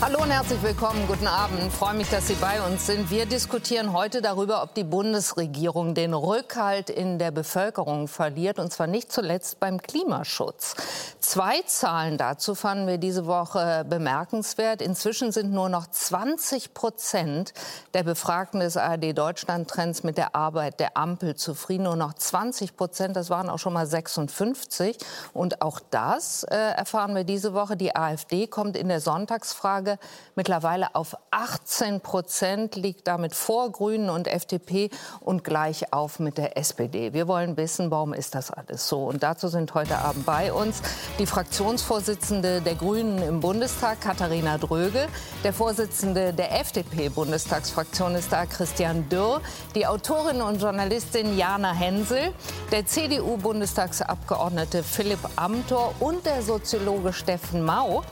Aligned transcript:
Hallo 0.00 0.22
und 0.22 0.30
herzlich 0.30 0.62
willkommen. 0.62 1.08
Guten 1.08 1.26
Abend. 1.26 1.60
Ich 1.60 1.72
freue 1.72 1.94
mich, 1.94 2.08
dass 2.08 2.28
Sie 2.28 2.34
bei 2.34 2.62
uns 2.62 2.86
sind. 2.86 3.10
Wir 3.10 3.26
diskutieren 3.26 3.92
heute 3.92 4.22
darüber, 4.22 4.62
ob 4.62 4.72
die 4.74 4.84
Bundesregierung 4.84 5.94
den 5.94 6.14
Rückhalt 6.14 6.88
in 6.88 7.18
der 7.18 7.32
Bevölkerung 7.32 8.06
verliert, 8.06 8.60
und 8.60 8.72
zwar 8.72 8.86
nicht 8.86 9.10
zuletzt 9.10 9.58
beim 9.58 9.82
Klimaschutz. 9.82 10.76
Zwei 11.18 11.62
Zahlen 11.66 12.16
dazu 12.16 12.54
fanden 12.54 12.86
wir 12.86 12.98
diese 12.98 13.26
Woche 13.26 13.84
bemerkenswert. 13.88 14.82
Inzwischen 14.82 15.32
sind 15.32 15.50
nur 15.50 15.68
noch 15.68 15.88
20 15.88 16.74
Prozent 16.74 17.52
der 17.92 18.04
Befragten 18.04 18.60
des 18.60 18.76
ARD 18.76 19.18
Deutschland 19.18 19.68
Trends 19.68 20.04
mit 20.04 20.16
der 20.16 20.36
Arbeit 20.36 20.78
der 20.78 20.96
Ampel 20.96 21.34
zufrieden. 21.34 21.82
Nur 21.82 21.96
noch 21.96 22.14
20 22.14 22.76
Prozent, 22.76 23.16
das 23.16 23.30
waren 23.30 23.50
auch 23.50 23.58
schon 23.58 23.72
mal 23.72 23.86
56. 23.86 24.96
Und 25.34 25.60
auch 25.60 25.80
das 25.90 26.44
äh, 26.44 26.54
erfahren 26.56 27.16
wir 27.16 27.24
diese 27.24 27.52
Woche. 27.52 27.76
Die 27.76 27.96
AfD 27.96 28.46
kommt 28.46 28.76
in 28.76 28.86
der 28.86 29.00
Sonntagsfrage 29.00 29.87
Umfrage 29.88 29.98
mittlerweile 30.34 30.94
auf 30.94 31.16
18 31.32 32.00
Prozent, 32.00 32.76
liegt 32.76 33.08
damit 33.08 33.34
vor 33.34 33.72
Grünen 33.72 34.08
und 34.08 34.28
FDP 34.28 34.88
und 35.18 35.42
gleich 35.42 35.92
auf 35.92 36.20
mit 36.20 36.38
der 36.38 36.56
SPD. 36.56 37.12
Wir 37.12 37.26
wollen 37.26 37.56
wissen, 37.56 37.90
warum 37.90 38.14
ist 38.14 38.36
das 38.36 38.52
alles 38.52 38.88
so? 38.88 39.02
Und 39.04 39.24
dazu 39.24 39.48
sind 39.48 39.74
heute 39.74 39.98
Abend 39.98 40.24
bei 40.24 40.52
uns 40.52 40.80
die 41.18 41.26
Fraktionsvorsitzende 41.26 42.60
der 42.60 42.76
Grünen 42.76 43.20
im 43.20 43.40
Bundestag, 43.40 44.00
Katharina 44.00 44.58
Dröge, 44.58 45.08
der 45.42 45.52
Vorsitzende 45.52 46.32
der 46.32 46.60
FDP-Bundestagsfraktion 46.60 48.14
ist 48.14 48.30
da, 48.30 48.46
Christian 48.46 49.08
Dürr, 49.08 49.40
die 49.74 49.88
Autorin 49.88 50.40
und 50.40 50.62
Journalistin 50.62 51.36
Jana 51.36 51.72
Hensel, 51.72 52.32
der 52.70 52.86
CDU-Bundestagsabgeordnete 52.86 54.84
Philipp 54.84 55.18
Amthor 55.34 55.94
und 55.98 56.24
der 56.24 56.42
Soziologe 56.42 57.12
Steffen 57.12 57.64
Mau 57.64 58.04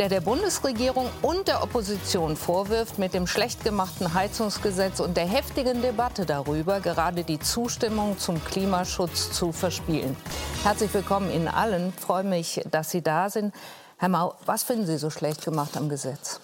der 0.00 0.08
der 0.08 0.22
Bundesregierung 0.22 1.10
und 1.20 1.46
der 1.46 1.62
Opposition 1.62 2.34
vorwirft, 2.34 2.98
mit 2.98 3.12
dem 3.12 3.26
schlecht 3.26 3.64
gemachten 3.64 4.14
Heizungsgesetz 4.14 4.98
und 4.98 5.14
der 5.14 5.26
heftigen 5.26 5.82
Debatte 5.82 6.24
darüber 6.24 6.80
gerade 6.80 7.22
die 7.22 7.38
Zustimmung 7.38 8.18
zum 8.18 8.42
Klimaschutz 8.42 9.30
zu 9.30 9.52
verspielen. 9.52 10.16
Herzlich 10.62 10.94
willkommen 10.94 11.30
Ihnen 11.30 11.48
allen. 11.48 11.92
Ich 11.94 12.02
freue 12.02 12.24
mich, 12.24 12.62
dass 12.70 12.90
Sie 12.90 13.02
da 13.02 13.28
sind. 13.28 13.54
Herr 13.98 14.08
Mau, 14.08 14.36
was 14.46 14.62
finden 14.62 14.86
Sie 14.86 14.96
so 14.96 15.10
schlecht 15.10 15.44
gemacht 15.44 15.76
am 15.76 15.90
Gesetz? 15.90 16.40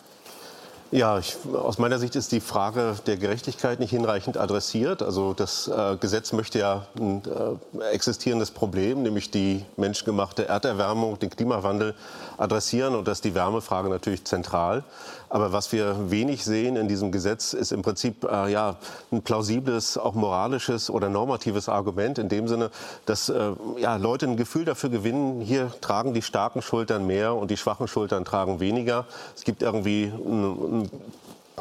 Ja, 0.93 1.19
ich, 1.19 1.37
aus 1.53 1.79
meiner 1.79 1.99
Sicht 1.99 2.15
ist 2.15 2.31
die 2.31 2.39
Frage 2.39 2.95
der 3.07 3.17
Gerechtigkeit 3.17 3.81
nicht 3.81 3.91
hinreichend 3.91 4.37
adressiert. 4.37 5.03
Also 5.03 5.35
das 5.35 5.67
äh, 5.67 5.97
Gesetz 5.97 6.33
möchte 6.33 6.61
ja 6.61 6.87
ein 6.97 7.23
äh, 7.25 7.85
existierendes 7.93 8.53
Problem, 8.53 9.03
nämlich 9.03 9.33
die 9.33 9.65
menschengemachte 9.77 10.47
Erderwärmung, 10.49 11.19
den 11.19 11.31
Klimawandel 11.31 11.95
adressieren. 12.39 12.95
Und 12.95 13.09
da 13.09 13.13
ist 13.13 13.25
die 13.25 13.35
Wärmefrage 13.35 13.89
natürlich 13.89 14.25
zentral. 14.25 14.85
Aber 15.29 15.53
was 15.53 15.73
wir 15.73 16.11
wenig 16.11 16.45
sehen 16.45 16.77
in 16.77 16.89
diesem 16.89 17.13
Gesetz, 17.13 17.53
ist 17.53 17.73
im 17.73 17.83
Prinzip 17.83 18.25
äh, 18.25 18.51
ja, 18.51 18.77
ein 19.11 19.23
plausibles, 19.23 19.99
auch 19.99 20.15
moralisches 20.15 20.91
oder 20.91 21.09
normatives 21.09 21.69
Argument 21.69 22.19
in 22.19 22.29
dem 22.29 22.49
Sinne, 22.49 22.71
dass 23.07 23.29
äh, 23.29 23.53
ja, 23.79 23.97
Leute 23.97 24.27
ein 24.27 24.37
Gefühl 24.37 24.65
dafür 24.65 24.91
gewinnen, 24.91 25.41
hier 25.41 25.73
tragen 25.81 26.15
die 26.15 26.23
starken 26.23 26.63
Schultern 26.63 27.07
mehr 27.07 27.35
und 27.35 27.51
die 27.51 27.57
schwachen 27.57 27.89
Schultern 27.89 28.25
tragen 28.25 28.61
weniger. 28.61 29.07
Es 29.35 29.45
gibt 29.45 29.63
irgendwie 29.63 30.05
ein, 30.05 30.83
ein 30.83 30.91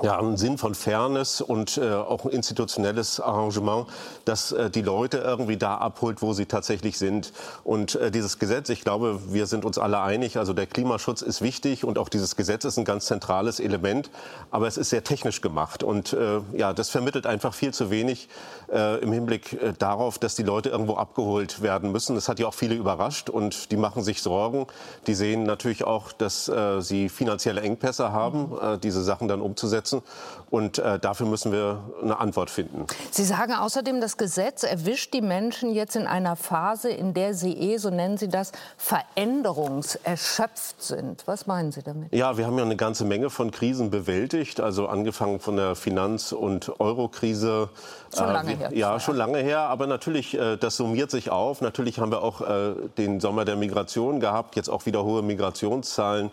ja, 0.04 0.20
einen 0.20 0.38
Sinn 0.38 0.58
von 0.58 0.76
Fairness 0.76 1.42
und 1.42 1.78
äh, 1.78 1.94
auch 1.94 2.26
ein 2.26 2.32
institutionelles 2.32 3.20
Arrangement, 3.20 3.88
das 4.26 4.52
äh, 4.52 4.70
die 4.70 4.82
Leute 4.82 5.20
irgendwie 5.20 5.58
da 5.58 5.78
abholt, 5.78 6.22
wo 6.22 6.34
sie 6.34 6.46
tatsächlich 6.46 6.98
sind. 6.98 7.32
Und 7.64 7.96
äh, 7.96 8.12
dieses 8.12 8.38
Gesetz, 8.38 8.70
ich 8.70 8.82
glaube, 8.82 9.20
wir 9.30 9.48
sind 9.48 9.64
uns 9.64 9.78
alle 9.78 10.02
einig, 10.02 10.38
also 10.38 10.54
der 10.54 10.68
Klimaschutz 10.68 11.22
ist 11.22 11.42
wichtig 11.42 11.86
und 11.86 11.98
auch 11.98 12.10
dieses 12.10 12.36
Gesetz 12.36 12.66
ist 12.66 12.78
ein 12.78 12.84
ganz 12.84 13.06
zentrales 13.06 13.60
Element, 13.60 14.10
aber 14.52 14.68
es 14.68 14.78
ist 14.78 14.90
sehr 14.90 15.04
technisch 15.04 15.40
gemacht 15.40 15.82
und 15.82 16.12
äh, 16.12 16.42
ja, 16.54 16.74
das 16.74 16.90
vermittelt 16.90 17.26
einfach 17.26 17.54
viel 17.54 17.74
zu 17.74 17.90
wenig 17.90 18.28
äh, 18.72 19.00
im 19.00 19.14
Hinblick 19.14 19.54
äh, 19.54 19.74
darauf, 19.78 20.20
dass 20.20 20.36
die 20.36 20.44
Leute 20.44 20.70
irgendwo 20.70 20.96
abgeholt 20.96 21.62
werden 21.62 21.92
müssen. 21.92 22.16
Das 22.16 22.28
hat 22.28 22.40
ja 22.40 22.48
auch 22.48 22.54
viele 22.54 22.76
überrascht 22.76 23.30
und 23.30 23.72
die 23.72 23.78
machen 23.78 24.04
sich 24.04 24.22
Sorgen. 24.22 24.68
Die 25.08 25.14
sehen 25.14 25.44
natürlich 25.44 25.84
auch, 25.84 26.12
dass 26.12 26.52
sie 26.80 27.10
finanzielle 27.10 27.62
Engpässe 27.62 28.12
haben, 28.12 28.80
diese 28.82 29.04
Sachen 29.04 29.28
dann 29.28 29.42
umzusetzen 29.42 29.85
umsetzen. 29.86 30.02
Und 30.52 30.78
äh, 30.78 31.00
dafür 31.00 31.26
müssen 31.26 31.52
wir 31.52 31.84
eine 32.02 32.20
Antwort 32.20 32.50
finden. 32.50 32.86
Sie 33.12 33.24
sagen 33.24 33.54
außerdem, 33.54 34.00
das 34.00 34.16
Gesetz 34.16 34.64
erwischt 34.64 35.14
die 35.14 35.22
Menschen 35.22 35.74
jetzt 35.74 35.96
in 35.96 36.08
einer 36.08 36.36
Phase, 36.36 36.90
in 36.90 37.14
der 37.14 37.34
sie 37.34 37.54
eh, 37.54 37.78
so 37.78 37.90
nennen 37.90 38.18
Sie 38.18 38.30
das, 38.30 38.52
veränderungserschöpft 38.78 40.82
sind. 40.82 41.24
Was 41.26 41.48
meinen 41.48 41.72
Sie 41.72 41.82
damit? 41.82 42.14
Ja, 42.14 42.38
wir 42.38 42.46
haben 42.46 42.58
ja 42.58 42.64
eine 42.64 42.76
ganze 42.76 43.06
Menge 43.06 43.30
von 43.30 43.52
Krisen 43.52 43.90
bewältigt. 43.90 44.62
Also 44.62 44.88
angefangen 44.88 45.40
von 45.40 45.58
der 45.58 45.76
Finanz- 45.76 46.32
und 46.32 46.80
Eurokrise. 46.80 47.70
Schon 48.16 48.32
lange 48.32 48.54
äh, 48.54 48.58
her. 48.58 48.70
Ja, 48.74 49.00
schon 49.00 49.18
lange 49.18 49.40
her. 49.40 49.62
Aber 49.62 49.88
natürlich, 49.88 50.38
äh, 50.38 50.58
das 50.58 50.78
summiert 50.78 51.12
sich 51.12 51.32
auf. 51.32 51.62
Natürlich 51.62 52.00
haben 52.00 52.12
wir 52.12 52.22
auch 52.22 52.42
äh, 52.42 52.76
den 52.98 53.20
Sommer 53.20 53.46
der 53.46 53.56
Migration 53.56 54.20
gehabt. 54.20 54.56
Jetzt 54.56 54.70
auch 54.70 54.86
wieder 54.86 55.04
hohe 55.04 55.24
Migrationszahlen. 55.24 56.30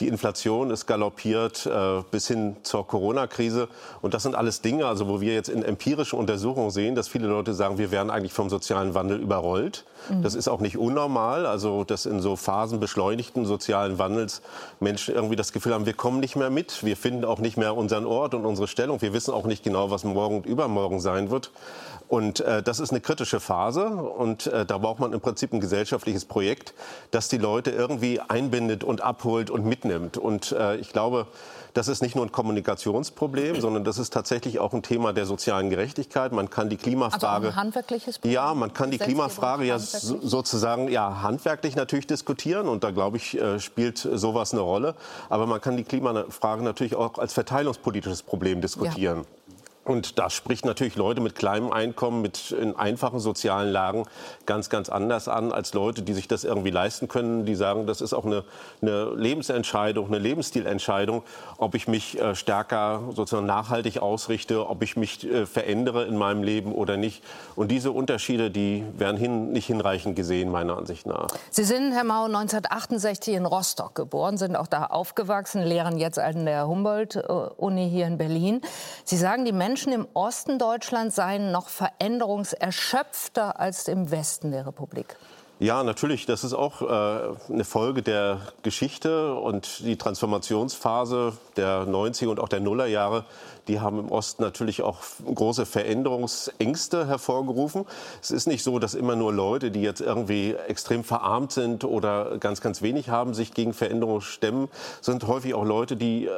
Die 0.00 0.08
Inflation 0.08 0.70
ist 0.70 0.86
galoppiert 0.86 1.66
äh, 1.66 2.02
bis 2.10 2.28
hin 2.28 2.56
zur 2.62 2.86
Corona-Krise. 2.86 3.68
Und 4.02 4.14
das 4.14 4.22
sind 4.22 4.34
alles 4.34 4.60
Dinge, 4.60 4.86
also 4.86 5.08
wo 5.08 5.20
wir 5.20 5.32
jetzt 5.32 5.48
in 5.48 5.62
empirischen 5.62 6.18
Untersuchungen 6.18 6.70
sehen, 6.70 6.94
dass 6.94 7.08
viele 7.08 7.28
Leute 7.28 7.54
sagen, 7.54 7.78
wir 7.78 7.90
werden 7.90 8.10
eigentlich 8.10 8.32
vom 8.32 8.50
sozialen 8.50 8.94
Wandel 8.94 9.20
überrollt. 9.20 9.84
Mhm. 10.10 10.22
Das 10.22 10.34
ist 10.34 10.48
auch 10.48 10.60
nicht 10.60 10.76
unnormal, 10.76 11.46
also 11.46 11.84
dass 11.84 12.06
in 12.06 12.20
so 12.20 12.36
Phasen 12.36 12.78
beschleunigten 12.78 13.46
sozialen 13.46 13.98
Wandels 13.98 14.42
Menschen 14.80 15.14
irgendwie 15.14 15.36
das 15.36 15.52
Gefühl 15.52 15.72
haben, 15.72 15.86
wir 15.86 15.94
kommen 15.94 16.20
nicht 16.20 16.36
mehr 16.36 16.50
mit, 16.50 16.84
wir 16.84 16.96
finden 16.96 17.24
auch 17.24 17.38
nicht 17.38 17.56
mehr 17.56 17.76
unseren 17.76 18.04
Ort 18.04 18.34
und 18.34 18.44
unsere 18.44 18.68
Stellung, 18.68 19.00
wir 19.00 19.12
wissen 19.12 19.32
auch 19.32 19.46
nicht 19.46 19.64
genau, 19.64 19.90
was 19.90 20.04
morgen 20.04 20.36
und 20.36 20.46
übermorgen 20.46 21.00
sein 21.00 21.30
wird. 21.30 21.50
Und 22.08 22.40
äh, 22.40 22.62
das 22.62 22.80
ist 22.80 22.90
eine 22.90 23.00
kritische 23.00 23.40
Phase 23.40 23.86
und 23.86 24.46
äh, 24.46 24.64
da 24.64 24.78
braucht 24.78 25.00
man 25.00 25.12
im 25.12 25.20
Prinzip 25.20 25.52
ein 25.52 25.60
gesellschaftliches 25.60 26.24
Projekt, 26.24 26.74
das 27.10 27.28
die 27.28 27.38
Leute 27.38 27.70
irgendwie 27.70 28.20
einbindet 28.20 28.84
und 28.84 29.00
abholt 29.00 29.50
und 29.50 29.64
mitnimmt. 29.64 30.16
Und 30.16 30.52
äh, 30.52 30.76
ich 30.76 30.92
glaube, 30.92 31.26
das 31.76 31.88
ist 31.88 32.00
nicht 32.00 32.16
nur 32.16 32.24
ein 32.24 32.32
Kommunikationsproblem, 32.32 33.60
sondern 33.60 33.84
das 33.84 33.98
ist 33.98 34.12
tatsächlich 34.12 34.60
auch 34.60 34.72
ein 34.72 34.82
Thema 34.82 35.12
der 35.12 35.26
sozialen 35.26 35.68
Gerechtigkeit. 35.68 36.32
Man 36.32 36.48
kann 36.48 36.70
die 36.70 36.78
Klimafrage. 36.78 37.26
Also 37.26 37.48
ein 37.48 37.56
handwerkliches 37.56 38.18
Problem? 38.18 38.34
Ja, 38.34 38.54
man 38.54 38.72
kann 38.72 38.90
die 38.90 38.98
Klimafrage 38.98 39.64
ja 39.64 39.78
sozusagen 39.78 40.88
ja, 40.88 41.20
handwerklich 41.20 41.76
natürlich 41.76 42.06
diskutieren. 42.06 42.68
Und 42.68 42.82
da, 42.82 42.92
glaube 42.92 43.18
ich, 43.18 43.38
äh, 43.38 43.60
spielt 43.60 43.98
sowas 43.98 44.52
eine 44.52 44.62
Rolle. 44.62 44.94
Aber 45.28 45.46
man 45.46 45.60
kann 45.60 45.76
die 45.76 45.84
Klimafrage 45.84 46.62
natürlich 46.62 46.94
auch 46.94 47.18
als 47.18 47.34
verteilungspolitisches 47.34 48.22
Problem 48.22 48.62
diskutieren. 48.62 49.18
Ja. 49.18 49.45
Und 49.86 50.18
das 50.18 50.34
spricht 50.34 50.64
natürlich 50.64 50.96
Leute 50.96 51.20
mit 51.20 51.36
kleinem 51.36 51.70
Einkommen, 51.70 52.20
mit 52.20 52.50
in 52.50 52.74
einfachen 52.74 53.20
sozialen 53.20 53.70
Lagen 53.70 54.04
ganz, 54.44 54.68
ganz 54.68 54.88
anders 54.88 55.28
an 55.28 55.52
als 55.52 55.74
Leute, 55.74 56.02
die 56.02 56.12
sich 56.12 56.26
das 56.26 56.42
irgendwie 56.42 56.70
leisten 56.70 57.06
können. 57.06 57.46
Die 57.46 57.54
sagen, 57.54 57.86
das 57.86 58.00
ist 58.00 58.12
auch 58.12 58.24
eine, 58.24 58.42
eine 58.82 59.14
Lebensentscheidung, 59.14 60.08
eine 60.08 60.18
Lebensstilentscheidung, 60.18 61.22
ob 61.58 61.76
ich 61.76 61.86
mich 61.86 62.20
äh, 62.20 62.34
stärker 62.34 63.00
sozusagen 63.14 63.46
nachhaltig 63.46 63.98
ausrichte, 63.98 64.68
ob 64.68 64.82
ich 64.82 64.96
mich 64.96 65.24
äh, 65.24 65.46
verändere 65.46 66.04
in 66.04 66.16
meinem 66.16 66.42
Leben 66.42 66.72
oder 66.72 66.96
nicht. 66.96 67.22
Und 67.54 67.70
diese 67.70 67.92
Unterschiede, 67.92 68.50
die 68.50 68.84
werden 68.98 69.16
hin, 69.16 69.52
nicht 69.52 69.66
hinreichend 69.66 70.16
gesehen, 70.16 70.50
meiner 70.50 70.78
Ansicht 70.78 71.06
nach. 71.06 71.28
Sie 71.50 71.62
sind, 71.62 71.92
Herr 71.92 72.02
Mau, 72.02 72.24
1968 72.24 73.34
in 73.34 73.46
Rostock 73.46 73.94
geboren, 73.94 74.36
sind 74.36 74.56
auch 74.56 74.66
da 74.66 74.86
aufgewachsen, 74.86 75.62
lehren 75.62 75.96
jetzt 75.96 76.18
an 76.18 76.44
der 76.44 76.66
Humboldt-Uni 76.66 77.88
hier 77.88 78.08
in 78.08 78.18
Berlin. 78.18 78.62
Sie 79.04 79.16
sagen, 79.16 79.44
die 79.44 79.52
Menschen 79.52 79.75
Menschen 79.76 79.92
im 79.92 80.08
Osten 80.14 80.58
Deutschlands 80.58 81.16
seien 81.16 81.52
noch 81.52 81.68
veränderungserschöpfter 81.68 83.60
als 83.60 83.88
im 83.88 84.10
Westen 84.10 84.50
der 84.50 84.66
Republik. 84.66 85.16
Ja, 85.58 85.84
natürlich. 85.84 86.24
Das 86.24 86.44
ist 86.44 86.54
auch 86.54 86.80
äh, 86.80 87.52
eine 87.52 87.64
Folge 87.64 88.00
der 88.02 88.40
Geschichte 88.62 89.34
und 89.34 89.80
die 89.80 89.98
Transformationsphase 89.98 91.34
der 91.58 91.82
90er 91.82 92.28
und 92.28 92.40
auch 92.40 92.48
der 92.48 92.60
Nullerjahre 92.60 93.26
die 93.68 93.80
haben 93.80 93.98
im 93.98 94.10
Osten 94.10 94.42
natürlich 94.42 94.82
auch 94.82 94.98
große 95.32 95.66
Veränderungsängste 95.66 97.06
hervorgerufen. 97.06 97.84
Es 98.22 98.30
ist 98.30 98.46
nicht 98.46 98.62
so, 98.62 98.78
dass 98.78 98.94
immer 98.94 99.16
nur 99.16 99.32
Leute, 99.32 99.70
die 99.70 99.82
jetzt 99.82 100.00
irgendwie 100.00 100.54
extrem 100.68 101.04
verarmt 101.04 101.52
sind 101.52 101.84
oder 101.84 102.38
ganz, 102.38 102.60
ganz 102.60 102.82
wenig 102.82 103.08
haben, 103.08 103.34
sich 103.34 103.52
gegen 103.54 103.72
Veränderungen 103.72 104.20
stemmen, 104.20 104.68
sind 105.00 105.26
häufig 105.26 105.54
auch 105.54 105.64
Leute, 105.64 105.96
die 105.96 106.26
äh, 106.26 106.30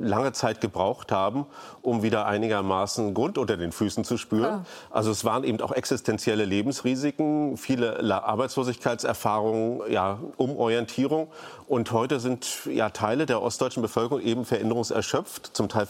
lange 0.00 0.32
Zeit 0.32 0.60
gebraucht 0.60 1.12
haben, 1.12 1.46
um 1.82 2.02
wieder 2.02 2.26
einigermaßen 2.26 3.14
Grund 3.14 3.38
unter 3.38 3.56
den 3.56 3.72
Füßen 3.72 4.04
zu 4.04 4.16
spüren. 4.16 4.42
Ja. 4.42 4.64
Also 4.90 5.10
es 5.10 5.24
waren 5.24 5.44
eben 5.44 5.60
auch 5.60 5.72
existenzielle 5.72 6.44
Lebensrisiken, 6.44 7.56
viele 7.56 7.98
Arbeitslosigkeitserfahrungen, 8.24 9.90
ja, 9.90 10.18
Umorientierung. 10.36 11.28
Und 11.66 11.92
heute 11.92 12.20
sind 12.20 12.66
ja 12.66 12.90
Teile 12.90 13.26
der 13.26 13.42
ostdeutschen 13.42 13.82
Bevölkerung 13.82 14.22
eben 14.22 14.44
veränderungserschöpft, 14.44 15.50
zum 15.54 15.68
Teil 15.68 15.86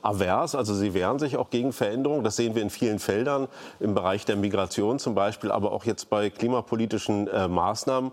veränderungsavers. 0.00 0.54
Also 0.54 0.74
sie 0.74 0.94
wehren 0.94 1.18
sich 1.18 1.36
auch 1.36 1.50
gegen 1.50 1.72
Veränderungen. 1.72 2.24
Das 2.24 2.36
sehen 2.36 2.54
wir 2.54 2.62
in 2.62 2.70
vielen 2.70 2.98
Feldern, 2.98 3.48
im 3.80 3.94
Bereich 3.94 4.24
der 4.24 4.36
Migration 4.36 4.98
zum 4.98 5.14
Beispiel, 5.14 5.50
aber 5.50 5.72
auch 5.72 5.84
jetzt 5.84 6.10
bei 6.10 6.30
klimapolitischen 6.30 7.28
äh, 7.28 7.48
Maßnahmen. 7.48 8.12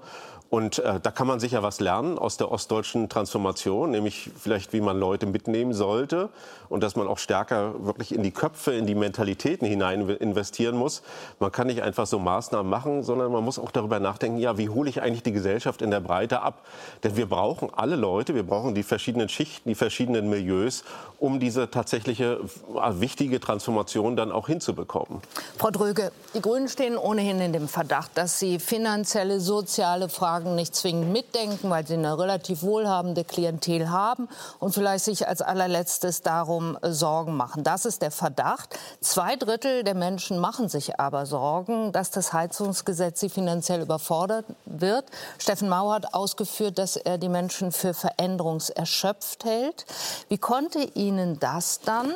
Und 0.50 0.80
äh, 0.80 1.00
da 1.00 1.12
kann 1.12 1.28
man 1.28 1.40
sicher 1.40 1.62
was 1.62 1.80
lernen 1.80 2.18
aus 2.18 2.38
der 2.38 2.51
ostdeutschen 2.51 3.07
Transformation, 3.07 3.92
nämlich 3.92 4.31
vielleicht, 4.36 4.74
wie 4.74 4.81
man 4.81 5.00
Leute 5.00 5.28
mitnehmen 5.28 5.74
sollte 5.74 6.30
und 6.69 6.81
dass 6.81 6.96
man 6.96 7.07
auch 7.07 7.19
stärker 7.19 7.86
wirklich 7.86 8.16
in 8.16 8.24
die 8.24 8.31
Köpfe, 8.31 8.74
in 8.74 8.88
die 8.88 8.96
Mentalitäten 8.96 9.68
hinein 9.68 10.10
investieren 10.10 10.75
muss. 10.75 11.04
Man 11.40 11.51
kann 11.51 11.68
nicht 11.68 11.84
einfach 11.84 12.07
so 12.07 12.18
Maßnahmen 12.18 12.68
machen, 12.68 13.04
sondern 13.04 13.31
man 13.31 13.44
muss 13.44 13.60
auch 13.60 13.69
darüber 13.69 14.00
nachdenken, 14.00 14.40
ja, 14.40 14.57
wie 14.57 14.69
hole 14.69 14.90
ich 14.90 15.04
eigentlich 15.04 15.22
die 15.22 15.34
Gesellschaft 15.34 15.84
in 15.84 15.92
der 15.92 16.00
Breite 16.00 16.42
ab? 16.42 16.66
Denn 17.04 17.16
wir 17.16 17.28
brauchen 17.28 17.69
alle 17.75 17.96
Leute, 17.96 18.34
wir 18.34 18.44
brauchen 18.44 18.74
die 18.74 18.84
verschiedenen 18.84 19.30
Schichten, 19.30 19.69
die 19.69 19.75
verschiedenen 19.75 20.31
Milieus, 20.31 20.84
um 21.19 21.40
diese 21.40 21.69
tatsächliche 21.69 22.40
äh, 22.75 23.00
wichtige 23.00 23.40
Transformation 23.40 24.16
dann 24.16 24.31
auch 24.31 24.48
hinzubekommen. 24.48 25.22
Frau 25.60 25.69
Dröge, 25.69 26.12
die 26.34 26.42
Grünen 26.42 26.68
stehen 26.68 26.98
ohnehin 26.98 27.40
in 27.40 27.54
dem 27.54 27.68
Verdacht, 27.68 28.12
dass 28.16 28.40
sie 28.40 28.57
finanzielle, 28.57 29.40
soziale 29.40 30.10
Fragen 30.10 30.38
Fragen 30.39 30.56
nicht 30.56 30.74
zwingend 30.74 31.12
mitdenken, 31.12 31.69
weil 31.69 31.86
sie 31.86 31.95
eine 31.95 32.18
relativ 32.18 32.63
wohlhabende 32.63 33.25
Klientel 33.25 33.89
haben 33.89 34.30
und 34.59 34.74
vielleicht 34.74 35.03
sich 35.03 35.27
als 35.27 35.41
allerletztes 35.41 36.21
darum 36.21 36.77
äh, 36.81 36.91
Sorgen 36.91 37.36
machen. 37.36 37.65
Das 37.65 37.83
ist 37.83 38.01
der 38.01 38.12
Verdacht. 38.12 38.80
Zwei 39.01 39.36
Drittel 39.36 39.83
der 39.83 39.95
Menschen 39.95 40.39
machen 40.39 40.69
sich 40.69 40.97
aber 40.97 41.25
Sorgen, 41.25 41.91
dass 41.91 42.12
das 42.12 42.31
Heizungsgesetz 42.31 43.19
sie 43.19 43.27
finanziell 43.27 43.81
überfordert 43.81 44.45
wird. 44.65 45.06
Steffen 45.39 45.68
Mau 45.68 45.91
hat 45.91 46.13
ausgeführt, 46.13 46.77
dass 46.77 46.95
er 46.95 47.18
die 47.18 47.27
Menschen 47.27 47.74
für 47.74 47.94
veränderungserschöpft 47.94 49.44
hält. 49.44 49.86
Wie 50.30 50.38
konnte 50.38 50.80
Ihnen 50.80 51.38
das 51.41 51.81
dann 51.81 52.13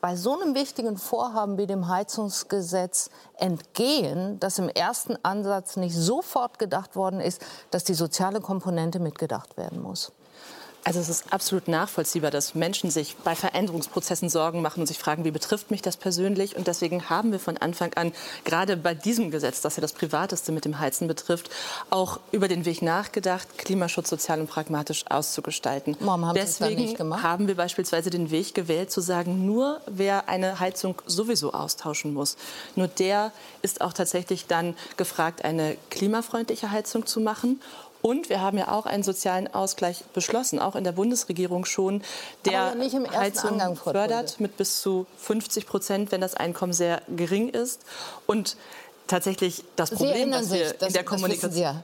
bei 0.00 0.16
so 0.16 0.38
einem 0.38 0.54
wichtigen 0.54 0.96
Vorhaben 0.96 1.58
wie 1.58 1.66
dem 1.66 1.88
Heizungsgesetz 1.88 3.10
entgehen, 3.36 4.38
dass 4.40 4.58
im 4.58 4.68
ersten 4.68 5.16
Ansatz 5.22 5.76
nicht 5.76 5.94
sofort 5.94 6.58
gedacht 6.58 6.96
worden 6.96 7.20
ist, 7.20 7.40
dass 7.70 7.84
die 7.84 7.94
soziale 7.94 8.40
Komponente 8.40 8.98
mitgedacht 8.98 9.56
werden 9.56 9.82
muss? 9.82 10.12
Also 10.86 11.00
es 11.00 11.08
ist 11.08 11.32
absolut 11.32 11.66
nachvollziehbar, 11.66 12.30
dass 12.30 12.54
Menschen 12.54 12.92
sich 12.92 13.16
bei 13.24 13.34
Veränderungsprozessen 13.34 14.28
Sorgen 14.28 14.62
machen 14.62 14.78
und 14.78 14.86
sich 14.86 15.00
fragen, 15.00 15.24
wie 15.24 15.32
betrifft 15.32 15.72
mich 15.72 15.82
das 15.82 15.96
persönlich? 15.96 16.54
Und 16.54 16.68
deswegen 16.68 17.10
haben 17.10 17.32
wir 17.32 17.40
von 17.40 17.56
Anfang 17.56 17.92
an, 17.94 18.12
gerade 18.44 18.76
bei 18.76 18.94
diesem 18.94 19.32
Gesetz, 19.32 19.60
das 19.60 19.74
ja 19.74 19.80
das 19.80 19.92
Privateste 19.92 20.52
mit 20.52 20.64
dem 20.64 20.78
Heizen 20.78 21.08
betrifft, 21.08 21.50
auch 21.90 22.20
über 22.30 22.46
den 22.46 22.64
Weg 22.66 22.82
nachgedacht, 22.82 23.58
Klimaschutz 23.58 24.08
sozial 24.08 24.38
und 24.38 24.48
pragmatisch 24.48 25.04
auszugestalten. 25.10 25.96
Warum 25.98 26.24
haben 26.24 26.36
deswegen 26.36 26.96
haben 27.20 27.48
wir 27.48 27.56
beispielsweise 27.56 28.10
den 28.10 28.30
Weg 28.30 28.54
gewählt, 28.54 28.92
zu 28.92 29.00
sagen, 29.00 29.44
nur 29.44 29.80
wer 29.86 30.28
eine 30.28 30.60
Heizung 30.60 31.02
sowieso 31.04 31.52
austauschen 31.52 32.14
muss, 32.14 32.36
nur 32.76 32.86
der 32.86 33.32
ist 33.60 33.80
auch 33.80 33.92
tatsächlich 33.92 34.46
dann 34.46 34.76
gefragt, 34.96 35.44
eine 35.44 35.78
klimafreundliche 35.90 36.70
Heizung 36.70 37.06
zu 37.06 37.18
machen. 37.18 37.60
Und 38.06 38.28
wir 38.28 38.40
haben 38.40 38.56
ja 38.56 38.70
auch 38.70 38.86
einen 38.86 39.02
sozialen 39.02 39.52
Ausgleich 39.52 40.04
beschlossen, 40.14 40.60
auch 40.60 40.76
in 40.76 40.84
der 40.84 40.92
Bundesregierung 40.92 41.64
schon, 41.64 42.02
der 42.44 42.52
ja 42.52 43.10
Heizung 43.18 43.74
fördert 43.74 44.38
mit 44.38 44.56
bis 44.56 44.80
zu 44.80 45.06
50 45.16 45.66
Prozent, 45.66 46.12
wenn 46.12 46.20
das 46.20 46.34
Einkommen 46.34 46.72
sehr 46.72 47.02
gering 47.08 47.48
ist. 47.48 47.80
Und 48.28 48.56
tatsächlich 49.08 49.64
das 49.74 49.90
Problem, 49.90 50.30
was 50.30 50.52
wir 50.52 50.72
das, 50.74 50.90
in 50.90 50.94
der 50.94 51.02
Kommunikation. 51.02 51.60
Ja. 51.60 51.82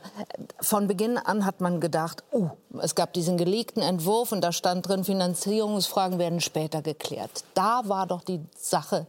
Von 0.60 0.86
Beginn 0.86 1.18
an 1.18 1.44
hat 1.44 1.60
man 1.60 1.80
gedacht, 1.80 2.22
uh, 2.32 2.50
es 2.80 2.94
gab 2.94 3.12
diesen 3.14 3.36
gelegten 3.36 3.80
Entwurf 3.80 4.30
und 4.30 4.42
da 4.42 4.52
stand 4.52 4.86
drin, 4.86 5.02
Finanzierungsfragen 5.02 6.20
werden 6.20 6.40
später 6.40 6.82
geklärt. 6.82 7.42
Da 7.54 7.82
war 7.86 8.06
doch 8.06 8.22
die 8.22 8.38
Sache 8.56 9.08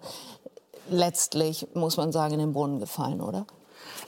letztlich, 0.89 1.67
muss 1.75 1.95
man 1.95 2.11
sagen, 2.11 2.33
in 2.33 2.39
den 2.39 2.53
Brunnen 2.53 2.79
gefallen, 2.79 3.21
oder? 3.21 3.45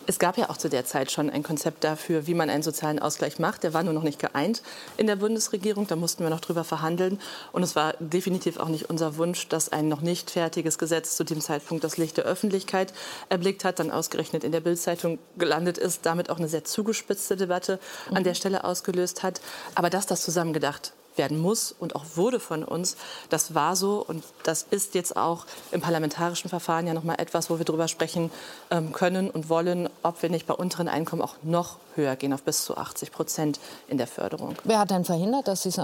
Es 0.07 0.19
gab 0.19 0.37
ja 0.37 0.49
auch 0.49 0.57
zu 0.57 0.69
der 0.69 0.85
Zeit 0.85 1.11
schon 1.11 1.31
ein 1.31 1.41
Konzept 1.41 1.83
dafür, 1.83 2.27
wie 2.27 2.35
man 2.35 2.49
einen 2.49 2.61
sozialen 2.61 2.99
Ausgleich 2.99 3.39
macht. 3.39 3.63
Der 3.63 3.73
war 3.73 3.81
nur 3.81 3.93
noch 3.93 4.03
nicht 4.03 4.19
geeint 4.19 4.61
in 4.97 5.07
der 5.07 5.15
Bundesregierung. 5.15 5.87
Da 5.87 5.95
mussten 5.95 6.23
wir 6.23 6.29
noch 6.29 6.41
drüber 6.41 6.63
verhandeln. 6.63 7.19
Und 7.51 7.63
es 7.63 7.75
war 7.75 7.95
definitiv 7.99 8.57
auch 8.57 8.67
nicht 8.67 8.89
unser 8.89 9.17
Wunsch, 9.17 9.47
dass 9.47 9.69
ein 9.69 9.87
noch 9.87 10.01
nicht 10.01 10.29
fertiges 10.29 10.77
Gesetz 10.77 11.15
zu 11.17 11.23
dem 11.23 11.41
Zeitpunkt 11.41 11.83
das 11.83 11.97
Licht 11.97 12.17
der 12.17 12.25
Öffentlichkeit 12.25 12.93
erblickt 13.29 13.65
hat, 13.65 13.79
dann 13.79 13.89
ausgerechnet 13.89 14.43
in 14.43 14.51
der 14.51 14.59
Bildzeitung 14.59 15.17
gelandet 15.37 15.79
ist, 15.79 16.05
damit 16.05 16.29
auch 16.29 16.37
eine 16.37 16.49
sehr 16.49 16.63
zugespitzte 16.63 17.35
Debatte 17.35 17.79
an 18.13 18.23
der 18.23 18.35
Stelle 18.35 18.63
ausgelöst 18.63 19.23
hat. 19.23 19.41
Aber 19.73 19.89
dass 19.89 20.05
das 20.05 20.21
zusammengedacht 20.21 20.93
werden 21.17 21.39
muss 21.39 21.73
und 21.77 21.95
auch 21.95 22.05
wurde 22.15 22.39
von 22.39 22.63
uns. 22.63 22.97
Das 23.29 23.55
war 23.55 23.75
so 23.75 24.03
und 24.05 24.23
das 24.43 24.63
ist 24.69 24.95
jetzt 24.95 25.17
auch 25.17 25.45
im 25.71 25.81
parlamentarischen 25.81 26.49
Verfahren 26.49 26.87
ja 26.87 26.93
noch 26.93 27.03
mal 27.03 27.15
etwas, 27.15 27.49
wo 27.49 27.57
wir 27.57 27.65
darüber 27.65 27.87
sprechen 27.87 28.31
ähm, 28.71 28.91
können 28.91 29.29
und 29.29 29.49
wollen, 29.49 29.89
ob 30.03 30.21
wir 30.21 30.29
nicht 30.29 30.47
bei 30.47 30.53
unteren 30.53 30.87
Einkommen 30.87 31.21
auch 31.21 31.35
noch 31.43 31.77
höher 31.95 32.15
gehen, 32.15 32.33
auf 32.33 32.43
bis 32.43 32.65
zu 32.65 32.77
80 32.77 33.11
Prozent 33.11 33.59
in 33.87 33.97
der 33.97 34.07
Förderung. 34.07 34.55
Wer 34.63 34.79
hat 34.79 34.91
denn 34.91 35.05
verhindert, 35.05 35.47
dass 35.47 35.63
Sie 35.63 35.69
es 35.69 35.79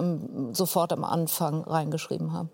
sofort 0.53 0.93
am 0.93 1.03
Anfang 1.03 1.63
reingeschrieben 1.63 2.33
haben? 2.33 2.49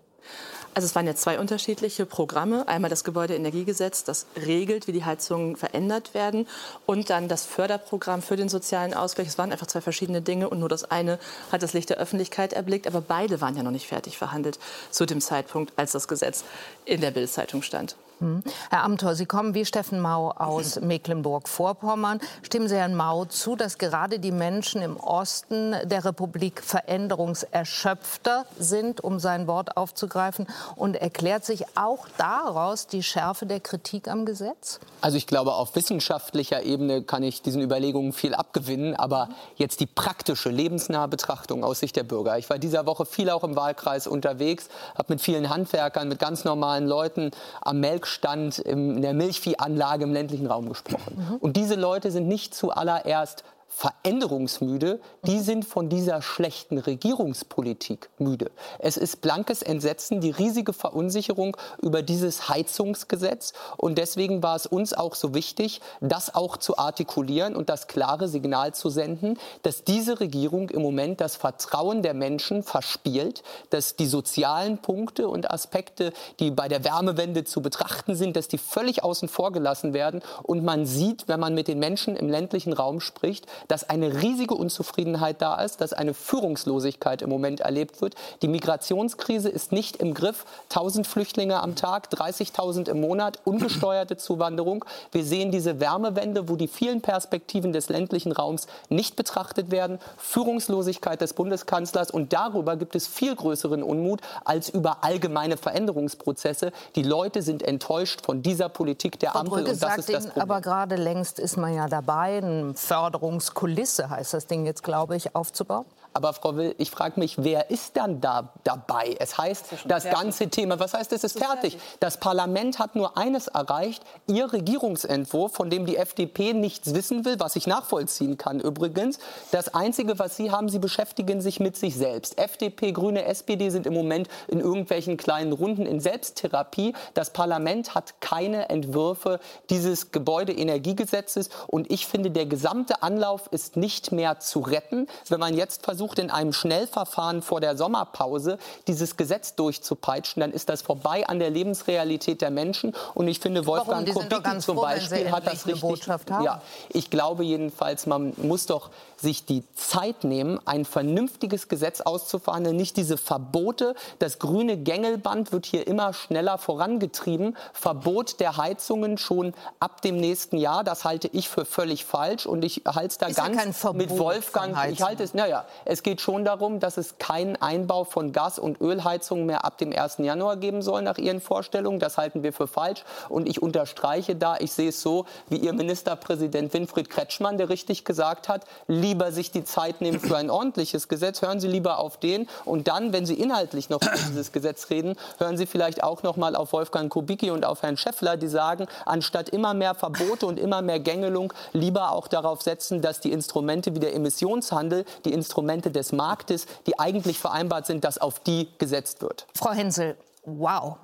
Also 0.78 0.86
es 0.86 0.94
waren 0.94 1.08
ja 1.08 1.16
zwei 1.16 1.40
unterschiedliche 1.40 2.06
Programme. 2.06 2.68
Einmal 2.68 2.88
das 2.88 3.02
Gebäudeenergiegesetz, 3.02 4.04
das 4.04 4.26
regelt, 4.46 4.86
wie 4.86 4.92
die 4.92 5.04
Heizungen 5.04 5.56
verändert 5.56 6.14
werden. 6.14 6.46
Und 6.86 7.10
dann 7.10 7.26
das 7.26 7.44
Förderprogramm 7.44 8.22
für 8.22 8.36
den 8.36 8.48
sozialen 8.48 8.94
Ausgleich. 8.94 9.26
Es 9.26 9.38
waren 9.38 9.50
einfach 9.50 9.66
zwei 9.66 9.80
verschiedene 9.80 10.22
Dinge. 10.22 10.48
Und 10.48 10.60
nur 10.60 10.68
das 10.68 10.88
eine 10.88 11.18
hat 11.50 11.64
das 11.64 11.72
Licht 11.72 11.90
der 11.90 11.96
Öffentlichkeit 11.96 12.52
erblickt. 12.52 12.86
Aber 12.86 13.00
beide 13.00 13.40
waren 13.40 13.56
ja 13.56 13.64
noch 13.64 13.72
nicht 13.72 13.88
fertig 13.88 14.18
verhandelt 14.18 14.60
zu 14.92 15.04
dem 15.04 15.20
Zeitpunkt, 15.20 15.72
als 15.74 15.90
das 15.90 16.06
Gesetz 16.06 16.44
in 16.84 17.00
der 17.00 17.10
Bildzeitung 17.10 17.62
stand. 17.62 17.96
Hm. 18.20 18.42
Herr 18.70 18.82
Amthor, 18.82 19.14
Sie 19.14 19.26
kommen 19.26 19.54
wie 19.54 19.64
Steffen 19.64 20.00
Mau 20.00 20.30
aus 20.32 20.80
Mecklenburg-Vorpommern. 20.80 22.20
Stimmen 22.42 22.66
Sie 22.66 22.74
Herrn 22.74 22.96
Mau 22.96 23.26
zu, 23.26 23.54
dass 23.54 23.78
gerade 23.78 24.18
die 24.18 24.32
Menschen 24.32 24.82
im 24.82 24.96
Osten 24.96 25.76
der 25.84 26.04
Republik 26.04 26.60
veränderungserschöpfter 26.62 28.44
sind, 28.58 29.04
um 29.04 29.20
sein 29.20 29.46
Wort 29.46 29.76
aufzugreifen? 29.76 30.48
Und 30.74 30.96
erklärt 30.96 31.44
sich 31.44 31.64
auch 31.76 32.08
daraus 32.16 32.88
die 32.88 33.04
Schärfe 33.04 33.46
der 33.46 33.60
Kritik 33.60 34.08
am 34.08 34.26
Gesetz? 34.26 34.80
Also 35.00 35.16
ich 35.16 35.28
glaube, 35.28 35.54
auf 35.54 35.76
wissenschaftlicher 35.76 36.64
Ebene 36.64 37.02
kann 37.02 37.22
ich 37.22 37.42
diesen 37.42 37.62
Überlegungen 37.62 38.12
viel 38.12 38.34
abgewinnen. 38.34 38.96
Aber 38.96 39.28
jetzt 39.54 39.78
die 39.78 39.86
praktische, 39.86 40.48
lebensnahe 40.48 41.06
Betrachtung 41.06 41.62
aus 41.62 41.78
Sicht 41.78 41.94
der 41.94 42.02
Bürger. 42.02 42.36
Ich 42.36 42.50
war 42.50 42.58
dieser 42.58 42.84
Woche 42.84 43.06
viel 43.06 43.30
auch 43.30 43.44
im 43.44 43.54
Wahlkreis 43.54 44.08
unterwegs, 44.08 44.68
habe 44.96 45.12
mit 45.12 45.20
vielen 45.20 45.50
Handwerkern, 45.50 46.08
mit 46.08 46.18
ganz 46.18 46.44
normalen 46.44 46.88
Leuten 46.88 47.30
am 47.60 47.78
Melk 47.78 48.07
Milchstand 48.08 48.58
in 48.58 49.02
der 49.02 49.12
Milchviehanlage 49.12 50.04
im 50.04 50.12
ländlichen 50.12 50.46
Raum 50.46 50.68
gesprochen. 50.68 51.16
Mhm. 51.16 51.36
Und 51.36 51.56
diese 51.56 51.74
Leute 51.74 52.10
sind 52.10 52.26
nicht 52.26 52.54
zuallererst 52.54 53.44
veränderungsmüde, 53.68 55.00
die 55.24 55.38
sind 55.38 55.64
von 55.64 55.88
dieser 55.88 56.20
schlechten 56.20 56.78
Regierungspolitik 56.78 58.10
müde. 58.18 58.50
Es 58.78 58.96
ist 58.96 59.20
blankes 59.20 59.62
Entsetzen, 59.62 60.20
die 60.20 60.30
riesige 60.30 60.72
Verunsicherung 60.72 61.56
über 61.80 62.02
dieses 62.02 62.48
Heizungsgesetz. 62.48 63.52
Und 63.76 63.98
deswegen 63.98 64.42
war 64.42 64.56
es 64.56 64.66
uns 64.66 64.94
auch 64.94 65.14
so 65.14 65.34
wichtig, 65.34 65.80
das 66.00 66.34
auch 66.34 66.56
zu 66.56 66.78
artikulieren 66.78 67.54
und 67.54 67.68
das 67.68 67.86
klare 67.86 68.26
Signal 68.26 68.74
zu 68.74 68.88
senden, 68.88 69.38
dass 69.62 69.84
diese 69.84 70.18
Regierung 70.18 70.70
im 70.70 70.82
Moment 70.82 71.20
das 71.20 71.36
Vertrauen 71.36 72.02
der 72.02 72.14
Menschen 72.14 72.62
verspielt, 72.62 73.42
dass 73.70 73.96
die 73.96 74.06
sozialen 74.06 74.78
Punkte 74.78 75.28
und 75.28 75.50
Aspekte, 75.50 76.12
die 76.40 76.50
bei 76.50 76.68
der 76.68 76.84
Wärmewende 76.84 77.44
zu 77.44 77.62
betrachten 77.62 78.16
sind, 78.16 78.36
dass 78.36 78.48
die 78.48 78.58
völlig 78.58 79.04
außen 79.04 79.28
vor 79.28 79.52
gelassen 79.52 79.92
werden. 79.92 80.22
Und 80.42 80.64
man 80.64 80.86
sieht, 80.86 81.28
wenn 81.28 81.38
man 81.38 81.54
mit 81.54 81.68
den 81.68 81.78
Menschen 81.78 82.16
im 82.16 82.28
ländlichen 82.28 82.72
Raum 82.72 83.00
spricht, 83.00 83.46
dass 83.66 83.88
eine 83.88 84.22
riesige 84.22 84.54
Unzufriedenheit 84.54 85.42
da 85.42 85.60
ist, 85.62 85.80
dass 85.80 85.92
eine 85.92 86.14
Führungslosigkeit 86.14 87.22
im 87.22 87.30
Moment 87.30 87.60
erlebt 87.60 88.00
wird. 88.00 88.14
Die 88.42 88.48
Migrationskrise 88.48 89.48
ist 89.48 89.72
nicht 89.72 89.96
im 89.96 90.14
Griff. 90.14 90.44
1000 90.70 91.06
Flüchtlinge 91.06 91.60
am 91.60 91.74
Tag, 91.74 92.08
30.000 92.12 92.88
im 92.88 93.00
Monat, 93.00 93.40
ungesteuerte 93.44 94.16
Zuwanderung. 94.16 94.84
Wir 95.12 95.24
sehen 95.24 95.50
diese 95.50 95.80
Wärmewende, 95.80 96.48
wo 96.48 96.56
die 96.56 96.68
vielen 96.68 97.00
Perspektiven 97.00 97.72
des 97.72 97.88
ländlichen 97.88 98.32
Raums 98.32 98.66
nicht 98.88 99.16
betrachtet 99.16 99.70
werden. 99.70 99.98
Führungslosigkeit 100.16 101.20
des 101.20 101.34
Bundeskanzlers. 101.34 102.10
Und 102.10 102.32
darüber 102.32 102.76
gibt 102.76 102.94
es 102.94 103.06
viel 103.06 103.34
größeren 103.34 103.82
Unmut 103.82 104.20
als 104.44 104.68
über 104.68 104.98
allgemeine 105.02 105.56
Veränderungsprozesse. 105.56 106.72
Die 106.96 107.02
Leute 107.02 107.42
sind 107.42 107.62
enttäuscht 107.62 108.24
von 108.24 108.42
dieser 108.42 108.68
Politik 108.68 109.18
der 109.18 109.36
Ampel. 109.36 109.64
Und 109.64 109.82
das 109.82 109.98
ist 109.98 110.12
das 110.12 110.26
Problem. 110.26 110.42
Aber 110.42 110.60
gerade 110.60 110.96
längst 110.96 111.38
ist 111.38 111.56
man 111.56 111.74
ja 111.74 111.88
dabei, 111.88 112.38
ein 112.38 112.74
Förderungs 112.74 113.47
Kulisse 113.54 114.10
heißt 114.10 114.34
das 114.34 114.46
Ding 114.46 114.66
jetzt, 114.66 114.82
glaube 114.82 115.16
ich, 115.16 115.34
aufzubauen? 115.34 115.86
Aber 116.18 116.32
Frau 116.32 116.56
Will, 116.56 116.74
ich 116.78 116.90
frage 116.90 117.20
mich, 117.20 117.44
wer 117.44 117.70
ist 117.70 117.96
dann 117.96 118.20
da 118.20 118.52
dabei? 118.64 119.14
Es 119.20 119.38
heißt, 119.38 119.66
das, 119.70 120.02
das 120.02 120.04
ganze 120.04 120.48
Thema, 120.48 120.80
was 120.80 120.94
heißt, 120.94 121.12
es 121.12 121.22
ist 121.22 121.38
fertig? 121.38 121.78
Das 122.00 122.18
Parlament 122.18 122.78
hat 122.80 122.96
nur 122.96 123.16
eines 123.16 123.46
erreicht, 123.46 124.02
Ihr 124.26 124.52
Regierungsentwurf, 124.52 125.52
von 125.52 125.70
dem 125.70 125.86
die 125.86 125.96
FDP 125.96 126.54
nichts 126.54 126.92
wissen 126.94 127.24
will, 127.24 127.38
was 127.38 127.54
ich 127.54 127.68
nachvollziehen 127.68 128.36
kann 128.36 128.58
übrigens. 128.58 129.20
Das 129.52 129.74
Einzige, 129.74 130.18
was 130.18 130.36
Sie 130.36 130.50
haben, 130.50 130.68
Sie 130.68 130.80
beschäftigen 130.80 131.40
sich 131.40 131.60
mit 131.60 131.76
sich 131.76 131.94
selbst. 131.94 132.38
FDP, 132.38 132.90
Grüne, 132.92 133.24
SPD 133.24 133.70
sind 133.70 133.86
im 133.86 133.94
Moment 133.94 134.28
in 134.48 134.58
irgendwelchen 134.58 135.18
kleinen 135.18 135.52
Runden 135.52 135.86
in 135.86 136.00
Selbsttherapie. 136.00 136.94
Das 137.14 137.32
Parlament 137.32 137.94
hat 137.94 138.20
keine 138.20 138.70
Entwürfe 138.70 139.38
dieses 139.70 140.10
Gebäudeenergiegesetzes. 140.10 141.50
Und 141.68 141.92
ich 141.92 142.08
finde, 142.08 142.32
der 142.32 142.46
gesamte 142.46 143.02
Anlauf 143.02 143.37
ist 143.46 143.76
nicht 143.76 144.12
mehr 144.12 144.40
zu 144.40 144.60
retten, 144.60 145.06
wenn 145.28 145.40
man 145.40 145.54
jetzt 145.54 145.84
versucht, 145.84 146.18
in 146.18 146.30
einem 146.30 146.52
Schnellverfahren 146.52 147.42
vor 147.42 147.60
der 147.60 147.76
Sommerpause 147.76 148.58
dieses 148.86 149.16
Gesetz 149.16 149.54
durchzupeitschen, 149.54 150.40
dann 150.40 150.52
ist 150.52 150.68
das 150.68 150.82
vorbei 150.82 151.26
an 151.28 151.38
der 151.38 151.50
Lebensrealität 151.50 152.40
der 152.40 152.50
Menschen. 152.50 152.94
Und 153.14 153.28
ich 153.28 153.40
finde, 153.40 153.66
Wolfgang 153.66 154.08
Kubicki 154.12 154.58
zum 154.58 154.76
Beispiel 154.76 155.30
hat 155.30 155.46
das 155.46 155.66
richtig. 155.66 156.06
Ja, 156.28 156.62
ich 156.90 157.10
glaube 157.10 157.44
jedenfalls, 157.44 158.06
man 158.06 158.32
muss 158.36 158.66
doch 158.66 158.90
sich 159.16 159.44
die 159.44 159.64
Zeit 159.74 160.24
nehmen, 160.24 160.60
ein 160.64 160.84
vernünftiges 160.84 161.68
Gesetz 161.68 162.00
auszuverhandeln, 162.00 162.76
nicht 162.76 162.96
diese 162.96 163.16
Verbote. 163.16 163.94
Das 164.18 164.38
grüne 164.38 164.76
Gängelband 164.76 165.52
wird 165.52 165.66
hier 165.66 165.86
immer 165.86 166.12
schneller 166.12 166.58
vorangetrieben. 166.58 167.56
Verbot 167.72 168.40
der 168.40 168.56
Heizungen 168.56 169.18
schon 169.18 169.54
ab 169.80 170.02
dem 170.02 170.16
nächsten 170.16 170.56
Jahr, 170.56 170.84
das 170.84 171.04
halte 171.04 171.28
ich 171.32 171.48
für 171.48 171.64
völlig 171.64 172.04
falsch 172.04 172.46
und 172.46 172.64
ich 172.64 172.82
halte 172.86 173.08
es 173.08 173.18
da 173.18 173.27
ist 173.30 173.36
ganz 173.36 173.84
mit 173.94 174.10
Wolfgang. 174.18 174.76
Ich 174.90 175.02
halte 175.02 175.22
es, 175.22 175.34
naja, 175.34 175.64
es 175.84 176.02
geht 176.02 176.20
schon 176.20 176.44
darum, 176.44 176.80
dass 176.80 176.96
es 176.96 177.18
keinen 177.18 177.56
Einbau 177.56 178.04
von 178.04 178.32
Gas- 178.32 178.58
und 178.58 178.80
Ölheizungen 178.80 179.46
mehr 179.46 179.64
ab 179.64 179.78
dem 179.78 179.92
1. 179.92 180.18
Januar 180.18 180.56
geben 180.56 180.82
soll 180.82 181.02
nach 181.02 181.18
Ihren 181.18 181.40
Vorstellungen. 181.40 181.98
Das 181.98 182.18
halten 182.18 182.42
wir 182.42 182.52
für 182.52 182.66
falsch 182.66 183.04
und 183.28 183.48
ich 183.48 183.62
unterstreiche 183.62 184.36
da, 184.36 184.56
ich 184.58 184.72
sehe 184.72 184.90
es 184.90 185.02
so, 185.02 185.26
wie 185.48 185.56
Ihr 185.56 185.72
Ministerpräsident 185.72 186.72
Winfried 186.72 187.10
Kretschmann, 187.10 187.58
der 187.58 187.68
richtig 187.68 188.04
gesagt 188.04 188.48
hat, 188.48 188.64
lieber 188.86 189.32
sich 189.32 189.50
die 189.50 189.64
Zeit 189.64 190.00
nehmen 190.00 190.20
für 190.20 190.36
ein 190.36 190.50
ordentliches 190.50 191.08
Gesetz, 191.08 191.42
hören 191.42 191.60
Sie 191.60 191.68
lieber 191.68 191.98
auf 191.98 192.18
den 192.18 192.48
und 192.64 192.88
dann, 192.88 193.12
wenn 193.12 193.26
Sie 193.26 193.34
inhaltlich 193.34 193.90
noch 193.90 194.02
über 194.02 194.16
dieses 194.28 194.52
Gesetz 194.52 194.90
reden, 194.90 195.16
hören 195.38 195.56
Sie 195.56 195.66
vielleicht 195.66 196.02
auch 196.02 196.22
noch 196.22 196.36
mal 196.36 196.56
auf 196.56 196.72
Wolfgang 196.72 197.10
Kubicki 197.10 197.50
und 197.50 197.64
auf 197.64 197.82
Herrn 197.82 197.96
Schäffler, 197.96 198.36
die 198.36 198.48
sagen, 198.48 198.86
anstatt 199.04 199.48
immer 199.48 199.74
mehr 199.74 199.94
Verbote 199.94 200.46
und 200.46 200.58
immer 200.58 200.82
mehr 200.82 201.00
Gängelung, 201.00 201.52
lieber 201.72 202.12
auch 202.12 202.28
darauf 202.28 202.62
setzen, 202.62 203.02
dass 203.02 203.17
die 203.20 203.32
Instrumente 203.32 203.94
wie 203.94 204.00
der 204.00 204.14
Emissionshandel, 204.14 205.04
die 205.24 205.32
Instrumente 205.32 205.90
des 205.90 206.12
Marktes, 206.12 206.66
die 206.86 206.98
eigentlich 206.98 207.38
vereinbart 207.38 207.86
sind, 207.86 208.04
dass 208.04 208.18
auf 208.18 208.40
die 208.40 208.68
gesetzt 208.78 209.22
wird. 209.22 209.46
Frau 209.54 209.72
Hensel, 209.72 210.16
wow, 210.44 210.96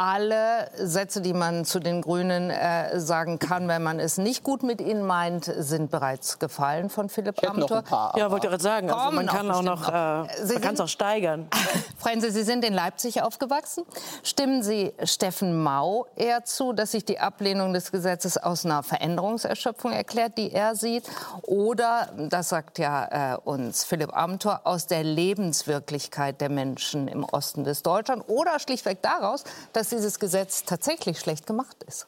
alle 0.00 0.70
Sätze, 0.76 1.20
die 1.20 1.34
man 1.34 1.66
zu 1.66 1.78
den 1.78 2.00
Grünen 2.00 2.48
äh, 2.48 2.98
sagen 2.98 3.38
kann, 3.38 3.68
wenn 3.68 3.82
man 3.82 4.00
es 4.00 4.16
nicht 4.16 4.42
gut 4.42 4.62
mit 4.62 4.80
ihnen 4.80 5.06
meint, 5.06 5.44
sind 5.44 5.90
bereits 5.90 6.38
gefallen 6.38 6.88
von 6.88 7.10
Philipp 7.10 7.46
Amthor. 7.46 8.14
Ja, 8.16 8.30
wollte 8.30 8.48
gerade 8.48 8.62
sagen. 8.62 8.90
Also 8.90 9.14
man 9.14 9.26
kann 9.26 9.50
auch 9.50 9.62
noch, 9.62 9.88
äh, 9.88 9.92
man 9.92 10.60
kann 10.62 10.74
es 10.74 10.80
auch 10.80 10.88
steigern. 10.88 11.48
Freuen 11.98 12.22
Sie, 12.22 12.30
Sie 12.30 12.44
sind 12.44 12.64
in 12.64 12.72
Leipzig 12.72 13.22
aufgewachsen. 13.22 13.84
Stimmen 14.22 14.62
Sie 14.62 14.94
Steffen 15.04 15.62
Mau 15.62 16.06
eher 16.16 16.46
zu, 16.46 16.72
dass 16.72 16.92
sich 16.92 17.04
die 17.04 17.18
Ablehnung 17.18 17.74
des 17.74 17.92
Gesetzes 17.92 18.38
aus 18.38 18.64
einer 18.64 18.82
Veränderungserschöpfung 18.82 19.92
erklärt, 19.92 20.38
die 20.38 20.50
er 20.50 20.76
sieht, 20.76 21.04
oder, 21.42 22.08
das 22.16 22.48
sagt 22.48 22.78
ja 22.78 23.34
äh, 23.34 23.36
uns 23.36 23.84
Philipp 23.84 24.16
Amthor, 24.16 24.62
aus 24.64 24.86
der 24.86 25.04
Lebenswirklichkeit 25.04 26.40
der 26.40 26.48
Menschen 26.48 27.06
im 27.06 27.24
Osten 27.24 27.64
des 27.64 27.82
Deutschland, 27.82 28.24
oder 28.28 28.58
schlichtweg 28.58 29.02
daraus, 29.02 29.44
dass 29.74 29.89
dieses 29.92 30.18
Gesetz 30.18 30.64
tatsächlich 30.64 31.18
schlecht 31.18 31.46
gemacht 31.46 31.84
ist? 31.86 32.06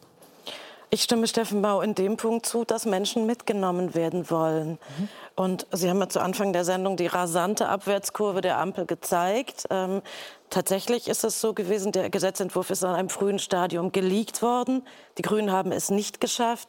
Ich 0.94 1.02
stimme 1.02 1.26
Steffen 1.26 1.62
Bau 1.62 1.80
in 1.80 1.94
dem 1.94 2.18
Punkt 2.18 2.44
zu, 2.44 2.66
dass 2.66 2.84
Menschen 2.84 3.24
mitgenommen 3.24 3.94
werden 3.94 4.28
wollen. 4.28 4.72
Mhm. 4.72 5.08
Und 5.36 5.66
Sie 5.72 5.88
haben 5.88 5.98
ja 6.00 6.10
zu 6.10 6.20
Anfang 6.20 6.52
der 6.52 6.66
Sendung 6.66 6.98
die 6.98 7.06
rasante 7.06 7.66
Abwärtskurve 7.66 8.42
der 8.42 8.58
Ampel 8.58 8.84
gezeigt. 8.84 9.64
Ähm, 9.70 10.02
tatsächlich 10.50 11.08
ist 11.08 11.24
es 11.24 11.40
so 11.40 11.54
gewesen, 11.54 11.92
der 11.92 12.10
Gesetzentwurf 12.10 12.68
ist 12.68 12.84
an 12.84 12.94
einem 12.94 13.08
frühen 13.08 13.38
Stadium 13.38 13.90
geleakt 13.90 14.42
worden. 14.42 14.86
Die 15.16 15.22
Grünen 15.22 15.50
haben 15.50 15.72
es 15.72 15.88
nicht 15.88 16.20
geschafft, 16.20 16.68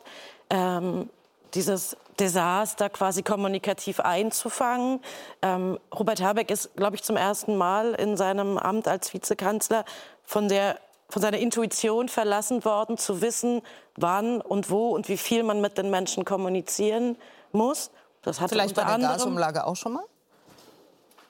ähm, 0.49 1.09
dieses 1.53 1.97
Desaster 2.17 2.89
quasi 2.89 3.23
kommunikativ 3.23 3.99
einzufangen. 3.99 5.01
Ähm, 5.41 5.77
Robert 5.93 6.21
Habeck 6.21 6.49
ist, 6.49 6.73
glaube 6.77 6.95
ich, 6.95 7.03
zum 7.03 7.17
ersten 7.17 7.57
Mal 7.57 7.93
in 7.95 8.15
seinem 8.15 8.57
Amt 8.57 8.87
als 8.87 9.13
Vizekanzler 9.13 9.83
von 10.23 10.47
der 10.47 10.79
von 11.13 11.21
seiner 11.21 11.37
Intuition 11.37 12.09
verlassen 12.09 12.65
worden, 12.65 12.97
zu 12.97 13.21
wissen, 13.21 13.61
wann 13.95 14.41
und 14.41 14.71
wo 14.71 14.89
und 14.89 15.09
wie 15.09 15.17
viel 15.17 15.43
man 15.43 15.61
mit 15.61 15.77
den 15.77 15.91
Menschen 15.91 16.25
kommunizieren 16.25 17.17
muss. 17.51 17.91
Das 18.23 18.41
hatte 18.41 18.55
Vielleicht 18.55 18.75
bei 18.75 18.83
der 18.83 18.93
anderem, 18.93 19.17
Gasumlage 19.17 19.67
auch 19.67 19.75
schon 19.75 19.93
mal? 19.93 20.03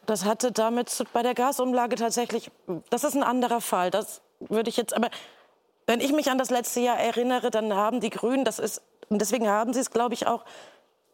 Das 0.05 0.23
hatte 0.23 0.53
damit 0.53 0.87
zu, 0.87 1.03
bei 1.11 1.21
der 1.21 1.33
Gasumlage 1.33 1.97
tatsächlich, 1.97 2.49
das 2.91 3.03
ist 3.03 3.13
ein 3.13 3.23
anderer 3.23 3.59
Fall. 3.59 3.91
Das 3.91 4.21
würde 4.39 4.69
ich 4.69 4.77
jetzt, 4.77 4.93
aber 4.93 5.09
wenn 5.85 5.99
ich 5.99 6.13
mich 6.13 6.31
an 6.31 6.37
das 6.37 6.49
letzte 6.49 6.79
Jahr 6.79 6.97
erinnere, 6.97 7.51
dann 7.51 7.73
haben 7.73 7.99
die 7.99 8.09
Grünen, 8.09 8.45
das 8.45 8.59
ist, 8.59 8.81
und 9.09 9.19
deswegen 9.19 9.49
haben 9.49 9.73
sie 9.73 9.81
es, 9.81 9.91
glaube 9.91 10.13
ich, 10.13 10.27
auch 10.27 10.45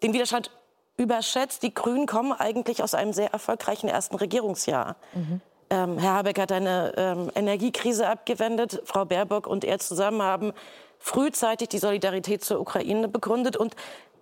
den 0.03 0.13
Widerstand 0.13 0.51
überschätzt. 0.95 1.63
Die 1.63 1.73
Grünen 1.73 2.05
kommen 2.05 2.33
eigentlich 2.33 2.83
aus 2.83 2.93
einem 2.93 3.13
sehr 3.13 3.33
erfolgreichen 3.33 3.89
ersten 3.89 4.15
Regierungsjahr. 4.15 4.95
Mhm. 5.15 5.41
Ähm, 5.69 5.97
Herr 5.97 6.15
Habeck 6.15 6.39
hat 6.39 6.51
eine 6.51 6.93
ähm, 6.97 7.31
Energiekrise 7.35 8.07
abgewendet. 8.07 8.81
Frau 8.85 9.05
Baerbock 9.05 9.47
und 9.47 9.63
er 9.63 9.79
zusammen 9.79 10.21
haben 10.21 10.53
frühzeitig 10.97 11.69
die 11.69 11.77
Solidarität 11.77 12.43
zur 12.43 12.59
Ukraine 12.59 13.07
begründet 13.07 13.55
und 13.55 13.75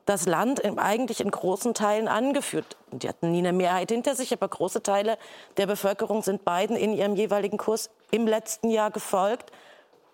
das 0.05 0.25
Land 0.25 0.59
im, 0.59 0.79
eigentlich 0.79 1.19
in 1.21 1.29
großen 1.29 1.73
Teilen 1.73 2.07
angeführt. 2.07 2.77
Die 2.91 3.09
hatten 3.09 3.31
nie 3.31 3.39
eine 3.39 3.53
Mehrheit 3.53 3.91
hinter 3.91 4.15
sich, 4.15 4.31
aber 4.31 4.47
große 4.47 4.81
Teile 4.81 5.17
der 5.57 5.67
Bevölkerung 5.67 6.23
sind 6.23 6.45
beiden 6.45 6.77
in 6.77 6.93
ihrem 6.93 7.15
jeweiligen 7.15 7.57
Kurs 7.57 7.89
im 8.11 8.25
letzten 8.25 8.69
Jahr 8.69 8.89
gefolgt. 8.91 9.51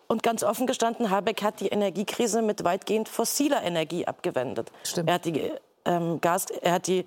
Und 0.08 0.22
ganz 0.24 0.44
offen 0.44 0.68
gestanden, 0.68 1.10
Habeck 1.10 1.42
hat 1.44 1.60
die 1.60 1.70
Energiekrise 1.70 2.42
mit 2.42 2.64
weitgehend 2.64 3.08
fossiler 3.08 3.64
Energie 3.64 4.06
abgewendet. 4.06 4.72
Stimmt. 4.84 5.10
Er 5.10 5.16
hat 5.16 5.26
die, 5.26 5.52
ähm, 5.86 6.20
Gas, 6.22 6.48
er 6.62 6.74
hat 6.74 6.88
die 6.88 7.06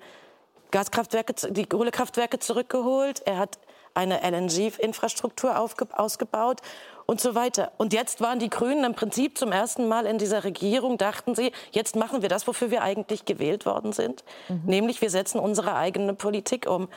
Gaskraftwerke, 0.71 1.33
die 1.51 1.65
Kohlekraftwerke 1.65 2.39
zurückgeholt. 2.39 3.21
Er 3.25 3.37
hat 3.37 3.59
eine 3.97 4.21
LNG-Infrastruktur 4.21 5.57
ausgebaut 5.59 6.61
und 7.07 7.19
so 7.19 7.35
weiter. 7.35 7.71
Und 7.77 7.93
jetzt 7.93 8.21
waren 8.21 8.37
die 8.37 8.49
Grünen 8.49 8.83
im 8.83 8.93
Prinzip 8.93 9.37
zum 9.37 9.51
ersten 9.51 9.87
Mal 9.87 10.05
in 10.05 10.19
dieser 10.19 10.43
Regierung, 10.43 10.97
dachten 10.97 11.35
sie, 11.35 11.51
jetzt 11.71 11.95
machen 11.95 12.21
wir 12.21 12.29
das, 12.29 12.47
wofür 12.47 12.69
wir 12.69 12.83
eigentlich 12.83 13.25
gewählt 13.25 13.65
worden 13.65 13.93
sind, 13.93 14.23
mhm. 14.47 14.61
nämlich 14.65 15.01
wir 15.01 15.09
setzen 15.09 15.39
unsere 15.39 15.75
eigene 15.75 16.13
Politik 16.13 16.69
um. 16.69 16.87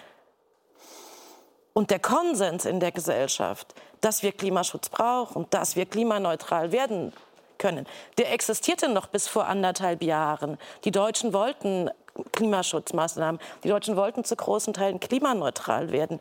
Und 1.72 1.90
der 1.90 2.00
Konsens 2.00 2.66
in 2.66 2.80
der 2.80 2.92
Gesellschaft, 2.92 3.74
dass 4.00 4.22
wir 4.22 4.32
Klimaschutz 4.32 4.88
brauchen, 4.90 5.46
dass 5.50 5.76
wir 5.76 5.86
klimaneutral 5.86 6.72
werden 6.72 7.12
können, 7.58 7.86
der 8.18 8.32
existierte 8.32 8.88
noch 8.88 9.06
bis 9.06 9.28
vor 9.28 9.46
anderthalb 9.46 10.02
Jahren. 10.02 10.58
Die 10.84 10.90
Deutschen 10.90 11.32
wollten 11.32 11.90
Klimaschutzmaßnahmen. 12.32 13.40
Die 13.64 13.68
Deutschen 13.68 13.96
wollten 13.96 14.24
zu 14.24 14.36
großen 14.36 14.74
Teilen 14.74 15.00
klimaneutral 15.00 15.92
werden. 15.92 16.20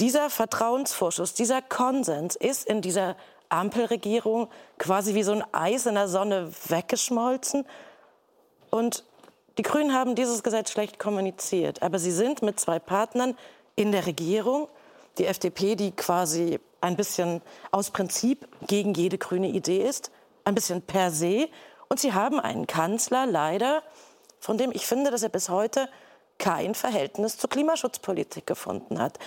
Dieser 0.00 0.30
Vertrauensvorschuss, 0.30 1.34
dieser 1.34 1.60
Konsens 1.60 2.34
ist 2.34 2.66
in 2.66 2.80
dieser 2.80 3.16
Ampelregierung 3.50 4.48
quasi 4.78 5.14
wie 5.14 5.22
so 5.22 5.32
ein 5.32 5.44
Eis 5.52 5.84
in 5.84 5.94
der 5.94 6.08
Sonne 6.08 6.50
weggeschmolzen. 6.68 7.66
Und 8.70 9.04
die 9.58 9.62
Grünen 9.62 9.92
haben 9.92 10.14
dieses 10.14 10.42
Gesetz 10.42 10.70
schlecht 10.70 10.98
kommuniziert. 10.98 11.82
Aber 11.82 11.98
sie 11.98 12.12
sind 12.12 12.40
mit 12.40 12.58
zwei 12.58 12.78
Partnern 12.78 13.36
in 13.76 13.92
der 13.92 14.06
Regierung. 14.06 14.68
Die 15.18 15.26
FDP, 15.26 15.76
die 15.76 15.92
quasi 15.92 16.58
ein 16.80 16.96
bisschen 16.96 17.42
aus 17.70 17.90
Prinzip 17.90 18.48
gegen 18.66 18.94
jede 18.94 19.18
grüne 19.18 19.48
Idee 19.48 19.86
ist, 19.86 20.10
ein 20.44 20.54
bisschen 20.54 20.80
per 20.80 21.10
se. 21.10 21.50
Und 21.88 22.00
sie 22.00 22.14
haben 22.14 22.40
einen 22.40 22.66
Kanzler 22.66 23.26
leider, 23.26 23.82
von 24.38 24.56
dem 24.56 24.70
ich 24.72 24.86
finde, 24.86 25.10
dass 25.10 25.22
er 25.22 25.28
bis 25.28 25.50
heute 25.50 25.90
kein 26.38 26.74
Verhältnis 26.74 27.36
zur 27.36 27.50
Klimaschutzpolitik 27.50 28.46
gefunden 28.46 28.98
hat. 28.98 29.18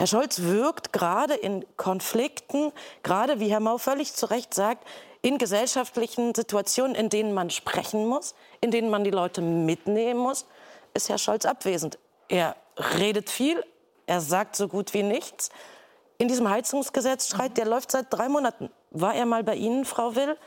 Herr 0.00 0.06
Scholz 0.06 0.40
wirkt 0.40 0.94
gerade 0.94 1.34
in 1.34 1.62
Konflikten, 1.76 2.72
gerade 3.02 3.38
wie 3.38 3.50
Herr 3.50 3.60
Mau 3.60 3.76
völlig 3.76 4.14
zu 4.14 4.24
Recht 4.30 4.54
sagt, 4.54 4.88
in 5.20 5.36
gesellschaftlichen 5.36 6.34
Situationen, 6.34 6.94
in 6.94 7.10
denen 7.10 7.34
man 7.34 7.50
sprechen 7.50 8.06
muss, 8.06 8.34
in 8.62 8.70
denen 8.70 8.88
man 8.88 9.04
die 9.04 9.10
Leute 9.10 9.42
mitnehmen 9.42 10.18
muss, 10.18 10.46
ist 10.94 11.10
Herr 11.10 11.18
Scholz 11.18 11.44
abwesend. 11.44 11.98
Er 12.30 12.56
redet 12.96 13.28
viel, 13.28 13.62
er 14.06 14.22
sagt 14.22 14.56
so 14.56 14.68
gut 14.68 14.94
wie 14.94 15.02
nichts. 15.02 15.50
In 16.16 16.28
diesem 16.28 16.48
Heizungsgesetzstreit, 16.48 17.58
der 17.58 17.66
läuft 17.66 17.90
seit 17.90 18.06
drei 18.08 18.30
Monaten. 18.30 18.70
War 18.92 19.14
er 19.14 19.26
mal 19.26 19.44
bei 19.44 19.56
Ihnen, 19.56 19.84
Frau 19.84 20.16
Will? 20.16 20.38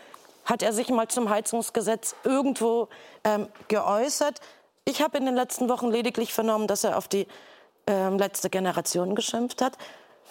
Hat 0.46 0.64
er 0.64 0.74
sich 0.74 0.90
mal 0.90 1.10
zum 1.10 1.30
Heizungsgesetz 1.30 2.16
irgendwo 2.24 2.88
ähm, 3.24 3.48
geäußert? 3.68 4.42
ich 4.86 5.02
habe 5.02 5.18
in 5.18 5.26
den 5.26 5.36
letzten 5.36 5.70
Wochen 5.70 5.90
lediglich 5.90 6.34
vernommen, 6.34 6.68
dass 6.68 6.84
er 6.84 6.98
auf 6.98 7.08
die 7.08 7.28
äh, 7.90 8.10
letzte 8.10 8.50
Generation 8.50 9.16
geschimpft 9.16 9.62
hat. 9.62 9.78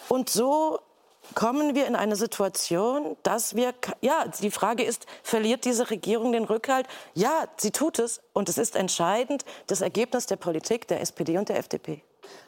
Und 0.08 0.28
so 0.30 0.80
kommen 1.34 1.74
wir 1.74 1.86
in 1.86 1.96
eine 1.96 2.16
Situation, 2.16 3.16
dass 3.22 3.54
wir, 3.54 3.74
ja, 4.00 4.26
die 4.40 4.50
Frage 4.50 4.82
ist, 4.82 5.06
verliert 5.22 5.64
diese 5.64 5.90
Regierung 5.90 6.32
den 6.32 6.44
Rückhalt? 6.44 6.86
Ja, 7.14 7.44
sie 7.56 7.70
tut 7.70 7.98
es. 7.98 8.20
Und 8.32 8.48
es 8.48 8.58
ist 8.58 8.76
entscheidend 8.76 9.44
das 9.66 9.80
Ergebnis 9.80 10.26
der 10.26 10.36
Politik 10.36 10.88
der 10.88 11.00
SPD 11.00 11.38
und 11.38 11.48
der 11.48 11.58
FDP. 11.58 12.02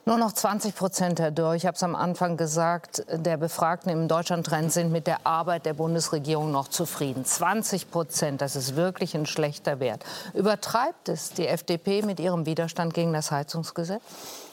Nur 0.07 0.19
noch 0.19 0.33
20 0.33 0.77
Prozent, 0.77 1.19
Herr 1.19 1.31
Dürr. 1.31 1.55
Ich 1.55 1.67
habe 1.67 1.77
es 1.77 1.83
am 1.83 1.95
Anfang 1.95 2.37
gesagt, 2.37 3.05
der 3.09 3.37
Befragten 3.39 3.91
im 3.91 4.07
Deutschland-Trend 4.07 4.71
sind 4.73 4.93
mit 4.93 5.07
der 5.07 5.27
Arbeit 5.27 5.67
der 5.67 5.75
Bundesregierung 5.75 6.53
noch 6.53 6.69
zufrieden. 6.69 7.25
20 7.25 7.91
Prozent, 7.91 8.41
das 8.41 8.55
ist 8.55 8.77
wirklich 8.77 9.15
ein 9.15 9.27
schlechter 9.27 9.81
Wert. 9.81 10.05
Übertreibt 10.35 11.09
es 11.09 11.31
die 11.31 11.47
FDP 11.47 12.03
mit 12.03 12.21
ihrem 12.21 12.45
Widerstand 12.45 12.93
gegen 12.93 13.13
das 13.13 13.31
Heizungsgesetz? 13.31 14.03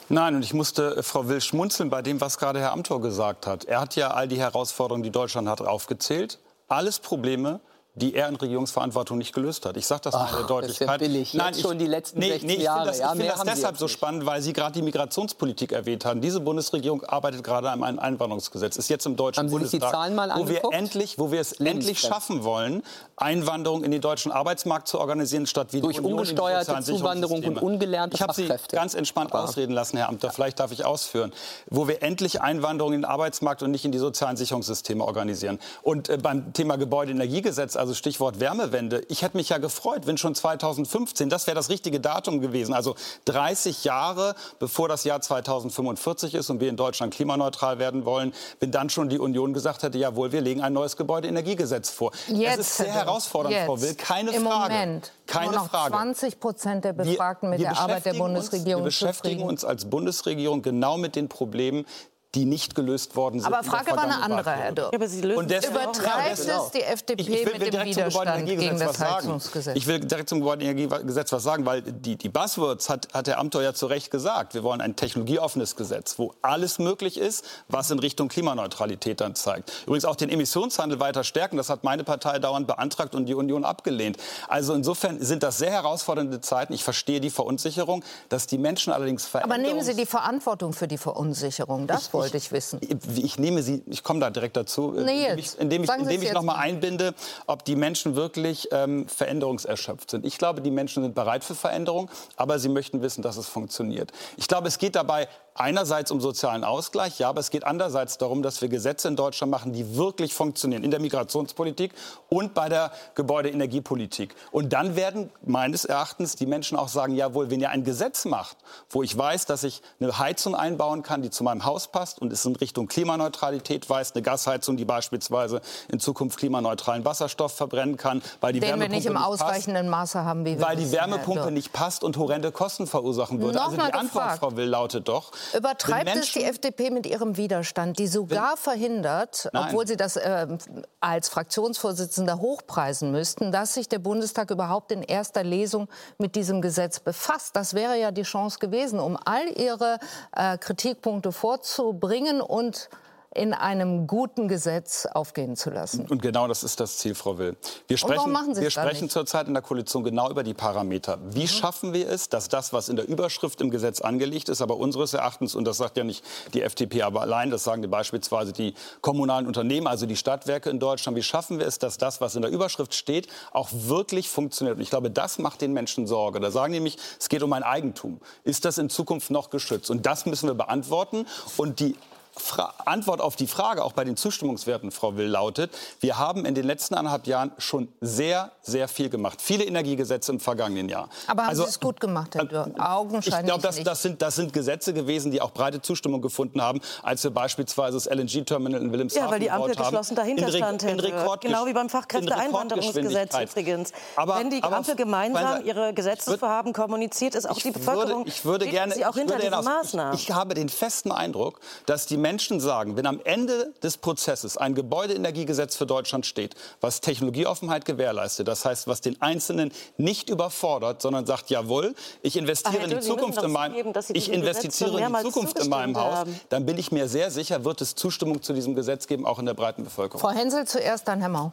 Nein, 0.08 0.34
und 0.34 0.44
ich 0.44 0.52
musste 0.52 0.96
äh, 0.96 1.02
Frau 1.02 1.28
Will 1.28 1.40
schmunzeln 1.40 1.90
bei 1.90 2.02
dem, 2.02 2.20
was 2.20 2.38
gerade 2.38 2.60
Herr 2.60 2.72
Amthor 2.72 3.00
gesagt 3.00 3.46
hat. 3.46 3.64
Er 3.64 3.80
hat 3.80 3.96
ja 3.96 4.10
all 4.10 4.28
die 4.28 4.38
Herausforderungen, 4.38 5.02
die 5.02 5.10
Deutschland 5.10 5.48
hat, 5.48 5.60
aufgezählt. 5.60 6.38
Alles 6.68 6.98
Probleme, 6.98 7.60
die 7.94 8.14
er 8.14 8.28
in 8.28 8.36
Regierungsverantwortung 8.36 9.18
nicht 9.18 9.34
gelöst 9.34 9.66
hat. 9.66 9.76
Ich 9.76 9.86
sage 9.86 10.00
das 10.04 10.14
Ach, 10.14 10.30
in 10.30 10.38
der 10.38 10.46
Deutlichkeit. 10.46 10.88
Das 10.88 10.94
ist 10.94 11.02
ja 11.02 11.08
billig. 11.08 11.34
Nein, 11.34 11.54
ich, 11.54 11.60
schon 11.60 11.78
die 11.78 11.86
letzten 11.86 12.20
nee, 12.20 12.30
60 12.30 12.46
nee, 12.46 12.54
ich 12.54 12.62
Jahre. 12.62 12.86
Das, 12.86 13.00
ich 13.00 13.06
finde 13.06 13.26
das 13.26 13.42
deshalb 13.42 13.76
so 13.76 13.86
spannend, 13.86 14.24
weil 14.24 14.40
Sie 14.40 14.54
gerade 14.54 14.72
die 14.72 14.82
Migrationspolitik 14.82 15.72
erwähnt 15.72 16.06
haben. 16.06 16.22
Diese 16.22 16.40
Bundesregierung 16.40 17.04
arbeitet 17.04 17.44
gerade 17.44 17.70
an 17.70 17.84
einem 17.84 17.98
Einwanderungsgesetz. 17.98 18.76
Ist 18.76 18.88
jetzt 18.88 19.04
im 19.04 19.16
deutschen 19.16 19.40
haben 19.40 19.50
Bundestag, 19.50 20.10
wo 20.36 20.48
wir 20.48 20.62
endlich, 20.70 21.18
wo 21.18 21.30
wir 21.30 21.40
es 21.40 21.52
endlich 21.52 22.00
schaffen 22.00 22.44
wollen, 22.44 22.82
Einwanderung 23.16 23.84
in 23.84 23.90
den 23.90 24.00
deutschen 24.00 24.32
Arbeitsmarkt 24.32 24.88
zu 24.88 24.98
organisieren, 24.98 25.46
statt 25.46 25.68
wie 25.72 25.82
durch 25.82 25.98
Union 25.98 26.14
ungesteuerte 26.14 26.82
Zuwanderung 26.82 27.44
und 27.44 27.60
ungelernte 27.60 28.14
Ich 28.14 28.22
habe 28.22 28.32
Sie 28.32 28.48
ganz 28.70 28.94
entspannt 28.94 29.34
Aber 29.34 29.44
ausreden 29.44 29.72
lassen, 29.72 29.98
Herr 29.98 30.08
Amter. 30.08 30.30
Vielleicht 30.30 30.60
darf 30.60 30.72
ich 30.72 30.86
ausführen, 30.86 31.30
wo 31.68 31.88
wir 31.88 32.02
endlich 32.02 32.40
Einwanderung 32.40 32.94
in 32.94 33.02
den 33.02 33.04
Arbeitsmarkt 33.04 33.62
und 33.62 33.70
nicht 33.70 33.84
in 33.84 33.92
die 33.92 33.98
sozialen 33.98 34.38
Sicherungssysteme 34.38 35.04
organisieren. 35.04 35.58
Und 35.82 36.08
äh, 36.08 36.16
beim 36.16 36.54
Thema 36.54 36.76
Gebäudeenergiegesetz, 36.76 37.76
also 37.82 37.94
Stichwort 37.94 38.38
Wärme 38.38 38.62
Wärmewende. 38.62 39.04
Ich 39.08 39.22
hätte 39.22 39.36
mich 39.36 39.48
ja 39.48 39.58
gefreut, 39.58 40.06
wenn 40.06 40.16
schon 40.16 40.34
2015, 40.34 41.28
das 41.28 41.46
wäre 41.46 41.56
das 41.56 41.68
richtige 41.68 41.98
Datum 41.98 42.40
gewesen, 42.40 42.74
also 42.74 42.94
30 43.24 43.82
Jahre 43.82 44.36
bevor 44.58 44.88
das 44.88 45.02
Jahr 45.02 45.20
2045 45.20 46.34
ist 46.34 46.48
und 46.50 46.60
wir 46.60 46.68
in 46.68 46.76
Deutschland 46.76 47.12
klimaneutral 47.12 47.78
werden 47.78 48.04
wollen, 48.04 48.32
wenn 48.60 48.70
dann 48.70 48.88
schon 48.88 49.08
die 49.08 49.18
Union 49.18 49.52
gesagt 49.52 49.82
hätte, 49.82 49.98
jawohl, 49.98 50.30
wir 50.30 50.40
legen 50.40 50.62
ein 50.62 50.72
neues 50.72 50.96
Gebäudeenergiegesetz 50.96 51.90
vor. 51.90 52.12
Jetzt, 52.28 52.58
das 52.58 52.68
ist 52.68 52.76
sehr 52.76 52.92
herausfordernd, 52.92 53.56
jetzt, 53.56 53.66
Frau 53.66 53.80
Will, 53.80 53.94
keine 53.94 54.30
im 54.30 54.44
Frage. 54.44 54.74
Moment. 54.74 55.12
Keine 55.26 55.46
Nur 55.46 55.54
noch 55.54 55.70
Frage. 55.70 55.92
20 55.92 56.40
Prozent 56.40 56.84
der 56.84 56.92
Befragten 56.92 57.50
mit 57.50 57.60
der 57.60 57.76
Arbeit 57.76 58.04
der 58.04 58.14
Bundesregierung 58.14 58.84
uns, 58.84 59.00
Wir 59.00 59.06
beschäftigen 59.08 59.42
uns 59.42 59.64
als 59.64 59.86
Bundesregierung 59.86 60.62
genau 60.62 60.98
mit 60.98 61.16
den 61.16 61.28
Problemen, 61.28 61.86
die 62.34 62.46
nicht 62.46 62.74
gelöst 62.74 63.14
worden 63.14 63.40
sind. 63.40 63.52
Aber 63.52 63.62
Frage 63.62 63.90
war 63.90 64.04
eine 64.04 64.22
andere, 64.22 64.50
Herr 64.52 64.72
Dürr. 64.72 64.90
aber 64.94 65.06
Sie 65.06 65.20
lösen 65.20 65.38
Und 65.38 65.50
deswegen- 65.50 65.72
Übertreibt 65.74 66.46
Ja, 66.46 66.62
es 66.64 66.70
die 66.70 66.82
FDP 66.82 67.20
ich, 67.22 67.28
ich 67.28 67.34
will, 67.44 67.52
mit 67.52 67.60
will 67.60 67.70
dem 67.70 67.70
direkt 67.72 67.94
zum 67.94 68.02
Widerstand 68.04 68.46
gegen 68.46 68.78
das 68.78 68.88
was 68.88 68.96
sagen. 68.96 69.14
Heizungsgesetz? 69.16 69.76
Ich 69.76 69.86
will 69.86 70.00
direkt 70.00 70.28
zum 70.30 70.40
Gebäudeenergiegesetz 70.40 71.32
was 71.32 71.42
sagen, 71.42 71.66
weil 71.66 71.82
die, 71.82 72.16
die 72.16 72.28
Buzzwords 72.30 72.88
hat, 72.88 73.08
hat 73.12 73.28
Herr 73.28 73.38
Amthor 73.38 73.62
ja 73.62 73.74
zu 73.74 73.86
Recht 73.86 74.10
gesagt. 74.10 74.54
Wir 74.54 74.62
wollen 74.62 74.80
ein 74.80 74.96
technologieoffenes 74.96 75.76
Gesetz, 75.76 76.18
wo 76.18 76.34
alles 76.40 76.78
möglich 76.78 77.18
ist, 77.18 77.44
was 77.68 77.90
in 77.90 77.98
Richtung 77.98 78.28
Klimaneutralität 78.28 79.20
dann 79.20 79.34
zeigt. 79.34 79.70
Übrigens 79.86 80.04
auch 80.06 80.16
den 80.16 80.30
Emissionshandel 80.30 81.00
weiter 81.00 81.24
stärken. 81.24 81.58
Das 81.58 81.68
hat 81.68 81.84
meine 81.84 82.02
Partei 82.04 82.38
dauernd 82.38 82.66
beantragt 82.66 83.14
und 83.14 83.26
die 83.26 83.34
Union 83.34 83.64
abgelehnt. 83.64 84.16
Also 84.48 84.72
insofern 84.74 85.20
sind 85.22 85.42
das 85.42 85.58
sehr 85.58 85.70
herausfordernde 85.70 86.40
Zeiten. 86.40 86.72
Ich 86.72 86.84
verstehe 86.84 87.20
die 87.20 87.30
Verunsicherung, 87.30 88.02
dass 88.30 88.46
die 88.46 88.58
Menschen 88.58 88.92
allerdings 88.92 89.26
Aber 89.26 89.46
Veränderungs 89.46 89.68
nehmen 89.68 89.84
Sie 89.84 89.94
die 89.94 90.06
Verantwortung 90.06 90.72
für 90.72 90.88
die 90.88 90.98
Verunsicherung? 90.98 91.86
Das 91.86 92.08
wollte 92.22 92.36
ich 92.36 92.52
wissen. 92.52 92.80
ich, 92.82 93.24
ich 93.24 93.38
nehme 93.38 93.62
sie, 93.62 93.82
ich 93.86 94.02
komme 94.02 94.20
da 94.20 94.30
direkt 94.30 94.56
dazu, 94.56 94.94
äh, 94.96 95.04
Nee, 95.04 95.26
indem 95.26 95.38
ich, 95.38 95.58
indem 95.58 95.84
ich, 95.84 95.90
indem 95.90 96.22
ich 96.22 96.32
noch 96.32 96.42
mal 96.42 96.54
mal. 96.54 96.62
einbinde, 96.62 97.14
ob 97.46 97.64
die 97.64 97.76
Menschen 97.76 98.14
wirklich 98.14 98.68
ähm, 98.72 99.06
veränderungserschöpft 99.08 100.10
sind. 100.10 100.26
Ich 100.26 100.38
glaube, 100.38 100.60
die 100.60 100.70
Menschen 100.70 101.02
sind 101.02 101.14
bereit 101.14 101.44
für 101.44 101.54
Veränderung, 101.54 102.10
aber 102.36 102.58
sie 102.58 102.68
möchten 102.68 103.02
wissen, 103.02 103.22
dass 103.22 103.36
es 103.36 103.46
funktioniert. 103.46 104.12
Ich 104.36 104.48
glaube, 104.48 104.68
es 104.68 104.78
geht 104.78 104.94
dabei 104.96 105.28
einerseits 105.54 106.10
um 106.10 106.20
sozialen 106.20 106.64
Ausgleich, 106.64 107.18
ja, 107.18 107.28
aber 107.28 107.40
es 107.40 107.50
geht 107.50 107.64
andererseits 107.64 108.18
darum, 108.18 108.42
dass 108.42 108.60
wir 108.62 108.68
Gesetze 108.68 109.08
in 109.08 109.16
Deutschland 109.16 109.50
machen, 109.50 109.72
die 109.72 109.96
wirklich 109.96 110.34
funktionieren 110.34 110.82
in 110.82 110.90
der 110.90 111.00
Migrationspolitik 111.00 111.92
und 112.28 112.54
bei 112.54 112.68
der 112.68 112.92
Gebäudeenergiepolitik. 113.14 114.34
Und 114.50 114.72
dann 114.72 114.96
werden 114.96 115.30
meines 115.44 115.84
Erachtens 115.84 116.36
die 116.36 116.46
Menschen 116.46 116.78
auch 116.78 116.88
sagen, 116.88 117.14
jawohl, 117.14 117.50
wenn 117.50 117.60
ihr 117.60 117.70
ein 117.70 117.84
Gesetz 117.84 118.24
macht, 118.24 118.56
wo 118.88 119.02
ich 119.02 119.16
weiß, 119.16 119.46
dass 119.46 119.64
ich 119.64 119.82
eine 120.00 120.18
Heizung 120.18 120.54
einbauen 120.54 121.02
kann, 121.02 121.22
die 121.22 121.30
zu 121.30 121.44
meinem 121.44 121.64
Haus 121.64 121.88
passt 121.88 122.20
und 122.20 122.32
es 122.32 122.44
in 122.44 122.56
Richtung 122.56 122.86
Klimaneutralität 122.86 123.88
weist, 123.90 124.14
eine 124.14 124.22
Gasheizung, 124.22 124.76
die 124.76 124.84
beispielsweise 124.84 125.60
in 125.88 126.00
Zukunft 126.00 126.38
klimaneutralen 126.38 127.04
Wasserstoff 127.04 127.52
verbrennen 127.52 127.96
kann, 127.96 128.22
weil 128.40 128.52
die 128.52 128.60
Den 128.60 128.68
wir 128.68 128.70
Wärmepumpe 128.70 128.96
nicht 128.96 129.06
im 129.06 129.14
passt, 129.14 129.42
ausreichenden 129.42 129.88
Maße 129.88 130.24
haben, 130.24 130.44
wie 130.44 130.58
wir 130.58 130.66
weil 130.66 130.76
die 130.76 130.90
Wärmepumpe 130.92 131.42
Dürr. 131.42 131.50
nicht 131.50 131.72
passt 131.72 132.04
und 132.04 132.16
horrende 132.16 132.52
Kosten 132.52 132.86
verursachen 132.86 133.40
würde. 133.40 133.58
Noch 133.58 133.66
also 133.66 133.76
die 133.76 133.82
Antwort, 133.82 134.02
gefragt. 134.02 134.38
Frau 134.38 134.56
Will, 134.56 134.68
lautet 134.68 135.08
doch, 135.08 135.32
Übertreibt 135.54 136.06
wenn 136.06 136.18
es 136.18 136.32
die 136.32 136.40
Menschen- 136.40 136.52
FDP 136.52 136.90
mit 136.90 137.06
ihrem 137.06 137.36
Widerstand, 137.36 137.98
die 137.98 138.06
sogar 138.06 138.56
verhindert, 138.56 139.48
Nein. 139.52 139.66
obwohl 139.66 139.86
sie 139.86 139.96
das 139.96 140.18
ähm, 140.22 140.58
als 141.00 141.28
Fraktionsvorsitzender 141.28 142.40
hochpreisen 142.40 143.10
müssten, 143.10 143.52
dass 143.52 143.74
sich 143.74 143.88
der 143.88 143.98
Bundestag 143.98 144.50
überhaupt 144.50 144.92
in 144.92 145.02
erster 145.02 145.44
Lesung 145.44 145.88
mit 146.18 146.36
diesem 146.36 146.62
Gesetz 146.62 147.00
befasst? 147.00 147.56
Das 147.56 147.74
wäre 147.74 147.98
ja 147.98 148.10
die 148.10 148.22
Chance 148.22 148.58
gewesen, 148.58 149.00
um 149.00 149.18
all 149.24 149.48
ihre 149.58 149.98
äh, 150.34 150.58
Kritikpunkte 150.58 151.32
vorzubringen 151.32 152.40
und 152.40 152.88
in 153.34 153.54
einem 153.54 154.06
guten 154.06 154.48
Gesetz 154.48 155.06
aufgehen 155.06 155.56
zu 155.56 155.70
lassen. 155.70 156.06
Und 156.06 156.22
genau 156.22 156.48
das 156.48 156.62
ist 156.62 156.80
das 156.80 156.98
Ziel, 156.98 157.14
Frau 157.14 157.38
Will. 157.38 157.56
Wir 157.88 158.00
warum 158.02 158.34
sprechen, 158.34 158.56
wir 158.60 158.70
sprechen 158.70 159.08
zurzeit 159.08 159.48
in 159.48 159.54
der 159.54 159.62
Koalition 159.62 160.04
genau 160.04 160.30
über 160.30 160.42
die 160.42 160.54
Parameter. 160.54 161.18
Wie 161.24 161.48
schaffen 161.48 161.92
wir 161.92 162.08
es, 162.08 162.28
dass 162.28 162.48
das, 162.48 162.72
was 162.72 162.88
in 162.88 162.96
der 162.96 163.08
Überschrift 163.08 163.60
im 163.60 163.70
Gesetz 163.70 164.00
angelegt 164.00 164.48
ist, 164.48 164.60
aber 164.60 164.76
unseres 164.76 165.14
Erachtens, 165.14 165.54
und 165.54 165.64
das 165.64 165.78
sagt 165.78 165.96
ja 165.96 166.04
nicht 166.04 166.24
die 166.52 166.62
FDP 166.62 167.02
aber 167.02 167.22
allein, 167.22 167.50
das 167.50 167.64
sagen 167.64 167.82
beispielsweise 167.90 168.52
die 168.52 168.74
kommunalen 169.00 169.46
Unternehmen, 169.46 169.86
also 169.86 170.06
die 170.06 170.16
Stadtwerke 170.16 170.70
in 170.70 170.78
Deutschland, 170.78 171.16
wie 171.16 171.22
schaffen 171.22 171.58
wir 171.58 171.66
es, 171.66 171.78
dass 171.78 171.98
das, 171.98 172.20
was 172.20 172.36
in 172.36 172.42
der 172.42 172.50
Überschrift 172.50 172.94
steht, 172.94 173.28
auch 173.52 173.68
wirklich 173.72 174.28
funktioniert? 174.28 174.76
Und 174.76 174.82
ich 174.82 174.90
glaube, 174.90 175.10
das 175.10 175.38
macht 175.38 175.60
den 175.60 175.72
Menschen 175.72 176.06
Sorge. 176.06 176.40
Da 176.40 176.50
sagen 176.50 176.72
nämlich, 176.72 176.98
es 177.18 177.28
geht 177.28 177.42
um 177.42 177.52
ein 177.52 177.62
Eigentum. 177.62 178.20
Ist 178.44 178.64
das 178.64 178.78
in 178.78 178.90
Zukunft 178.90 179.30
noch 179.30 179.50
geschützt? 179.50 179.90
Und 179.90 180.06
das 180.06 180.26
müssen 180.26 180.48
wir 180.48 180.54
beantworten. 180.54 181.26
Und 181.56 181.80
die 181.80 181.96
Fra 182.36 182.72
Antwort 182.86 183.20
auf 183.20 183.36
die 183.36 183.46
Frage, 183.46 183.84
auch 183.84 183.92
bei 183.92 184.04
den 184.04 184.16
Zustimmungswerten, 184.16 184.90
Frau 184.90 185.16
Will, 185.16 185.26
lautet, 185.26 185.70
wir 186.00 186.16
haben 186.18 186.46
in 186.46 186.54
den 186.54 186.64
letzten 186.64 186.94
anderthalb 186.94 187.26
Jahren 187.26 187.52
schon 187.58 187.88
sehr, 188.00 188.52
sehr 188.62 188.88
viel 188.88 189.10
gemacht. 189.10 189.42
Viele 189.42 189.64
Energiegesetze 189.64 190.32
im 190.32 190.40
vergangenen 190.40 190.88
Jahr. 190.88 191.10
Aber 191.26 191.42
haben 191.42 191.50
Also, 191.50 191.64
Sie 191.64 191.68
es 191.70 191.80
gut 191.80 192.00
gemacht, 192.00 192.34
Herr 192.34 192.46
Dürr? 192.46 192.70
ich 192.74 192.80
Augenscheinlich 192.80 193.46
glaube, 193.46 193.62
das, 193.62 193.76
nicht. 193.76 193.86
das, 193.86 194.00
sind, 194.02 194.22
das 194.22 194.36
sind 194.36 194.52
Gesetze 194.54 194.94
gewesen, 194.94 195.30
die 195.30 195.42
auch 195.42 195.50
breite 195.50 195.82
Zustimmung 195.82 196.22
gefunden 196.22 196.62
haben, 196.62 196.80
als 197.02 197.22
wir 197.22 197.30
beispielsweise 197.32 197.98
das 197.98 198.06
LNG-Terminal 198.06 198.80
in 198.80 198.90
Wilhelmshaven 198.92 199.24
Ja, 199.26 199.30
weil 199.30 199.40
die 199.40 199.50
Ampel 199.50 199.74
geschlossen 199.74 200.14
dahinter 200.16 200.46
In 200.48 200.52
stand. 200.54 200.82
in 200.84 200.88
Herr 200.88 200.96
Dürr. 200.96 201.18
Rekordgesch- 201.26 201.40
Genau 201.48 201.66
wie 201.66 201.72
beim 201.74 201.82
in 201.84 201.90
Fachkräfteeinwanderungsgesetz 201.90 203.38
übrigens. 203.40 203.92
Aber- 204.16 204.38
Wenn 204.38 204.48
die 204.48 204.62
aber- 204.62 204.76
Ampel 204.78 204.96
gemeinsam 204.96 205.64
ihre 205.66 205.92
Gesetzesvorhaben 205.92 206.72
kommuniziert, 206.72 207.34
ist 207.34 207.48
auch 207.48 207.58
die 207.58 207.70
Bevölkerung 207.72 208.20
würde, 208.24 208.28
ich 208.30 208.44
würde 208.44 208.66
gerne, 208.68 208.94
sie 208.94 209.04
auch 209.04 209.10
ich 209.10 209.16
hinter 209.20 209.34
würde 209.34 209.50
diesen 209.50 209.64
Maßnahmen. 209.64 210.14
Ich, 210.14 210.28
ich 210.30 210.34
habe 210.34 210.54
den 210.54 210.70
festen 210.70 211.12
Eindruck, 211.12 211.60
dass 211.86 212.06
die 212.06 212.21
Menschen 212.22 212.60
sagen, 212.60 212.96
wenn 212.96 213.06
am 213.06 213.20
Ende 213.24 213.74
des 213.82 213.98
Prozesses 213.98 214.56
ein 214.56 214.74
Gebäudeenergiegesetz 214.74 215.76
für 215.76 215.84
Deutschland 215.84 216.24
steht, 216.24 216.54
was 216.80 217.02
Technologieoffenheit 217.02 217.84
gewährleistet, 217.84 218.48
das 218.48 218.64
heißt, 218.64 218.86
was 218.86 219.02
den 219.02 219.20
Einzelnen 219.20 219.72
nicht 219.98 220.30
überfordert, 220.30 221.02
sondern 221.02 221.26
sagt, 221.26 221.50
jawohl, 221.50 221.94
ich 222.22 222.36
investiere 222.36 222.78
Herr 222.78 222.84
in 222.84 222.90
die 222.90 223.00
Zukunft 223.00 223.42
in 223.42 223.52
meinem, 223.52 223.92
Sie 224.00 224.14
ich 224.14 224.32
investiere 224.32 224.98
in 224.98 225.12
die 225.12 225.22
Zukunft 225.22 225.58
in 225.58 225.68
meinem 225.68 225.96
Haus, 225.96 226.14
haben. 226.14 226.40
dann 226.48 226.64
bin 226.64 226.78
ich 226.78 226.90
mir 226.90 227.08
sehr 227.08 227.30
sicher, 227.30 227.64
wird 227.64 227.82
es 227.82 227.94
Zustimmung 227.94 228.40
zu 228.40 228.54
diesem 228.54 228.74
Gesetz 228.74 229.06
geben, 229.06 229.26
auch 229.26 229.38
in 229.38 229.46
der 229.46 229.54
breiten 229.54 229.84
Bevölkerung. 229.84 230.20
Frau 230.20 230.30
Hensel 230.30 230.66
zuerst, 230.66 231.06
dann 231.08 231.20
Herr 231.20 231.28
Mau. 231.28 231.52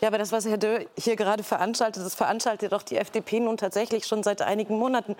Ja, 0.00 0.08
aber 0.08 0.18
das, 0.18 0.30
was 0.30 0.44
Herr 0.44 0.58
Dürr 0.58 0.84
hier 0.98 1.16
gerade 1.16 1.42
veranstaltet, 1.42 2.04
das 2.04 2.14
veranstaltet 2.14 2.72
doch 2.72 2.82
die 2.82 2.96
FDP 2.96 3.40
nun 3.40 3.56
tatsächlich 3.56 4.06
schon 4.06 4.22
seit 4.22 4.42
einigen 4.42 4.78
Monaten. 4.78 5.16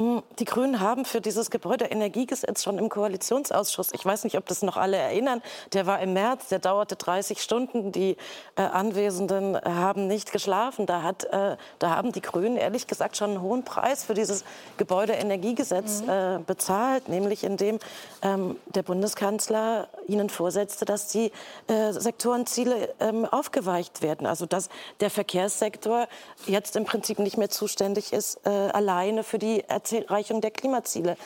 Die 0.00 0.44
Grünen 0.44 0.78
haben 0.78 1.04
für 1.04 1.20
dieses 1.20 1.50
Gebäudeenergiegesetz 1.50 2.62
schon 2.62 2.78
im 2.78 2.88
Koalitionsausschuss, 2.88 3.88
ich 3.92 4.04
weiß 4.04 4.22
nicht, 4.22 4.38
ob 4.38 4.46
das 4.46 4.62
noch 4.62 4.76
alle 4.76 4.96
erinnern, 4.96 5.42
der 5.72 5.86
war 5.86 5.98
im 5.98 6.12
März, 6.12 6.50
der 6.50 6.60
dauerte 6.60 6.94
30 6.94 7.42
Stunden. 7.42 7.90
Die 7.90 8.16
äh, 8.54 8.62
Anwesenden 8.62 9.56
haben 9.56 10.06
nicht 10.06 10.30
geschlafen. 10.30 10.86
Da, 10.86 11.02
hat, 11.02 11.24
äh, 11.24 11.56
da 11.80 11.96
haben 11.96 12.12
die 12.12 12.20
Grünen 12.20 12.56
ehrlich 12.56 12.86
gesagt 12.86 13.16
schon 13.16 13.30
einen 13.30 13.42
hohen 13.42 13.64
Preis 13.64 14.04
für 14.04 14.14
dieses 14.14 14.44
Gebäudeenergiegesetz 14.76 16.02
mhm. 16.02 16.08
äh, 16.08 16.38
bezahlt, 16.46 17.08
nämlich 17.08 17.42
indem 17.42 17.80
ähm, 18.22 18.54
der 18.66 18.84
Bundeskanzler 18.84 19.88
ihnen 20.06 20.30
vorsetzte, 20.30 20.84
dass 20.84 21.08
die 21.08 21.32
äh, 21.66 21.90
Sektorenziele 21.90 22.94
ähm, 23.00 23.24
aufgeweicht 23.24 24.00
werden. 24.02 24.28
Also 24.28 24.46
dass 24.46 24.68
der 25.00 25.10
Verkehrssektor 25.10 26.06
jetzt 26.46 26.76
im 26.76 26.84
Prinzip 26.84 27.18
nicht 27.18 27.36
mehr 27.36 27.50
zuständig 27.50 28.12
ist, 28.12 28.46
äh, 28.46 28.50
alleine 28.50 29.24
für 29.24 29.40
die 29.40 29.68
Erreichung 29.96 30.40
der 30.40 30.50
Klimaziele. 30.50 31.16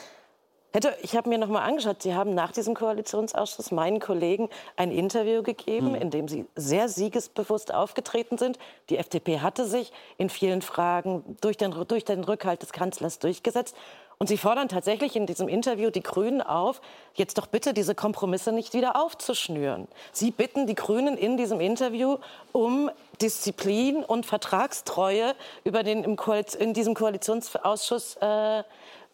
Hätte, 0.74 0.96
ich 1.02 1.14
habe 1.16 1.28
mir 1.28 1.36
noch 1.36 1.48
mal 1.48 1.62
angeschaut, 1.62 2.02
Sie 2.02 2.14
haben 2.14 2.34
nach 2.34 2.50
diesem 2.50 2.74
Koalitionsausschuss 2.74 3.72
meinen 3.72 4.00
Kollegen 4.00 4.48
ein 4.76 4.90
Interview 4.90 5.42
gegeben, 5.42 5.88
hm. 5.88 5.94
in 5.96 6.10
dem 6.10 6.28
Sie 6.28 6.46
sehr 6.56 6.88
siegesbewusst 6.88 7.74
aufgetreten 7.74 8.38
sind. 8.38 8.58
Die 8.88 8.96
FDP 8.96 9.40
hatte 9.40 9.66
sich 9.66 9.92
in 10.16 10.30
vielen 10.30 10.62
Fragen 10.62 11.36
durch 11.42 11.58
den, 11.58 11.72
durch 11.86 12.06
den 12.06 12.24
Rückhalt 12.24 12.62
des 12.62 12.72
Kanzlers 12.72 13.18
durchgesetzt. 13.18 13.76
Und 14.18 14.28
Sie 14.28 14.36
fordern 14.36 14.68
tatsächlich 14.68 15.16
in 15.16 15.26
diesem 15.26 15.48
Interview 15.48 15.90
die 15.90 16.02
Grünen 16.02 16.42
auf, 16.42 16.80
jetzt 17.14 17.38
doch 17.38 17.46
bitte 17.46 17.74
diese 17.74 17.94
Kompromisse 17.94 18.52
nicht 18.52 18.72
wieder 18.72 18.96
aufzuschnüren. 18.96 19.88
Sie 20.12 20.30
bitten 20.30 20.66
die 20.66 20.74
Grünen 20.74 21.16
in 21.16 21.36
diesem 21.36 21.60
Interview 21.60 22.18
um 22.52 22.90
Disziplin 23.20 24.04
und 24.04 24.26
Vertragstreue 24.26 25.34
über 25.64 25.82
den 25.82 26.04
im 26.04 26.16
in 26.58 26.72
diesem 26.72 26.94
Koalitionsausschuss 26.94 28.16
äh, 28.20 28.62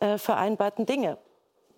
äh, 0.01 0.19
vereinbarten 0.19 0.87
Dinge. 0.87 1.19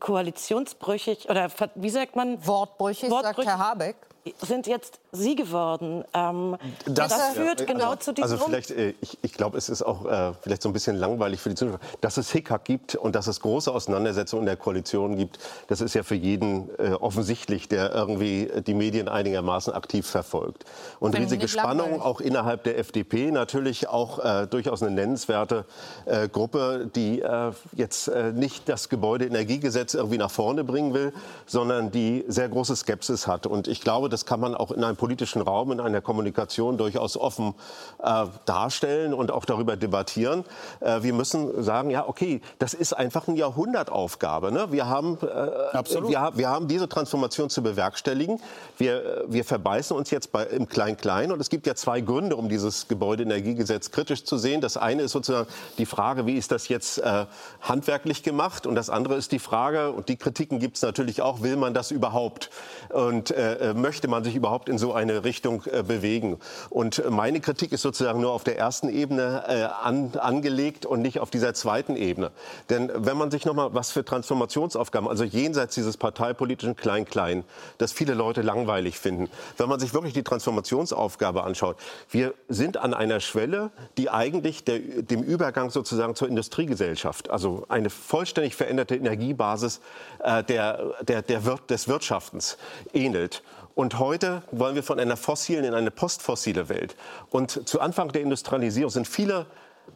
Koalitionsbrüchig 0.01 1.29
oder 1.29 1.51
wie 1.75 1.91
sagt 1.91 2.17
man? 2.17 2.45
Wortbrüchig, 2.47 3.11
Wortbrüchig 3.11 3.45
sagt 3.45 3.59
Herr 3.59 3.59
Habeck 3.59 3.97
sind 4.43 4.67
jetzt 4.67 5.01
Sie 5.13 5.35
geworden. 5.35 6.05
Ähm, 6.15 6.57
das, 6.85 7.09
das, 7.09 7.35
führt 7.35 7.61
ja, 7.61 7.67
genau 7.67 7.91
also, 7.91 7.97
zu 7.97 8.13
diesem. 8.13 8.31
Also 8.31 8.45
vielleicht, 8.45 8.71
äh, 8.71 8.95
ich, 9.01 9.19
ich 9.23 9.33
glaube, 9.33 9.59
es 9.59 9.69
ist 9.69 9.83
auch 9.83 10.05
äh, 10.05 10.33
vielleicht 10.41 10.63
so 10.63 10.69
ein 10.69 10.73
bisschen 10.73 10.97
langweilig 10.97 11.41
für 11.41 11.49
die 11.49 11.55
Zuschauer, 11.55 11.81
dass 12.01 12.17
es 12.17 12.31
Hickhack 12.31 12.65
gibt 12.65 12.95
und 12.95 13.15
dass 13.17 13.27
es 13.27 13.41
große 13.41 13.73
Auseinandersetzungen 13.73 14.43
in 14.43 14.47
der 14.47 14.57
Koalition 14.57 15.17
gibt. 15.17 15.39
Das 15.69 15.81
ist 15.81 15.95
ja 15.95 16.03
für 16.03 16.15
jeden 16.15 16.69
äh, 16.79 16.93
offensichtlich, 16.93 17.69
der 17.69 17.93
irgendwie 17.93 18.51
die 18.67 18.75
Medien 18.75 19.09
einigermaßen 19.09 19.73
aktiv 19.73 20.07
verfolgt. 20.07 20.65
Und 21.01 21.13
Bin 21.13 21.23
riesige 21.23 21.49
Spannung 21.49 22.01
auch 22.01 22.21
innerhalb 22.21 22.65
der 22.65 22.79
FDP, 22.79 23.31
natürlich 23.31 23.89
auch 23.89 24.19
äh, 24.19 24.47
durchaus 24.47 24.83
eine 24.83 24.93
nennenswerte 24.93 25.65
äh, 26.05 26.29
Gruppe, 26.29 26.91
die 26.95 27.21
äh, 27.21 27.53
jetzt 27.73 28.11
nicht 28.35 28.69
das 28.69 28.89
Gebäudeenergiegesetz 28.89 29.95
irgendwie 29.95 30.19
nach 30.19 30.31
vorne 30.31 30.65
bringen 30.65 30.95
will, 30.95 31.13
sondern 31.47 31.91
die 31.91 32.25
sehr 32.29 32.49
große 32.49 32.77
Skepsis 32.77 33.27
hat. 33.27 33.47
Und 33.47 33.67
ich 33.67 33.81
glaube, 33.81 34.10
das 34.11 34.27
kann 34.27 34.41
man 34.41 34.55
auch 34.55 34.71
in 34.71 34.85
einem 34.85 34.97
politischen 34.97 35.43
Raum, 35.43 35.73
in 35.73 35.81
einer 35.81 36.01
Kommunikation 36.01 36.77
durchaus 36.77 37.17
offen 37.17 37.55
äh, 38.03 38.27
darstellen 38.45 39.15
und 39.15 39.31
auch 39.31 39.45
darüber 39.45 39.77
debattieren. 39.77 40.45
Äh, 40.81 41.03
wir 41.03 41.15
müssen 41.15 41.63
sagen, 41.63 41.91
ja, 41.91 42.07
okay, 42.07 42.41
das 42.59 42.75
ist 42.75 42.93
einfach 42.93 43.29
eine 43.29 43.39
Jahrhundertaufgabe. 43.39 44.53
Ne? 44.53 44.73
Wir, 44.73 44.89
haben, 44.89 45.19
äh, 45.23 45.27
wir, 45.27 46.33
wir, 46.35 46.49
haben 46.49 46.69
diese 46.69 46.89
Transformation 46.89 47.51
zu 47.51 47.63
bewerkstelligen. 47.63 48.41
Wir, 48.79 49.25
wir 49.29 49.45
verbeißen 49.45 49.97
uns 49.97 50.11
jetzt 50.11 50.33
bei, 50.33 50.45
im 50.45 50.69
Klein-Klein. 50.69 51.33
Und 51.33 51.41
es 51.41 51.49
gibt 51.49 51.67
ja 51.67 51.75
zwei 51.75 52.01
Gründe, 52.01 52.37
um 52.37 52.49
dieses 52.49 52.89
Gebäudeenergiegesetz 52.89 53.91
kritisch 53.91 54.25
zu 54.25 54.37
sehen. 54.37 54.61
Das 54.61 54.77
eine 54.77 55.03
ist 55.03 55.13
sozusagen 55.13 55.49
die 55.79 55.87
Frage, 55.87 56.27
wie 56.27 56.37
ist 56.37 56.53
das 56.53 56.69
jetzt 56.69 56.99
äh, 56.99 57.27
handwerklich 57.61 58.23
gemacht? 58.23 58.67
Und 58.67 58.75
das 58.75 58.91
andere 58.91 59.17
ist 59.17 59.33
die 59.33 59.39
Frage, 59.39 59.93
und 59.93 60.09
die 60.09 60.17
Kritiken 60.17 60.59
gibt 60.59 60.77
es 60.77 60.83
natürlich 60.83 61.23
auch, 61.23 61.43
will 61.43 61.57
man 61.57 61.75
das 61.75 61.91
überhaupt? 61.91 62.51
Und 62.91 63.31
äh, 63.31 63.71
äh 63.71 63.75
möchte 63.75 64.00
möchte 64.01 64.09
man 64.09 64.25
sich 64.25 64.35
überhaupt 64.35 64.71
in 64.71 64.79
so 64.79 64.95
eine 64.95 65.25
Richtung 65.25 65.63
äh, 65.67 65.83
bewegen? 65.83 66.39
Und 66.71 67.03
meine 67.11 67.39
Kritik 67.41 67.71
ist 67.73 67.83
sozusagen 67.83 68.23
nur 68.23 68.33
auf 68.33 68.45
der 68.45 68.57
ersten 68.57 68.89
Ebene 68.89 69.45
äh, 69.47 69.65
an, 69.85 70.13
angelegt 70.19 70.87
und 70.87 71.03
nicht 71.03 71.21
auf 71.21 71.29
dieser 71.29 71.53
zweiten 71.53 71.97
Ebene. 71.97 72.31
Denn 72.71 72.91
wenn 72.95 73.19
man 73.19 73.31
sich 73.31 73.45
noch 73.45 73.53
mal 73.53 73.75
was 73.75 73.91
für 73.91 74.03
Transformationsaufgaben, 74.03 75.07
also 75.07 75.25
jenseits 75.25 75.75
dieses 75.75 75.99
parteipolitischen 75.99 76.77
Klein-Klein, 76.77 77.45
das 77.77 77.93
viele 77.93 78.15
Leute 78.15 78.41
langweilig 78.41 78.99
finden, 78.99 79.29
wenn 79.59 79.69
man 79.69 79.79
sich 79.79 79.93
wirklich 79.93 80.15
die 80.15 80.23
Transformationsaufgabe 80.23 81.45
anschaut, 81.45 81.77
wir 82.09 82.33
sind 82.49 82.79
an 82.79 82.95
einer 82.95 83.21
Schwelle, 83.21 83.71
die 83.99 84.09
eigentlich 84.09 84.65
der, 84.65 84.79
dem 84.79 85.23
Übergang 85.23 85.69
sozusagen 85.69 86.15
zur 86.15 86.27
Industriegesellschaft, 86.27 87.29
also 87.29 87.67
eine 87.69 87.91
vollständig 87.91 88.57
veränderte 88.57 88.97
Energiebasis 88.97 89.83
äh, 90.21 90.43
der, 90.43 90.95
der, 91.03 91.21
der 91.21 91.41
des 91.69 91.87
Wirtschaftens 91.87 92.57
ähnelt. 92.95 93.43
Und 93.75 93.99
heute 93.99 94.43
wollen 94.51 94.75
wir 94.75 94.83
von 94.83 94.99
einer 94.99 95.17
fossilen 95.17 95.65
in 95.65 95.75
eine 95.75 95.91
postfossile 95.91 96.69
Welt. 96.69 96.97
Und 97.31 97.69
zu 97.69 97.81
Anfang 97.81 98.13
der 98.13 98.23
Industrialisierung 98.23 98.91
sind 98.91 99.09
viele 99.09 99.47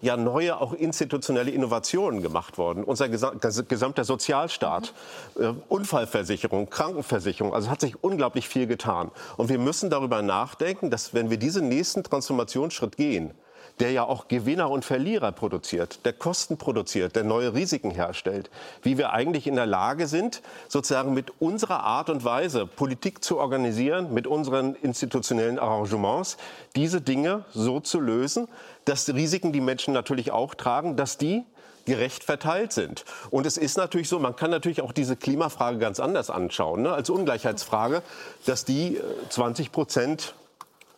ja 0.00 0.16
neue, 0.16 0.60
auch 0.60 0.72
institutionelle 0.72 1.50
Innovationen 1.50 2.22
gemacht 2.22 2.58
worden. 2.58 2.84
Unser 2.84 3.08
gesamter 3.08 4.04
Sozialstaat, 4.04 4.92
äh, 5.38 5.52
Unfallversicherung, 5.68 6.68
Krankenversicherung, 6.70 7.54
also 7.54 7.70
hat 7.70 7.80
sich 7.80 8.02
unglaublich 8.02 8.48
viel 8.48 8.66
getan. 8.66 9.10
Und 9.36 9.48
wir 9.48 9.58
müssen 9.58 9.90
darüber 9.90 10.22
nachdenken, 10.22 10.90
dass 10.90 11.14
wenn 11.14 11.30
wir 11.30 11.38
diesen 11.38 11.68
nächsten 11.68 12.02
Transformationsschritt 12.02 12.96
gehen, 12.96 13.32
der 13.80 13.90
ja 13.92 14.04
auch 14.04 14.28
Gewinner 14.28 14.70
und 14.70 14.84
Verlierer 14.84 15.32
produziert, 15.32 16.04
der 16.04 16.12
Kosten 16.12 16.56
produziert, 16.56 17.16
der 17.16 17.24
neue 17.24 17.54
Risiken 17.54 17.90
herstellt, 17.90 18.50
wie 18.82 18.98
wir 18.98 19.12
eigentlich 19.12 19.46
in 19.46 19.56
der 19.56 19.66
Lage 19.66 20.06
sind, 20.06 20.42
sozusagen 20.68 21.14
mit 21.14 21.32
unserer 21.40 21.82
Art 21.82 22.10
und 22.10 22.24
Weise 22.24 22.66
Politik 22.66 23.24
zu 23.24 23.38
organisieren, 23.38 24.14
mit 24.14 24.26
unseren 24.26 24.74
institutionellen 24.76 25.58
Arrangements, 25.58 26.36
diese 26.76 27.00
Dinge 27.00 27.44
so 27.52 27.80
zu 27.80 28.00
lösen, 28.00 28.48
dass 28.84 29.04
die 29.04 29.12
Risiken, 29.12 29.52
die 29.52 29.60
Menschen 29.60 29.94
natürlich 29.94 30.30
auch 30.30 30.54
tragen, 30.54 30.96
dass 30.96 31.18
die 31.18 31.44
gerecht 31.84 32.24
verteilt 32.24 32.72
sind. 32.72 33.04
Und 33.30 33.46
es 33.46 33.56
ist 33.56 33.76
natürlich 33.76 34.08
so, 34.08 34.18
man 34.18 34.36
kann 34.36 34.50
natürlich 34.50 34.80
auch 34.80 34.92
diese 34.92 35.16
Klimafrage 35.16 35.78
ganz 35.78 36.00
anders 36.00 36.30
anschauen, 36.30 36.82
ne, 36.82 36.92
als 36.92 37.10
Ungleichheitsfrage, 37.10 38.02
dass 38.46 38.64
die 38.64 38.98
20 39.28 39.66
äh, 39.66 39.70
Prozent 39.70 40.34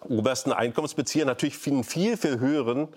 obersten 0.08 0.52
Einkommensbezieher 0.52 1.24
natürlich 1.24 1.66
einen 1.66 1.84
viel, 1.84 2.16
viel 2.16 2.38
höheren 2.38 2.88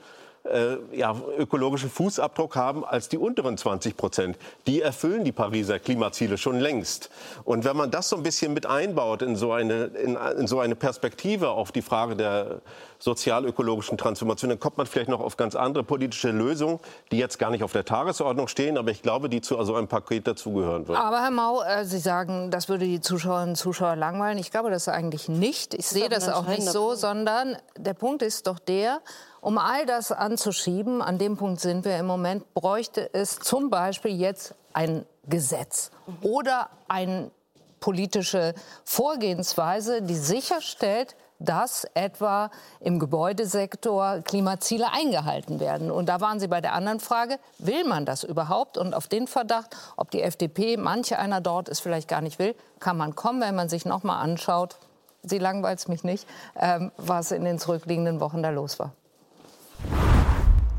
äh, 0.44 0.78
ja, 0.94 1.16
ökologischen 1.38 1.90
Fußabdruck 1.90 2.56
haben 2.56 2.86
als 2.86 3.10
die 3.10 3.18
unteren 3.18 3.58
20 3.58 3.98
Prozent. 3.98 4.38
Die 4.68 4.82
erfüllen 4.82 5.24
die 5.24 5.32
Pariser 5.32 5.80
Klimaziele 5.80 6.38
schon 6.38 6.60
längst. 6.60 7.10
Und 7.44 7.66
wenn 7.66 7.76
man 7.76 7.92
das 7.92 8.10
so 8.10 8.16
ein 8.16 8.24
bisschen 8.24 8.54
mit 8.54 8.66
einbaut 8.66 9.22
in 9.22 9.36
so 9.36 9.52
eine, 9.52 9.86
in, 9.86 10.18
in 10.38 10.48
so 10.48 10.60
eine 10.60 10.76
Perspektive 10.76 11.50
auf 11.50 11.72
die 11.72 11.82
Frage 11.82 12.16
der 12.16 12.62
sozialökologischen 13.00 13.98
Transformation, 13.98 14.50
dann 14.50 14.60
kommt 14.60 14.78
man 14.78 14.86
vielleicht 14.86 15.10
noch 15.10 15.22
auf 15.22 15.38
ganz 15.38 15.56
andere 15.56 15.84
politische 15.84 16.32
Lösungen, 16.32 16.80
die 17.12 17.18
jetzt 17.18 17.40
gar 17.40 17.50
nicht 17.50 17.64
auf 17.64 17.72
der 17.72 17.86
Tagesordnung 17.86 18.48
stehen, 18.48 18.78
aber 18.78 18.92
ich 18.92 19.02
glaube, 19.02 19.30
die 19.30 19.42
zu 19.42 19.62
so 19.64 19.76
einem 19.76 19.88
Paket 19.88 20.28
dazugehören 20.28 20.88
würden. 20.88 21.00
Aber 21.00 21.22
Herr 21.22 21.32
Mau, 21.32 21.64
äh, 21.64 21.86
Sie 21.86 22.00
sagen, 22.00 22.52
das 22.52 22.68
würde 22.68 22.86
die 22.86 23.00
Zuschauerinnen 23.00 23.52
und 23.52 23.56
Zuschauer 23.56 23.96
langweilen. 23.96 24.38
Ich 24.38 24.52
glaube 24.52 24.70
das 24.70 24.88
eigentlich 24.90 25.30
nicht. 25.30 25.74
Ich 25.74 25.88
sehe 25.88 26.10
das 26.10 26.28
auch 26.28 26.46
nicht 26.46 26.64
so, 26.64 26.94
sondern 26.94 27.58
der 27.78 27.94
Punkt 27.94 28.22
ist 28.22 28.48
doch 28.48 28.60
der, 28.60 29.00
um 29.42 29.58
all 29.58 29.86
das 29.86 30.12
anzuschieben, 30.12 31.02
an 31.02 31.18
dem 31.18 31.38
Punkt 31.38 31.62
sind 31.62 31.86
wir 31.86 31.98
im 31.98 32.06
Moment, 32.06 32.54
bräuchte 32.54 33.10
es 33.14 33.40
zum 33.40 33.70
Beispiel 33.70 34.20
jetzt 34.20 34.56
ein 34.74 35.06
Gesetz 35.28 35.92
oder 36.22 36.70
eine 36.90 37.32
politische 37.80 38.54
Vorgehensweise, 38.84 40.02
die 40.02 40.16
sicherstellt, 40.16 41.16
dass 41.40 41.86
etwa 41.94 42.52
im 42.80 43.00
Gebäudesektor 43.00 44.20
Klimaziele 44.22 44.92
eingehalten 44.92 45.60
werden. 45.60 45.90
Und 45.90 46.08
da 46.08 46.22
waren 46.22 46.40
Sie 46.40 46.48
bei 46.48 46.62
der 46.62 46.74
anderen 46.74 47.00
Frage, 47.00 47.40
will 47.58 47.86
man 47.86 48.06
das 48.06 48.24
überhaupt? 48.24 48.78
Und 48.78 48.94
auf 48.94 49.08
den 49.08 49.28
Verdacht, 49.28 49.76
ob 49.96 50.12
die 50.12 50.22
FDP, 50.22 50.78
manche 50.78 51.18
einer 51.18 51.42
dort 51.42 51.70
es 51.70 51.80
vielleicht 51.80 52.08
gar 52.08 52.22
nicht 52.22 52.40
will, 52.40 52.56
kann 52.80 52.98
man 52.98 53.16
kommen, 53.16 53.42
wenn 53.42 53.56
man 53.56 53.70
sich 53.70 53.86
noch 53.86 54.04
mal 54.04 54.20
anschaut, 54.20 54.78
Sie 55.22 55.38
langweilt 55.38 55.86
mich 55.90 56.04
nicht, 56.04 56.26
ähm, 56.58 56.92
was 56.96 57.32
in 57.32 57.44
den 57.44 57.60
zurückliegenden 57.60 58.22
Wochen 58.22 58.42
da 58.42 58.52
los 58.52 58.80
war. 58.80 58.94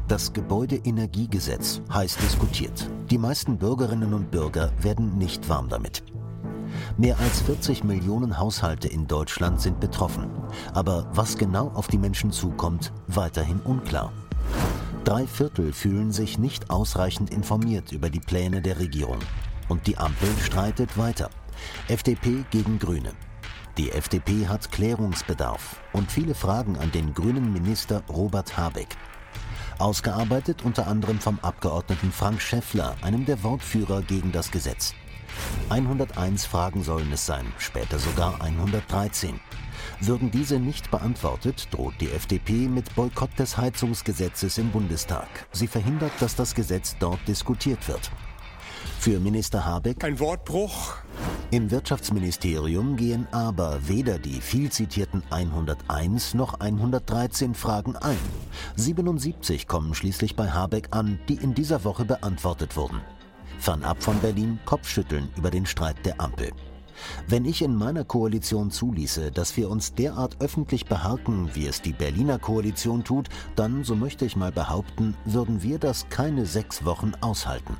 Das 0.09 0.33
Gebäudeenergiegesetz 0.33 1.81
heiß 1.93 2.17
diskutiert. 2.17 2.89
Die 3.11 3.19
meisten 3.19 3.59
Bürgerinnen 3.59 4.13
und 4.13 4.31
Bürger 4.31 4.71
werden 4.81 5.19
nicht 5.19 5.49
warm 5.49 5.69
damit. 5.69 6.03
Mehr 6.97 7.19
als 7.19 7.41
40 7.43 7.85
Millionen 7.85 8.39
Haushalte 8.39 8.89
in 8.89 9.07
Deutschland 9.07 9.61
sind 9.61 9.81
betroffen. 9.81 10.31
Aber 10.73 11.09
was 11.13 11.39
genau 11.39 11.69
auf 11.75 11.89
die 11.89 11.99
Menschen 11.99 12.33
zukommt, 12.33 12.93
weiterhin 13.07 13.61
unklar. 13.61 14.13
Drei 15.05 15.27
Viertel 15.27 15.73
fühlen 15.73 16.13
sich 16.13 16.39
nicht 16.39 16.71
ausreichend 16.71 17.31
informiert 17.31 17.93
über 17.93 18.11
die 18.11 18.21
Pläne 18.21 18.61
der 18.61 18.79
Regierung. 18.79 19.19
Und 19.69 19.87
die 19.87 19.99
Ampel 19.99 20.29
streitet 20.43 20.99
weiter. 20.99 21.31
FDP 21.89 22.45
gegen 22.51 22.79
Grüne. 22.79 23.13
Die 23.79 23.93
FDP 23.93 24.49
hat 24.49 24.71
Klärungsbedarf 24.73 25.81
und 25.93 26.11
viele 26.11 26.35
Fragen 26.35 26.77
an 26.77 26.93
den 26.93 27.15
grünen 27.15 27.53
Minister 27.53 28.03
Robert 28.09 28.57
Habeck. 28.59 28.97
Ausgearbeitet 29.79 30.63
unter 30.63 30.87
anderem 30.87 31.19
vom 31.21 31.39
Abgeordneten 31.41 32.13
Frank 32.13 32.43
Schäffler, 32.43 32.97
einem 33.01 33.25
der 33.25 33.43
Wortführer 33.43 34.03
gegen 34.03 34.33
das 34.33 34.51
Gesetz. 34.51 34.93
101 35.69 36.45
Fragen 36.47 36.83
sollen 36.83 37.13
es 37.13 37.27
sein, 37.27 37.47
später 37.59 37.99
sogar 37.99 38.41
113. 38.41 39.41
Würden 40.01 40.31
diese 40.31 40.59
nicht 40.59 40.91
beantwortet, 40.91 41.69
droht 41.71 41.95
die 42.01 42.11
FDP 42.11 42.69
mit 42.69 42.95
Boykott 42.95 43.39
des 43.39 43.57
Heizungsgesetzes 43.57 44.59
im 44.59 44.71
Bundestag. 44.71 45.29
Sie 45.53 45.67
verhindert, 45.67 46.13
dass 46.21 46.35
das 46.35 46.55
Gesetz 46.55 46.97
dort 46.99 47.21
diskutiert 47.29 47.87
wird. 47.89 48.11
Für 48.99 49.19
Minister 49.19 49.65
Habeck 49.65 50.05
ein 50.05 50.19
Wortbruch. 50.21 50.95
Im 51.51 51.71
Wirtschaftsministerium 51.71 52.97
gehen 52.97 53.27
aber 53.33 53.89
weder 53.89 54.19
die 54.19 54.41
viel 54.41 54.71
zitierten 54.71 55.23
101 55.31 56.35
noch 56.35 56.61
113 56.61 57.55
Fragen 57.55 57.97
ein. 57.97 58.19
77 58.77 59.67
kommen 59.67 59.95
schließlich 59.95 60.37
bei 60.37 60.51
Habeck 60.51 60.89
an, 60.91 61.19
die 61.29 61.35
in 61.35 61.55
dieser 61.55 61.85
Woche 61.85 62.05
beantwortet 62.05 62.77
wurden. 62.77 63.01
Fernab 63.61 64.03
von 64.03 64.19
Berlin 64.21 64.59
Kopfschütteln 64.65 65.29
über 65.37 65.51
den 65.51 65.67
Streit 65.67 66.05
der 66.07 66.21
Ampel. 66.21 66.51
Wenn 67.29 67.45
ich 67.45 67.63
in 67.63 67.75
meiner 67.75 68.05
Koalition 68.05 68.71
zuließe, 68.71 69.31
dass 69.31 69.57
wir 69.57 69.71
uns 69.71 69.95
derart 69.95 70.37
öffentlich 70.41 70.87
beharken, 70.87 71.51
wie 71.55 71.67
es 71.67 71.83
die 71.83 71.93
Berliner 71.93 72.39
Koalition 72.39 73.05
tut, 73.05 73.29
dann, 73.57 73.85
so 73.85 73.95
möchte 73.95 74.25
ich 74.25 74.37
mal 74.37 74.53
behaupten, 74.53 75.15
würden 75.25 75.63
wir 75.63 75.79
das 75.79 76.09
keine 76.09 76.47
sechs 76.47 76.85
Wochen 76.85 77.13
aushalten. 77.21 77.77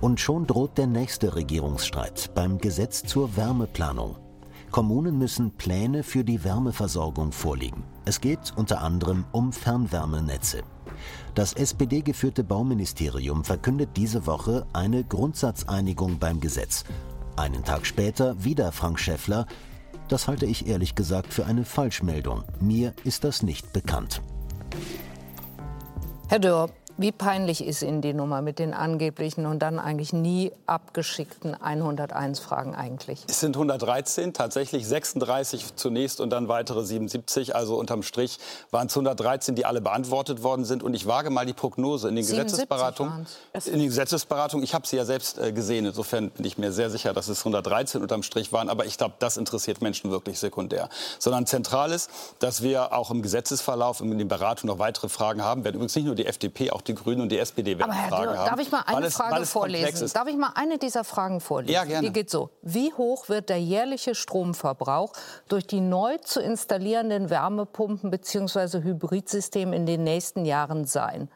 Und 0.00 0.20
schon 0.20 0.46
droht 0.46 0.78
der 0.78 0.86
nächste 0.86 1.34
Regierungsstreit 1.34 2.34
beim 2.34 2.58
Gesetz 2.58 3.02
zur 3.02 3.36
Wärmeplanung. 3.36 4.29
Kommunen 4.70 5.18
müssen 5.18 5.50
Pläne 5.52 6.02
für 6.02 6.24
die 6.24 6.44
Wärmeversorgung 6.44 7.32
vorlegen. 7.32 7.84
Es 8.04 8.20
geht 8.20 8.52
unter 8.56 8.82
anderem 8.82 9.24
um 9.32 9.52
Fernwärmenetze. 9.52 10.62
Das 11.34 11.52
SPD-geführte 11.52 12.44
Bauministerium 12.44 13.44
verkündet 13.44 13.90
diese 13.96 14.26
Woche 14.26 14.66
eine 14.72 15.04
Grundsatzeinigung 15.04 16.18
beim 16.18 16.40
Gesetz. 16.40 16.84
Einen 17.36 17.64
Tag 17.64 17.86
später 17.86 18.42
wieder 18.42 18.72
Frank 18.72 18.98
Schäffler. 18.98 19.46
Das 20.08 20.28
halte 20.28 20.46
ich 20.46 20.66
ehrlich 20.66 20.94
gesagt 20.94 21.32
für 21.32 21.46
eine 21.46 21.64
Falschmeldung. 21.64 22.44
Mir 22.60 22.94
ist 23.04 23.24
das 23.24 23.42
nicht 23.42 23.72
bekannt. 23.72 24.20
Herr 26.28 26.38
Dörr, 26.38 26.70
wie 27.00 27.12
peinlich 27.12 27.64
ist 27.64 27.80
Ihnen 27.80 28.02
die 28.02 28.12
Nummer 28.12 28.42
mit 28.42 28.58
den 28.58 28.74
angeblichen 28.74 29.46
und 29.46 29.60
dann 29.60 29.78
eigentlich 29.78 30.12
nie 30.12 30.52
abgeschickten 30.66 31.54
101 31.54 32.40
Fragen 32.40 32.74
eigentlich? 32.74 33.24
Es 33.26 33.40
sind 33.40 33.56
113, 33.56 34.34
tatsächlich 34.34 34.86
36 34.86 35.76
zunächst 35.76 36.20
und 36.20 36.28
dann 36.28 36.48
weitere 36.48 36.84
77. 36.84 37.56
Also 37.56 37.76
unterm 37.76 38.02
Strich 38.02 38.38
waren 38.70 38.88
es 38.88 38.92
113, 38.92 39.54
die 39.54 39.64
alle 39.64 39.80
beantwortet 39.80 40.42
worden 40.42 40.66
sind. 40.66 40.82
Und 40.82 40.92
ich 40.92 41.06
wage 41.06 41.30
mal 41.30 41.46
die 41.46 41.54
Prognose 41.54 42.06
in 42.06 42.16
den 42.16 42.26
Gesetzesberatungen. 42.26 43.26
In 43.64 43.78
den 43.78 43.88
Gesetzesberatungen, 43.88 44.62
ich 44.62 44.74
habe 44.74 44.86
sie 44.86 44.96
ja 44.96 45.06
selbst 45.06 45.38
äh, 45.38 45.52
gesehen. 45.52 45.86
Insofern 45.86 46.28
bin 46.28 46.44
ich 46.44 46.58
mir 46.58 46.70
sehr 46.70 46.90
sicher, 46.90 47.14
dass 47.14 47.28
es 47.28 47.38
113 47.38 48.02
unterm 48.02 48.22
Strich 48.22 48.52
waren. 48.52 48.68
Aber 48.68 48.84
ich 48.84 48.98
glaube, 48.98 49.14
das 49.20 49.38
interessiert 49.38 49.80
Menschen 49.80 50.10
wirklich 50.10 50.38
sekundär. 50.38 50.90
Sondern 51.18 51.46
zentral 51.46 51.92
ist, 51.92 52.10
dass 52.40 52.62
wir 52.62 52.92
auch 52.92 53.10
im 53.10 53.22
Gesetzesverlauf, 53.22 54.02
in 54.02 54.18
den 54.18 54.28
Beratungen 54.28 54.70
noch 54.74 54.78
weitere 54.78 55.08
Fragen 55.08 55.42
haben 55.42 55.64
werden. 55.64 55.76
Übrigens 55.76 55.96
nicht 55.96 56.04
nur 56.04 56.14
die 56.14 56.26
FDP, 56.26 56.70
auch 56.70 56.82
die 56.82 56.89
die 56.90 57.02
Grünen 57.02 57.22
und 57.22 57.30
die 57.30 57.38
SPD 57.38 57.78
werden 57.78 57.90
Aber 57.90 57.94
Herr 57.94 58.08
Fragen 58.08 58.38
haben. 58.38 58.50
Darf 58.50 58.60
ich 58.60 58.70
mal 58.70 58.82
eine 58.86 59.06
es, 59.06 59.14
Frage 59.14 59.46
vorlesen? 59.46 60.10
Darf 60.12 60.28
ich 60.28 60.36
mal 60.36 60.52
eine 60.54 60.78
dieser 60.78 61.04
Fragen 61.04 61.40
vorlesen? 61.40 61.74
Ja, 61.74 61.84
gerne. 61.84 62.06
Die 62.06 62.12
geht 62.12 62.30
so. 62.30 62.50
Wie 62.62 62.92
hoch 62.92 63.28
wird 63.28 63.48
der 63.48 63.60
jährliche 63.60 64.14
Stromverbrauch 64.14 65.12
durch 65.48 65.66
die 65.66 65.80
neu 65.80 66.18
zu 66.18 66.40
installierenden 66.40 67.30
Wärmepumpen 67.30 68.10
bzw. 68.10 68.82
Hybridsysteme 68.82 69.74
in 69.74 69.86
den 69.86 70.04
nächsten 70.04 70.44
Jahren 70.44 70.84
sein? 70.84 71.28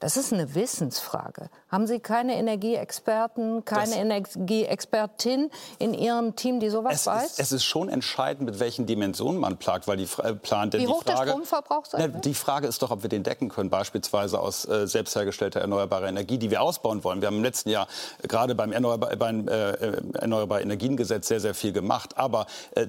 Das 0.00 0.16
ist 0.16 0.32
eine 0.32 0.54
Wissensfrage. 0.54 1.50
Haben 1.70 1.86
Sie 1.86 2.00
keine 2.00 2.36
Energieexperten, 2.36 3.64
keine 3.64 3.96
Energieexpertin 3.96 5.50
in 5.78 5.92
Ihrem 5.92 6.34
Team, 6.34 6.60
die 6.60 6.70
sowas 6.70 6.94
es 6.94 7.06
weiß? 7.06 7.24
Ist, 7.32 7.40
es 7.40 7.52
ist 7.52 7.64
schon 7.64 7.90
entscheidend, 7.90 8.46
mit 8.46 8.58
welchen 8.58 8.86
Dimensionen 8.86 9.38
man 9.38 9.58
plant, 9.58 9.86
weil 9.86 9.98
die 9.98 10.08
äh, 10.22 10.32
plant. 10.32 10.72
Wie 10.72 10.78
die 10.78 10.86
hoch 10.86 11.02
Frage, 11.02 11.26
der 11.26 11.32
Stromverbrauch 11.32 11.84
sein 11.84 12.10
na, 12.14 12.20
Die 12.20 12.32
Frage 12.32 12.66
ist 12.66 12.80
doch, 12.80 12.90
ob 12.90 13.02
wir 13.02 13.10
den 13.10 13.22
decken 13.22 13.50
können, 13.50 13.68
beispielsweise 13.68 14.40
aus 14.40 14.66
äh, 14.66 14.86
selbst 14.86 15.14
hergestellter 15.14 15.60
erneuerbarer 15.60 16.08
Energie, 16.08 16.38
die 16.38 16.50
wir 16.50 16.62
ausbauen 16.62 17.04
wollen. 17.04 17.20
Wir 17.20 17.26
haben 17.26 17.36
im 17.36 17.44
letzten 17.44 17.68
Jahr 17.68 17.86
gerade 18.22 18.54
beim, 18.54 18.72
Erneuerbar, 18.72 19.14
beim 19.16 19.46
äh, 19.46 19.70
äh 19.72 20.02
Erneuerbare 20.14 20.62
Energiengesetz 20.62 21.28
sehr, 21.28 21.40
sehr 21.40 21.54
viel 21.54 21.72
gemacht. 21.72 22.16
Aber 22.16 22.46
äh, 22.76 22.86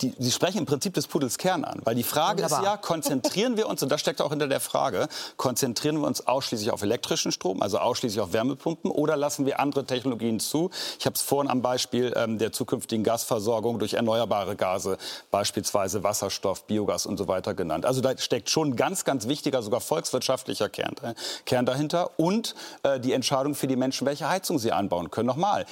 die, 0.00 0.14
Sie 0.18 0.30
sprechen 0.30 0.58
im 0.58 0.66
Prinzip 0.66 0.94
des 0.94 1.06
Pudels 1.06 1.38
Kern 1.38 1.64
an, 1.64 1.80
weil 1.84 1.94
die 1.94 2.02
Frage 2.02 2.42
Wunderbar. 2.42 2.60
ist 2.60 2.64
ja, 2.64 2.76
konzentrieren 2.76 3.56
wir 3.56 3.68
uns, 3.68 3.82
und 3.82 3.90
das 3.90 4.00
steckt 4.00 4.20
auch 4.20 4.30
hinter 4.30 4.48
der 4.48 4.60
Frage, 4.60 5.08
konzentrieren 5.36 6.00
wir 6.00 6.06
uns 6.06 6.26
ausschließlich 6.26 6.70
auf 6.70 6.82
elektrischen 6.82 7.32
Strom, 7.32 7.62
also 7.62 7.78
ausschließlich 7.78 8.15
auf 8.20 8.32
Wärmepumpen, 8.32 8.90
oder 8.90 9.16
lassen 9.16 9.46
wir 9.46 9.60
andere 9.60 9.84
Technologien 9.84 10.40
zu? 10.40 10.70
Ich 10.98 11.06
habe 11.06 11.14
es 11.14 11.22
vorhin 11.22 11.50
am 11.50 11.62
Beispiel 11.62 12.12
ähm, 12.16 12.38
der 12.38 12.52
zukünftigen 12.52 13.04
Gasversorgung 13.04 13.78
durch 13.78 13.94
erneuerbare 13.94 14.56
Gase, 14.56 14.98
beispielsweise 15.30 16.02
Wasserstoff, 16.02 16.64
Biogas 16.64 17.06
und 17.06 17.16
so 17.16 17.28
weiter 17.28 17.54
genannt. 17.54 17.86
Also 17.86 18.00
da 18.00 18.16
steckt 18.16 18.50
schon 18.50 18.70
ein 18.70 18.76
ganz, 18.76 19.04
ganz 19.04 19.28
wichtiger, 19.28 19.62
sogar 19.62 19.80
volkswirtschaftlicher 19.80 20.68
Kern, 20.68 20.94
äh, 21.02 21.14
Kern 21.44 21.66
dahinter 21.66 22.10
und 22.18 22.54
äh, 22.82 23.00
die 23.00 23.12
Entscheidung 23.12 23.54
für 23.54 23.66
die 23.66 23.76
Menschen, 23.76 24.06
welche 24.06 24.28
Heizung 24.28 24.58
sie 24.58 24.72
anbauen 24.72 25.10
können. 25.10 25.26
Nochmal, 25.26 25.66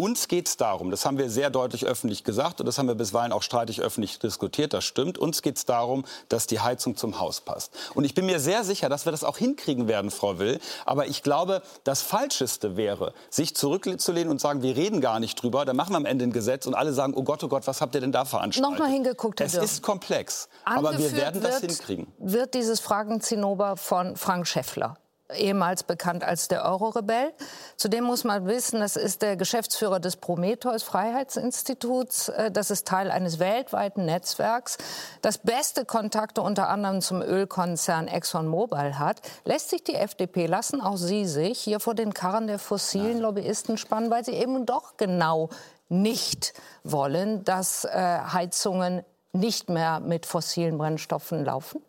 uns 0.00 0.28
geht 0.28 0.46
es 0.46 0.56
darum, 0.56 0.92
das 0.92 1.04
haben 1.04 1.18
wir 1.18 1.28
sehr 1.28 1.50
deutlich 1.50 1.84
öffentlich 1.84 2.22
gesagt 2.22 2.60
und 2.60 2.66
das 2.66 2.78
haben 2.78 2.86
wir 2.86 2.94
bisweilen 2.94 3.32
auch 3.32 3.42
streitig 3.42 3.80
öffentlich 3.80 4.20
diskutiert, 4.20 4.72
das 4.72 4.84
stimmt. 4.84 5.18
Uns 5.18 5.42
geht 5.42 5.56
es 5.56 5.64
darum, 5.64 6.04
dass 6.28 6.46
die 6.46 6.60
Heizung 6.60 6.96
zum 6.96 7.18
Haus 7.18 7.40
passt. 7.40 7.72
Und 7.94 8.04
ich 8.04 8.14
bin 8.14 8.24
mir 8.26 8.38
sehr 8.38 8.62
sicher, 8.62 8.88
dass 8.88 9.06
wir 9.06 9.12
das 9.12 9.24
auch 9.24 9.38
hinkriegen 9.38 9.88
werden, 9.88 10.12
Frau 10.12 10.38
Will. 10.38 10.60
Aber 10.86 11.08
ich 11.08 11.24
glaube, 11.24 11.62
das 11.82 12.00
Falscheste 12.00 12.76
wäre, 12.76 13.12
sich 13.28 13.56
zurückzulehnen 13.56 14.30
und 14.30 14.40
sagen, 14.40 14.62
wir 14.62 14.76
reden 14.76 15.00
gar 15.00 15.18
nicht 15.18 15.42
drüber, 15.42 15.64
dann 15.64 15.74
machen 15.74 15.92
wir 15.92 15.96
am 15.96 16.06
Ende 16.06 16.24
ein 16.24 16.32
Gesetz 16.32 16.66
und 16.66 16.74
alle 16.74 16.92
sagen, 16.92 17.14
oh 17.16 17.24
Gott, 17.24 17.42
oh 17.42 17.48
Gott, 17.48 17.66
was 17.66 17.80
habt 17.80 17.94
ihr 17.96 18.00
denn 18.00 18.12
da 18.12 18.24
veranstaltet? 18.24 18.70
Nochmal 18.70 18.92
hingeguckt, 18.92 19.40
Herr 19.40 19.46
Es 19.46 19.54
ist 19.54 19.82
komplex, 19.82 20.48
aber 20.64 20.96
wir 20.96 21.12
werden 21.12 21.42
das 21.42 21.58
hinkriegen. 21.60 22.06
Wird 22.18 22.54
dieses 22.54 22.78
Fragenzinnober 22.78 23.76
von 23.76 24.16
Frank 24.16 24.46
Schäffler 24.46 24.96
ehemals 25.34 25.82
bekannt 25.82 26.24
als 26.24 26.48
der 26.48 26.64
Euro-Rebell. 26.64 27.32
Zudem 27.76 28.04
muss 28.04 28.24
man 28.24 28.46
wissen, 28.46 28.80
das 28.80 28.96
ist 28.96 29.22
der 29.22 29.36
Geschäftsführer 29.36 30.00
des 30.00 30.16
Prometheus 30.16 30.82
Freiheitsinstituts. 30.82 32.28
Äh, 32.30 32.50
das 32.50 32.70
ist 32.70 32.86
Teil 32.86 33.10
eines 33.10 33.38
weltweiten 33.38 34.04
Netzwerks, 34.04 34.78
das 35.22 35.38
beste 35.38 35.84
Kontakte 35.84 36.42
unter 36.42 36.68
anderem 36.68 37.00
zum 37.00 37.22
Ölkonzern 37.22 38.08
ExxonMobil 38.08 38.98
hat. 38.98 39.20
Lässt 39.44 39.70
sich 39.70 39.84
die 39.84 39.94
FDP, 39.94 40.46
lassen 40.46 40.80
auch 40.80 40.96
Sie 40.96 41.26
sich 41.26 41.58
hier 41.58 41.80
vor 41.80 41.94
den 41.94 42.14
Karren 42.14 42.46
der 42.46 42.58
fossilen 42.58 43.18
Lobbyisten 43.18 43.78
spannen, 43.78 44.10
weil 44.10 44.24
sie 44.24 44.32
eben 44.32 44.66
doch 44.66 44.96
genau 44.96 45.50
nicht 45.88 46.54
wollen, 46.84 47.44
dass 47.44 47.84
äh, 47.84 48.18
Heizungen 48.32 49.04
nicht 49.32 49.68
mehr 49.68 50.00
mit 50.00 50.26
fossilen 50.26 50.78
Brennstoffen 50.78 51.44
laufen? 51.44 51.82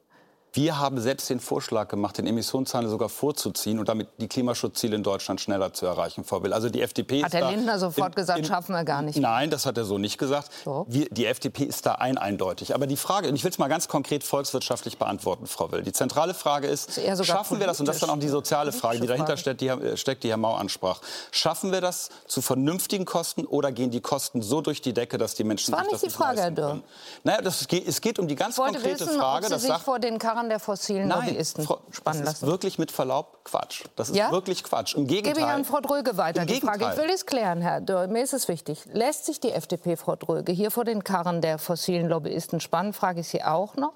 Wir 0.53 0.79
haben 0.79 0.99
selbst 0.99 1.29
den 1.29 1.39
Vorschlag 1.39 1.87
gemacht, 1.89 2.17
den 2.17 2.25
Emissionshandel 2.25 2.89
sogar 2.89 3.09
vorzuziehen 3.09 3.79
und 3.79 3.87
damit 3.87 4.07
die 4.19 4.27
Klimaschutzziele 4.27 4.95
in 4.95 5.03
Deutschland 5.03 5.39
schneller 5.39 5.73
zu 5.73 5.85
erreichen, 5.85 6.23
Frau 6.23 6.41
Will. 6.41 6.53
Also 6.53 6.69
die 6.69 6.81
FDP 6.81 7.23
hat 7.23 7.33
Herr 7.33 7.51
Lindner 7.51 7.77
sofort 7.77 8.09
in, 8.09 8.15
gesagt, 8.15 8.39
in, 8.39 8.45
schaffen 8.45 8.73
wir 8.73 8.83
gar 8.83 9.01
nicht. 9.01 9.19
Nein, 9.19 9.49
das 9.51 9.65
hat 9.65 9.77
er 9.77 9.85
so 9.85 9.97
nicht 9.97 10.17
gesagt. 10.17 10.49
So. 10.65 10.85
Wir, 10.89 11.07
die 11.09 11.25
FDP 11.25 11.63
ist 11.65 11.85
da 11.85 11.93
ein 11.93 12.17
eindeutig. 12.17 12.73
Aber 12.73 12.87
die 12.87 12.97
Frage, 12.97 13.29
und 13.29 13.35
ich 13.35 13.43
will 13.43 13.51
es 13.51 13.59
mal 13.59 13.67
ganz 13.67 13.87
konkret 13.87 14.23
volkswirtschaftlich 14.23 14.97
beantworten, 14.97 15.45
Frau 15.45 15.71
Will. 15.71 15.83
Die 15.83 15.93
zentrale 15.93 16.33
Frage 16.33 16.67
ist, 16.67 16.97
ist 16.97 17.25
schaffen 17.25 17.59
wir 17.59 17.67
das, 17.67 17.79
und 17.79 17.85
das 17.85 17.97
ist 17.97 18.03
dann 18.03 18.09
auch 18.09 18.19
die 18.19 18.27
soziale 18.27 18.71
Frage, 18.71 18.99
die 18.99 19.07
dahinter 19.07 19.37
steckt, 19.37 19.61
die, 19.61 19.71
steckt, 19.95 20.23
die 20.23 20.29
Herr 20.29 20.37
Mau 20.37 20.55
ansprach. 20.55 21.01
Schaffen 21.31 21.71
wir 21.71 21.81
das 21.81 22.09
zu 22.27 22.41
vernünftigen 22.41 23.05
Kosten 23.05 23.45
oder 23.45 23.71
gehen 23.71 23.91
die 23.91 24.01
Kosten 24.01 24.41
so 24.41 24.61
durch 24.61 24.81
die 24.81 24.93
Decke, 24.93 25.17
dass 25.17 25.35
die 25.35 25.43
Menschen 25.43 25.71
das 25.71 25.79
war 25.79 25.83
nicht 25.83 25.93
das 25.93 26.01
die 26.01 26.09
Frage, 26.09 26.41
Herr 26.41 26.51
Dürr. 26.51 26.81
Naja, 27.23 27.41
das, 27.41 27.67
es 27.69 28.01
geht 28.01 28.17
um 28.17 28.27
die 28.27 28.35
ganz 28.35 28.55
konkrete 28.55 29.01
wissen, 29.01 29.19
Frage. 29.19 29.45
Ob 29.47 29.53
Sie 29.53 29.67
sich 29.67 29.77
vor 29.77 29.99
den 29.99 30.17
Karren 30.19 30.48
der 30.49 30.59
fossilen 30.59 31.07
Nein, 31.07 31.27
Lobbyisten 31.27 31.63
Frau, 31.63 31.79
spannen 31.91 32.21
das 32.21 32.33
lassen. 32.33 32.45
ist 32.45 32.51
wirklich 32.51 32.79
mit 32.79 32.91
Verlaub 32.91 33.45
Quatsch. 33.45 33.85
Das 33.95 34.09
ist 34.09 34.15
ja? 34.15 34.31
wirklich 34.31 34.63
Quatsch. 34.63 34.95
Im 34.95 35.07
Gegenteil. 35.07 35.33
Gebe 35.33 35.45
ich 35.45 35.51
an 35.51 35.65
Frau 35.65 35.79
Dröge 35.79 36.17
weiter 36.17 36.41
Im 36.41 36.47
die 36.47 36.53
Gegenteil. 36.55 36.79
Frage. 36.79 36.95
Ich 36.95 37.01
will 37.01 37.13
es 37.13 37.25
klären, 37.25 37.61
Herr 37.61 37.81
Dörr. 37.81 38.07
Mir 38.07 38.23
ist 38.23 38.33
es 38.33 38.47
wichtig. 38.47 38.85
Lässt 38.91 39.25
sich 39.25 39.39
die 39.39 39.51
FDP, 39.51 39.95
Frau 39.95 40.15
Dröge, 40.15 40.51
hier 40.51 40.71
vor 40.71 40.85
den 40.85 41.03
Karren 41.03 41.41
der 41.41 41.57
fossilen 41.57 42.09
Lobbyisten 42.09 42.59
spannen, 42.59 42.93
frage 42.93 43.21
ich 43.21 43.27
Sie 43.27 43.43
auch 43.43 43.75
noch. 43.75 43.93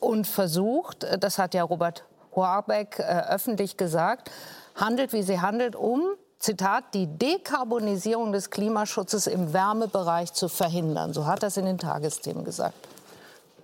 Und 0.00 0.26
versucht, 0.26 1.06
das 1.20 1.38
hat 1.38 1.54
ja 1.54 1.64
Robert 1.64 2.04
Habeck 2.36 2.98
äh, 2.98 3.02
öffentlich 3.02 3.76
gesagt, 3.76 4.30
handelt, 4.74 5.12
wie 5.12 5.22
sie 5.22 5.40
handelt, 5.40 5.76
um 5.76 6.02
Zitat, 6.38 6.94
die 6.94 7.06
Dekarbonisierung 7.06 8.30
des 8.32 8.50
Klimaschutzes 8.50 9.26
im 9.26 9.52
Wärmebereich 9.52 10.32
zu 10.32 10.48
verhindern. 10.48 11.12
So 11.12 11.26
hat 11.26 11.42
er 11.42 11.48
es 11.48 11.56
in 11.56 11.64
den 11.64 11.78
Tagesthemen 11.78 12.44
gesagt. 12.44 12.76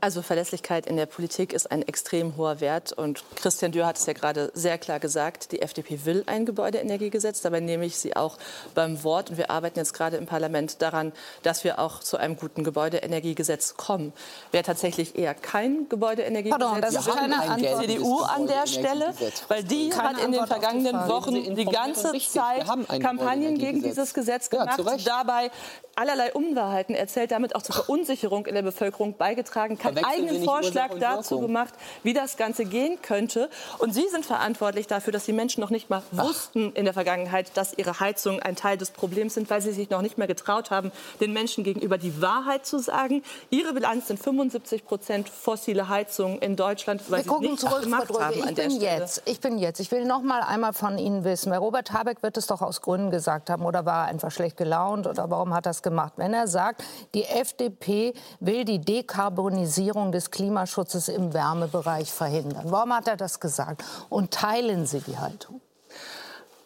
Also 0.04 0.20
Verlässlichkeit 0.20 0.84
in 0.86 0.98
der 0.98 1.06
Politik 1.06 1.54
ist 1.54 1.70
ein 1.72 1.80
extrem 1.80 2.36
hoher 2.36 2.60
Wert. 2.60 2.92
Und 2.92 3.24
Christian 3.36 3.72
Dürr 3.72 3.86
hat 3.86 3.96
es 3.96 4.04
ja 4.04 4.12
gerade 4.12 4.50
sehr 4.52 4.76
klar 4.76 5.00
gesagt, 5.00 5.50
die 5.50 5.62
FDP 5.62 6.04
will 6.04 6.24
ein 6.26 6.44
Gebäudeenergiegesetz. 6.44 7.40
Dabei 7.40 7.60
nehme 7.60 7.86
ich 7.86 7.96
sie 7.96 8.14
auch 8.14 8.36
beim 8.74 9.02
Wort. 9.02 9.30
Und 9.30 9.38
wir 9.38 9.50
arbeiten 9.50 9.78
jetzt 9.78 9.94
gerade 9.94 10.18
im 10.18 10.26
Parlament 10.26 10.82
daran, 10.82 11.14
dass 11.42 11.64
wir 11.64 11.78
auch 11.78 12.00
zu 12.00 12.18
einem 12.18 12.36
guten 12.36 12.64
Gebäudeenergiegesetz 12.64 13.78
kommen. 13.78 14.12
Wer 14.52 14.62
tatsächlich 14.62 15.16
eher 15.18 15.32
kein 15.32 15.88
Gebäudeenergiegesetz 15.88 16.60
Pardon, 16.60 16.82
das 16.82 16.96
ist 16.96 17.08
keine 17.08 17.40
Antwort. 17.40 17.86
CDU 17.86 18.18
an 18.18 18.46
der 18.46 18.66
Stelle, 18.66 19.14
weil 19.48 19.64
die 19.64 19.88
Keine 19.88 20.08
hat 20.10 20.18
in 20.18 20.32
den 20.32 20.42
die 20.42 20.46
vergangenen. 20.46 21.08
Wochen 21.08 21.56
die 21.56 21.64
ganze 21.64 22.12
Zeit 22.18 22.66
Kampagnen 23.00 23.56
gegen 23.56 23.82
dieses 23.82 24.12
Gesetz 24.12 24.50
Ja, 24.52 24.66
gemacht, 24.66 24.86
Recht. 24.86 25.08
dabei 25.08 25.50
allerlei 25.96 26.32
Unwahrheiten 26.34 26.94
erzählt, 26.94 27.30
damit 27.30 27.54
auch 27.54 27.62
zur 27.62 27.74
Verunsicherung 27.74 28.44
in 28.46 28.54
der 28.54 28.62
Bevölkerung 28.62 29.16
beigetragen, 29.16 29.78
Sie 29.93 29.93
eigenen 30.02 30.34
nicht 30.36 30.44
Vorschlag 30.44 30.90
dazu 30.98 31.40
gemacht, 31.40 31.74
wie 32.02 32.12
das 32.12 32.36
Ganze 32.36 32.64
gehen 32.64 33.00
könnte. 33.02 33.48
Und 33.78 33.94
Sie 33.94 34.08
sind 34.08 34.24
verantwortlich 34.26 34.86
dafür, 34.86 35.12
dass 35.12 35.24
die 35.24 35.32
Menschen 35.32 35.60
noch 35.60 35.70
nicht 35.70 35.90
mal 35.90 36.02
wussten 36.10 36.72
in 36.72 36.84
der 36.84 36.94
Vergangenheit, 36.94 37.56
dass 37.56 37.76
ihre 37.76 38.00
Heizungen 38.00 38.40
ein 38.42 38.56
Teil 38.56 38.76
des 38.78 38.90
Problems 38.90 39.34
sind, 39.34 39.50
weil 39.50 39.60
sie 39.60 39.72
sich 39.72 39.90
noch 39.90 40.02
nicht 40.02 40.18
mehr 40.18 40.26
getraut 40.26 40.70
haben, 40.70 40.90
den 41.20 41.32
Menschen 41.32 41.64
gegenüber 41.64 41.98
die 41.98 42.20
Wahrheit 42.20 42.66
zu 42.66 42.78
sagen. 42.78 43.22
Ihre 43.50 43.72
Bilanz 43.74 44.08
sind 44.08 44.18
75 44.20 44.84
Prozent 44.84 45.28
fossile 45.28 45.88
Heizungen 45.88 46.38
in 46.38 46.56
Deutschland, 46.56 47.02
weil 47.08 47.18
Wir 47.18 47.22
sie 47.24 47.28
gucken 47.28 47.50
nichts 47.50 47.60
zurück, 47.60 47.82
gemacht 47.82 48.08
haben 48.18 48.34
Ich 48.36 48.44
an 48.46 48.54
der 48.54 48.62
bin 48.64 48.76
Stelle. 48.76 49.00
jetzt, 49.00 49.22
ich 49.26 49.40
bin 49.40 49.58
jetzt. 49.58 49.80
Ich 49.80 49.90
will 49.90 50.04
noch 50.04 50.22
mal 50.22 50.40
einmal 50.42 50.72
von 50.72 50.98
Ihnen 50.98 51.24
wissen. 51.24 51.52
Herr 51.52 51.60
Robert 51.60 51.92
Habeck 51.92 52.22
wird 52.22 52.36
es 52.36 52.46
doch 52.46 52.62
aus 52.62 52.80
Gründen 52.80 53.10
gesagt 53.10 53.50
haben 53.50 53.64
oder 53.64 53.84
war 53.84 54.04
er 54.04 54.08
einfach 54.10 54.30
schlecht 54.30 54.56
gelaunt 54.56 55.06
oder 55.06 55.30
warum 55.30 55.52
hat 55.54 55.66
er 55.66 55.70
es 55.70 55.82
gemacht? 55.82 56.14
Wenn 56.16 56.32
er 56.34 56.46
sagt, 56.48 56.82
die 57.14 57.24
FDP 57.24 58.14
will 58.40 58.64
die 58.64 58.80
Dekarbonisierung 58.80 59.83
des 60.12 60.30
Klimaschutzes 60.30 61.08
im 61.08 61.34
Wärmebereich 61.34 62.12
verhindern. 62.12 62.70
Warum 62.70 62.94
hat 62.94 63.08
er 63.08 63.16
das 63.16 63.40
gesagt? 63.40 63.84
Und 64.08 64.30
teilen 64.30 64.86
Sie 64.86 65.00
die 65.00 65.18
Haltung? 65.18 65.60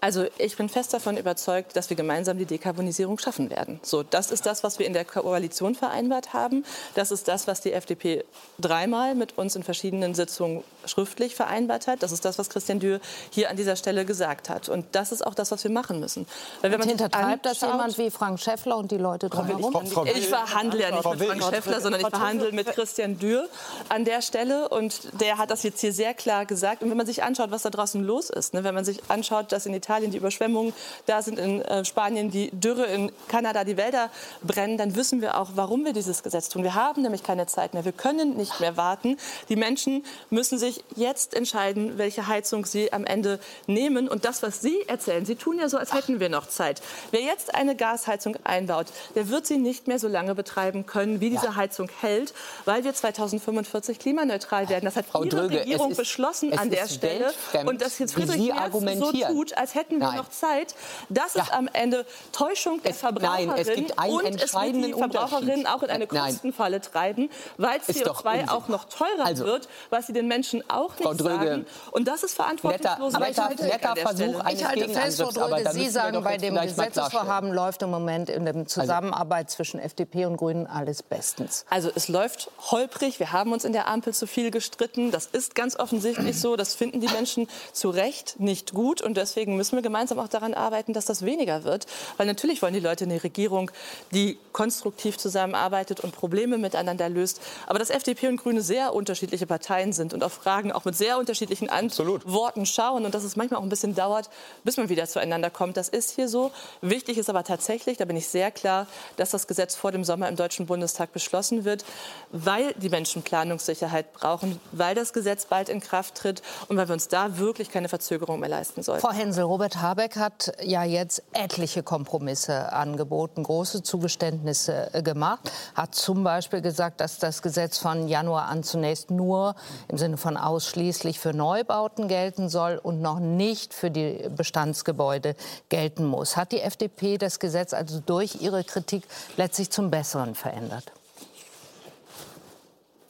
Also 0.01 0.27
ich 0.39 0.57
bin 0.57 0.69
fest 0.69 0.95
davon 0.95 1.17
überzeugt, 1.17 1.75
dass 1.75 1.91
wir 1.91 1.97
gemeinsam 1.97 2.39
die 2.39 2.45
Dekarbonisierung 2.47 3.19
schaffen 3.19 3.51
werden. 3.51 3.81
So, 3.83 4.05
das 4.05 4.31
ist 4.31 4.47
das, 4.47 4.63
was 4.63 4.79
wir 4.79 4.87
in 4.87 4.93
der 4.93 5.05
Koalition 5.05 5.75
vereinbart 5.75 6.33
haben. 6.33 6.65
Das 6.95 7.11
ist 7.11 7.27
das, 7.27 7.49
was 7.49 7.63
die 7.63 7.73
FDP 7.73 8.25
dreimal 8.61 9.17
mit 9.17 9.37
uns 9.37 9.57
in 9.57 9.65
verschiedenen 9.65 10.15
Sitzungen 10.15 10.63
schriftlich 10.87 11.35
vereinbart 11.35 11.89
hat. 11.89 12.05
Das 12.05 12.13
ist 12.13 12.25
das, 12.25 12.39
was 12.39 12.49
Christian 12.49 12.79
Dürr 12.79 13.01
hier 13.31 13.51
an 13.51 13.57
dieser 13.57 13.75
Stelle 13.75 14.05
gesagt 14.05 14.49
hat. 14.49 14.69
Und 14.69 14.87
das 14.93 15.11
ist 15.11 15.27
auch 15.27 15.35
das, 15.35 15.51
was 15.51 15.65
wir 15.65 15.71
machen 15.73 15.99
müssen. 15.99 16.27
Weil 16.61 16.71
wenn 16.71 16.81
Und 16.81 16.89
hintertreibt 16.89 17.45
das 17.45 17.61
jemand 17.61 17.99
wie 17.99 18.11
Frank 18.13 18.39
Schäffler 18.39 18.77
und 18.77 18.93
die 18.93 18.99
Leute 18.99 19.29
drumherum? 19.29 19.83
Ich 19.83 19.97
Will- 19.97 20.23
verhandle 20.23 20.81
ja 20.81 20.91
nicht 20.93 21.03
Frau 21.03 21.15
mit 21.15 21.27
Frank 21.27 21.41
ich- 21.41 21.47
Schäffler, 21.49 21.81
sondern 21.81 22.01
ich 22.03 22.09
verhandle 22.09 22.53
mit 22.53 22.69
Christian 22.69 23.19
Dürr 23.19 23.49
an 23.89 24.05
der 24.05 24.23
Stelle. 24.23 24.69
Und 24.69 25.21
der 25.21 25.39
hat 25.39 25.51
das 25.51 25.65
jetzt 25.65 25.81
hier 25.81 25.93
sehr 25.93 26.15
klar 26.15 26.47
gesagt. 26.47 26.85
Und 26.85 26.91
wenn 26.91 26.97
man 26.97 27.07
sich 27.07 27.25
anschaut, 27.25 27.51
was 27.51 27.63
da 27.63 27.71
draußen 27.71 28.05
los 28.05 28.31
ist, 28.31 28.55
ne, 28.55 28.63
wenn 28.63 28.77
man 28.77 28.85
sich 28.85 29.01
anschaut, 29.09 29.51
dass 29.51 29.67
in 29.67 29.75
Italien 29.75 29.88
die 29.89 30.17
Überschwemmungen 30.17 30.73
da 31.07 31.23
sind, 31.23 31.39
in 31.39 31.63
äh, 31.63 31.85
Spanien 31.85 32.31
die 32.31 32.51
Dürre, 32.53 32.85
in 32.87 33.11
Kanada 33.29 33.65
die 33.65 33.77
Wälder 33.77 34.11
brennen, 34.43 34.77
dann 34.79 34.95
wissen 34.97 35.21
wir 35.21 35.39
auch, 35.41 35.51
warum 35.55 35.85
wir 35.85 35.93
dieses 35.93 36.23
Gesetz 36.23 36.49
tun. 36.49 36.63
Wir 36.63 36.75
haben 36.75 37.03
nämlich 37.03 37.23
keine 37.23 37.47
Zeit 37.47 37.75
mehr. 37.75 37.85
Wir 37.85 37.93
können 37.93 38.37
nicht 38.37 38.61
mehr 38.61 38.77
warten. 38.77 39.17
Die 39.49 39.57
Menschen 39.57 40.05
müssen 40.31 40.59
sich 40.59 40.85
jetzt 40.97 41.35
entscheiden, 41.35 41.99
welche 41.99 42.27
Heizung 42.29 42.67
sie 42.67 42.93
am 42.93 43.05
Ende 43.05 43.39
nehmen. 43.67 44.09
Und 44.09 44.25
das, 44.25 44.43
was 44.43 44.61
Sie 44.61 44.83
erzählen, 44.87 45.25
Sie 45.25 45.37
tun 45.37 45.59
ja 45.59 45.69
so, 45.69 45.79
als 45.79 45.93
hätten 45.95 46.21
wir 46.21 46.29
noch 46.29 46.47
Zeit. 46.49 46.81
Wer 47.11 47.23
jetzt 47.23 47.55
eine 47.55 47.75
Gasheizung 47.77 48.37
einbaut, 48.45 48.87
der 49.15 49.29
wird 49.29 49.47
sie 49.47 49.59
nicht 49.59 49.89
mehr 49.89 49.99
so 49.99 50.09
lange 50.09 50.35
betreiben 50.35 50.87
können, 50.87 51.21
wie 51.21 51.31
diese 51.31 51.57
Heizung 51.57 51.89
hält, 52.01 52.35
weil 52.65 52.85
wir 52.85 52.95
2045 52.95 53.99
klimaneutral 53.99 54.69
werden. 54.69 54.85
Das 54.85 54.97
hat 54.97 55.07
Frau 55.07 55.23
Ihre 55.25 55.37
Dröge, 55.37 55.61
Regierung 55.61 55.91
ist- 55.93 55.97
beschlossen 55.97 56.53
es 56.53 56.59
an 56.59 56.71
der 56.71 56.89
Stelle. 56.89 57.33
Und 57.67 57.81
dass 57.81 57.99
jetzt 57.99 58.15
Friedrich 58.15 58.53
Merz 58.53 58.99
so 58.99 59.13
tut, 59.13 59.57
als 59.57 59.75
hätten 59.79 59.99
wir 60.01 60.09
Nein. 60.09 60.17
noch 60.19 60.29
Zeit, 60.31 60.75
das 61.09 61.35
ist 61.37 61.49
Ja. 61.49 61.55
am 61.59 61.69
Ende 61.73 62.05
Täuschung 62.33 62.83
der 62.83 62.91
Es- 62.93 62.99
Verbraucherin. 62.99 63.49
nein, 63.49 63.59
es 63.59 63.69
gibt 63.75 63.99
einen 63.99 64.13
und 64.15 64.43
es 64.43 64.53
wird 64.55 64.75
die 64.75 64.93
Verbraucherinnen 64.93 65.67
auch 65.67 65.83
in 65.83 65.91
eine 65.91 66.05
Äh, 66.05 66.09
nein. 66.13 66.33
Kostenfalle 66.33 66.81
treiben, 66.81 67.31
weil 67.57 67.79
Ist 67.87 68.07
doch 68.07 68.23
CO2 68.23 68.33
Unsinn. 68.41 68.49
auch 68.51 68.69
noch 68.69 68.85
teurer 68.85 69.25
Also, 69.27 69.45
wird, 69.45 69.69
was 69.91 70.07
sie 70.07 70.13
den 70.13 70.27
Menschen 70.29 70.69
auch 70.71 70.91
nicht 70.91 71.03
Frau 71.03 71.15
Dröge, 71.15 71.35
sagen. 71.47 71.67
Und 71.93 72.09
das 72.09 72.23
ist 72.23 72.35
verantwortungslos. 72.35 73.15
netter- 73.15 73.49
netter- 73.49 73.65
netter 73.65 73.97
Versuch 73.97 74.45
Ich 74.51 74.65
halte 74.67 74.89
fest, 74.89 75.23
Frau 75.23 75.31
Dröge, 75.31 75.71
Sie 75.73 75.79
müssen 75.79 75.93
sagen, 75.93 76.23
bei 76.25 76.37
dem 76.37 76.55
Gesetzesvorhaben 76.57 77.53
läuft 77.53 77.83
im 77.83 77.91
Moment 77.91 78.29
in 78.31 78.45
der 78.45 78.67
Zusammenarbeit 78.67 79.51
zwischen 79.51 79.79
FDP 79.81 80.27
und 80.27 80.37
Grünen 80.37 80.67
alles 80.67 81.03
bestens. 81.03 81.65
Also 81.71 81.91
es 81.95 82.09
läuft 82.09 82.51
holprig. 82.71 83.19
Wir 83.21 83.33
haben 83.33 83.53
uns 83.53 83.65
in 83.65 83.73
der 83.73 83.87
Ampel 83.89 84.13
zu 84.15 84.27
viel 84.27 84.51
gestritten. 84.51 85.11
Das 85.11 85.27
ist 85.27 85.55
ganz 85.55 85.77
offensichtlich 85.79 86.41
so. 86.41 86.57
Das 86.57 86.75
finden 86.75 87.01
die 87.01 87.09
Menschen 87.09 87.49
zu 87.73 87.91
Recht 87.91 88.41
nicht 88.41 88.73
gut. 88.75 89.01
Und 89.03 89.17
deswegen 89.17 89.57
müssen 89.69 89.77
wir 89.77 89.83
gemeinsam 89.83 90.19
auch 90.19 90.29
daran 90.29 90.55
arbeiten, 90.55 90.95
dass 90.95 91.05
das 91.05 91.25
weniger 91.25 91.65
wird. 91.65 91.87
Weil 92.17 92.27
natürlich 92.27 92.63
wollen 92.63 92.73
die 92.73 92.81
Leute 92.81 93.05
eine 93.05 93.23
Regierung, 93.23 93.71
die 94.13 94.39
konstruktiv 94.53 95.19
zusammenarbeitet 95.19 96.01
und 96.01 96.13
Probleme 96.13 96.57
miteinander 96.57 97.09
löst. 97.09 97.41
Aber 97.67 97.79
dass 97.79 97.91
FDP 97.91 98.29
und 98.29 98.39
Grüne 98.39 98.63
sehr 98.63 98.95
unterschiedliche 98.95 99.47
Parteien 99.47 99.93
sind 99.93 100.15
und 100.15 100.25
auf 100.25 100.33
Fragen 100.33 100.73
auch 100.73 100.85
mit 100.85 100.97
sehr 100.97 101.19
unterschiedlichen 101.19 101.69
Antworten 101.69 102.65
schauen 102.65 103.05
und 103.05 103.15
dass 103.15 103.25
es 103.25 103.37
manchmal 103.37 103.61
auch 103.61 103.65
ein 103.65 103.69
bisschen 103.69 103.95
dauert, 103.95 104.31
bis 104.65 104.79
man 104.79 104.89
wieder 104.89 105.07
zueinander 105.07 105.51
kommt. 105.51 105.77
Das 105.77 105.89
ist 105.89 106.13
hier 106.13 106.29
so. 106.29 106.51
Wichtig 106.81 107.19
ist 107.19 107.29
aber 107.29 107.45
tatsächlich, 107.45 107.99
da 107.99 108.07
bin 108.07 108.17
ich 108.17 108.29
sehr 108.29 108.51
klar, 108.51 108.87
dass 109.17 109.31
das 109.31 109.47
Gesetz 109.47 109.75
vor 109.75 109.93
dem 109.93 110.05
Sommer 110.05 110.29
im 110.29 110.37
Deutschen 110.37 110.67
Bundestag 110.67 111.13
beschlossen 111.13 111.65
wird, 111.65 111.85
weil 112.31 112.73
die 112.75 112.89
Menschen 112.89 113.23
Planungssicherheit 113.23 114.15
brauchen, 114.15 114.59
weil 114.73 114.95
das 114.95 115.13
Gesetz 115.13 115.45
bald 115.45 115.69
in 115.69 115.81
Kraft 115.81 116.15
tritt 116.15 116.43
und 116.69 116.77
weil 116.77 116.89
wir 116.89 116.95
uns 116.95 117.09
da 117.09 117.39
wirklich 117.39 117.71
keine 117.71 117.89
Verzögerung 117.89 118.41
mehr 118.41 118.49
leisten 118.49 118.83
sollten. 118.83 119.03
Frau 119.03 119.13
Hensel, 119.13 119.45
Robert 119.59 119.83
Habeck 119.83 120.15
hat 120.15 120.53
ja 120.63 120.85
jetzt 120.85 121.21
etliche 121.33 121.83
Kompromisse 121.83 122.73
angeboten, 122.73 123.43
große 123.43 123.83
Zugeständnisse 123.83 124.95
äh, 124.95 125.03
gemacht, 125.03 125.51
hat 125.75 125.97
zum 125.97 126.23
Beispiel 126.23 126.61
gesagt, 126.61 127.01
dass 127.01 127.19
das 127.19 127.43
Gesetz 127.43 127.77
von 127.77 128.07
Januar 128.07 128.47
an 128.47 128.63
zunächst 128.63 129.11
nur 129.11 129.57
im 129.89 129.99
Sinne 129.99 130.17
von 130.17 130.37
ausschließlich 130.37 131.19
für 131.19 131.33
Neubauten 131.33 132.07
gelten 132.07 132.49
soll 132.49 132.79
und 132.81 133.03
noch 133.03 133.19
nicht 133.19 133.75
für 133.75 133.91
die 133.91 134.29
Bestandsgebäude 134.29 135.35
gelten 135.71 136.05
muss. 136.05 136.37
Hat 136.37 136.53
die 136.53 136.61
FDP 136.61 137.19
das 137.19 137.41
Gesetz 137.41 137.75
also 137.75 137.99
durch 137.99 138.41
ihre 138.41 138.63
Kritik 138.63 139.03
letztlich 139.37 139.71
zum 139.71 139.91
Besseren 139.91 140.37
verändert? 140.37 140.93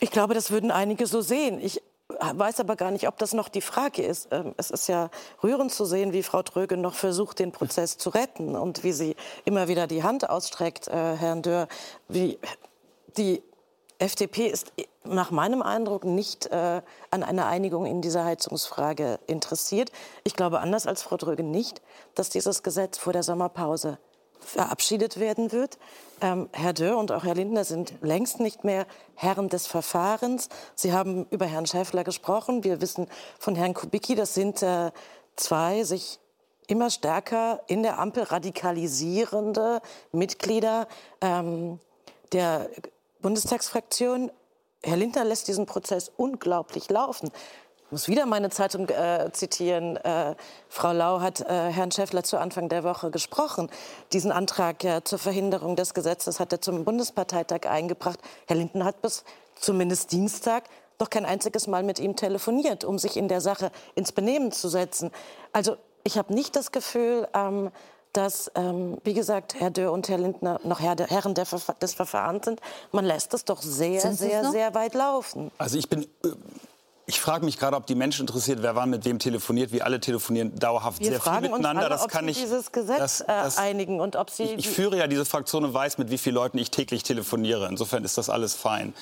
Ich 0.00 0.10
glaube, 0.10 0.32
das 0.32 0.50
würden 0.50 0.70
einige 0.70 1.06
so 1.06 1.20
sehen. 1.20 1.60
Ich 1.60 1.82
weiß 2.20 2.60
aber 2.60 2.76
gar 2.76 2.90
nicht, 2.90 3.08
ob 3.08 3.18
das 3.18 3.32
noch 3.32 3.48
die 3.48 3.60
Frage 3.60 4.02
ist. 4.02 4.28
Ähm, 4.30 4.54
Es 4.56 4.70
ist 4.70 4.88
ja 4.88 5.10
rührend 5.42 5.72
zu 5.72 5.84
sehen, 5.84 6.12
wie 6.12 6.22
Frau 6.22 6.42
Dröge 6.42 6.76
noch 6.76 6.94
versucht, 6.94 7.38
den 7.38 7.52
Prozess 7.52 7.98
zu 7.98 8.10
retten 8.10 8.56
und 8.56 8.84
wie 8.84 8.92
sie 8.92 9.16
immer 9.44 9.68
wieder 9.68 9.86
die 9.86 10.02
Hand 10.02 10.28
ausstreckt, 10.28 10.88
äh, 10.88 11.16
Herrn 11.16 11.42
Dörr. 11.42 11.68
Wie 12.08 12.38
die 13.16 13.42
FDP 13.98 14.46
ist 14.46 14.72
nach 15.04 15.30
meinem 15.30 15.62
Eindruck 15.62 16.04
nicht 16.04 16.46
äh, 16.46 16.82
an 17.10 17.22
einer 17.22 17.46
Einigung 17.46 17.86
in 17.86 18.00
dieser 18.00 18.24
Heizungsfrage 18.24 19.18
interessiert. 19.26 19.90
Ich 20.22 20.34
glaube 20.34 20.60
anders 20.60 20.86
als 20.86 21.02
Frau 21.02 21.16
Dröge 21.16 21.42
nicht, 21.42 21.82
dass 22.14 22.28
dieses 22.28 22.62
Gesetz 22.62 22.98
vor 22.98 23.12
der 23.12 23.22
Sommerpause 23.22 23.98
verabschiedet 24.40 25.18
werden 25.18 25.52
wird. 25.52 25.78
Ähm, 26.20 26.48
Herr 26.52 26.72
Dörr 26.72 26.98
und 26.98 27.12
auch 27.12 27.24
Herr 27.24 27.34
Lindner 27.34 27.64
sind 27.64 27.94
längst 28.02 28.40
nicht 28.40 28.64
mehr 28.64 28.86
Herren 29.14 29.48
des 29.48 29.66
Verfahrens. 29.66 30.48
Sie 30.74 30.92
haben 30.92 31.26
über 31.30 31.46
Herrn 31.46 31.66
Schäffler 31.66 32.04
gesprochen. 32.04 32.64
Wir 32.64 32.80
wissen 32.80 33.06
von 33.38 33.54
Herrn 33.54 33.74
Kubicki, 33.74 34.14
das 34.14 34.34
sind 34.34 34.62
äh, 34.62 34.90
zwei 35.36 35.84
sich 35.84 36.18
immer 36.66 36.90
stärker 36.90 37.62
in 37.66 37.82
der 37.82 37.98
Ampel 37.98 38.24
radikalisierende 38.24 39.80
Mitglieder 40.12 40.86
ähm, 41.20 41.80
der 42.32 42.68
Bundestagsfraktion. 43.20 44.30
Herr 44.82 44.96
Lindner 44.96 45.24
lässt 45.24 45.48
diesen 45.48 45.66
Prozess 45.66 46.12
unglaublich 46.16 46.88
laufen. 46.90 47.30
Ich 47.88 47.92
muss 47.92 48.08
wieder 48.08 48.26
meine 48.26 48.50
Zeitung 48.50 48.86
äh, 48.90 49.30
zitieren. 49.32 49.96
Äh, 49.96 50.34
Frau 50.68 50.92
Lau 50.92 51.22
hat 51.22 51.40
äh, 51.40 51.70
Herrn 51.70 51.90
Schäffler 51.90 52.22
zu 52.22 52.36
Anfang 52.36 52.68
der 52.68 52.84
Woche 52.84 53.10
gesprochen. 53.10 53.70
Diesen 54.12 54.30
Antrag 54.30 54.84
äh, 54.84 55.02
zur 55.04 55.18
Verhinderung 55.18 55.74
des 55.74 55.94
Gesetzes 55.94 56.38
hat 56.38 56.52
er 56.52 56.60
zum 56.60 56.84
Bundesparteitag 56.84 57.66
eingebracht. 57.66 58.18
Herr 58.46 58.56
Lindner 58.56 58.84
hat 58.84 59.00
bis 59.00 59.24
zumindest 59.58 60.12
Dienstag 60.12 60.64
noch 61.00 61.08
kein 61.08 61.24
einziges 61.24 61.66
Mal 61.66 61.82
mit 61.82 61.98
ihm 61.98 62.14
telefoniert, 62.14 62.84
um 62.84 62.98
sich 62.98 63.16
in 63.16 63.26
der 63.26 63.40
Sache 63.40 63.70
ins 63.94 64.12
Benehmen 64.12 64.52
zu 64.52 64.68
setzen. 64.68 65.10
Also 65.54 65.78
ich 66.04 66.18
habe 66.18 66.34
nicht 66.34 66.56
das 66.56 66.72
Gefühl, 66.72 67.26
ähm, 67.32 67.70
dass, 68.12 68.52
ähm, 68.54 68.98
wie 69.02 69.14
gesagt, 69.14 69.58
Herr 69.58 69.70
Dörr 69.70 69.92
und 69.92 70.10
Herr 70.10 70.18
Lindner 70.18 70.60
noch 70.62 70.80
Herr, 70.80 70.94
Herren 71.08 71.32
der 71.32 71.46
Verfa 71.46 71.72
des 71.72 71.94
Verfahrens 71.94 72.44
sind. 72.44 72.60
Man 72.92 73.06
lässt 73.06 73.32
es 73.32 73.46
doch 73.46 73.62
sehr, 73.62 74.12
sehr, 74.12 74.42
noch? 74.42 74.52
sehr 74.52 74.74
weit 74.74 74.92
laufen. 74.92 75.50
Also 75.56 75.78
ich 75.78 75.88
bin. 75.88 76.06
Ich 77.10 77.20
frage 77.20 77.42
mich 77.46 77.58
gerade, 77.58 77.74
ob 77.74 77.86
die 77.86 77.94
Menschen 77.94 78.26
interessiert, 78.26 78.58
wer 78.60 78.76
wann 78.76 78.90
mit 78.90 79.06
wem 79.06 79.18
telefoniert. 79.18 79.72
Wir 79.72 79.86
alle 79.86 79.98
telefonieren 79.98 80.54
dauerhaft 80.58 81.00
Wir 81.00 81.06
sehr 81.12 81.20
viel 81.22 81.40
miteinander. 81.40 81.80
alle, 81.80 81.88
das 81.88 82.02
ob 82.02 82.10
kann 82.10 82.26
Sie 82.26 82.32
ich. 82.32 82.38
dieses 82.40 82.70
Gesetz 82.70 82.98
das- 82.98 83.20
äh, 83.22 83.26
das- 83.28 83.56
einigen 83.56 83.98
und 83.98 84.14
ob 84.14 84.28
Sie... 84.28 84.42
Ich, 84.42 84.58
ich 84.58 84.68
führe 84.68 84.98
ja 84.98 85.06
diese 85.06 85.24
Fraktion 85.24 85.64
und 85.64 85.72
weiß, 85.72 85.96
mit 85.96 86.10
wie 86.10 86.18
vielen 86.18 86.34
Leuten 86.34 86.58
ich 86.58 86.70
täglich 86.70 87.04
telefoniere. 87.04 87.66
Insofern 87.66 88.04
ist 88.04 88.18
das 88.18 88.28
alles 88.28 88.52
fein. 88.54 88.92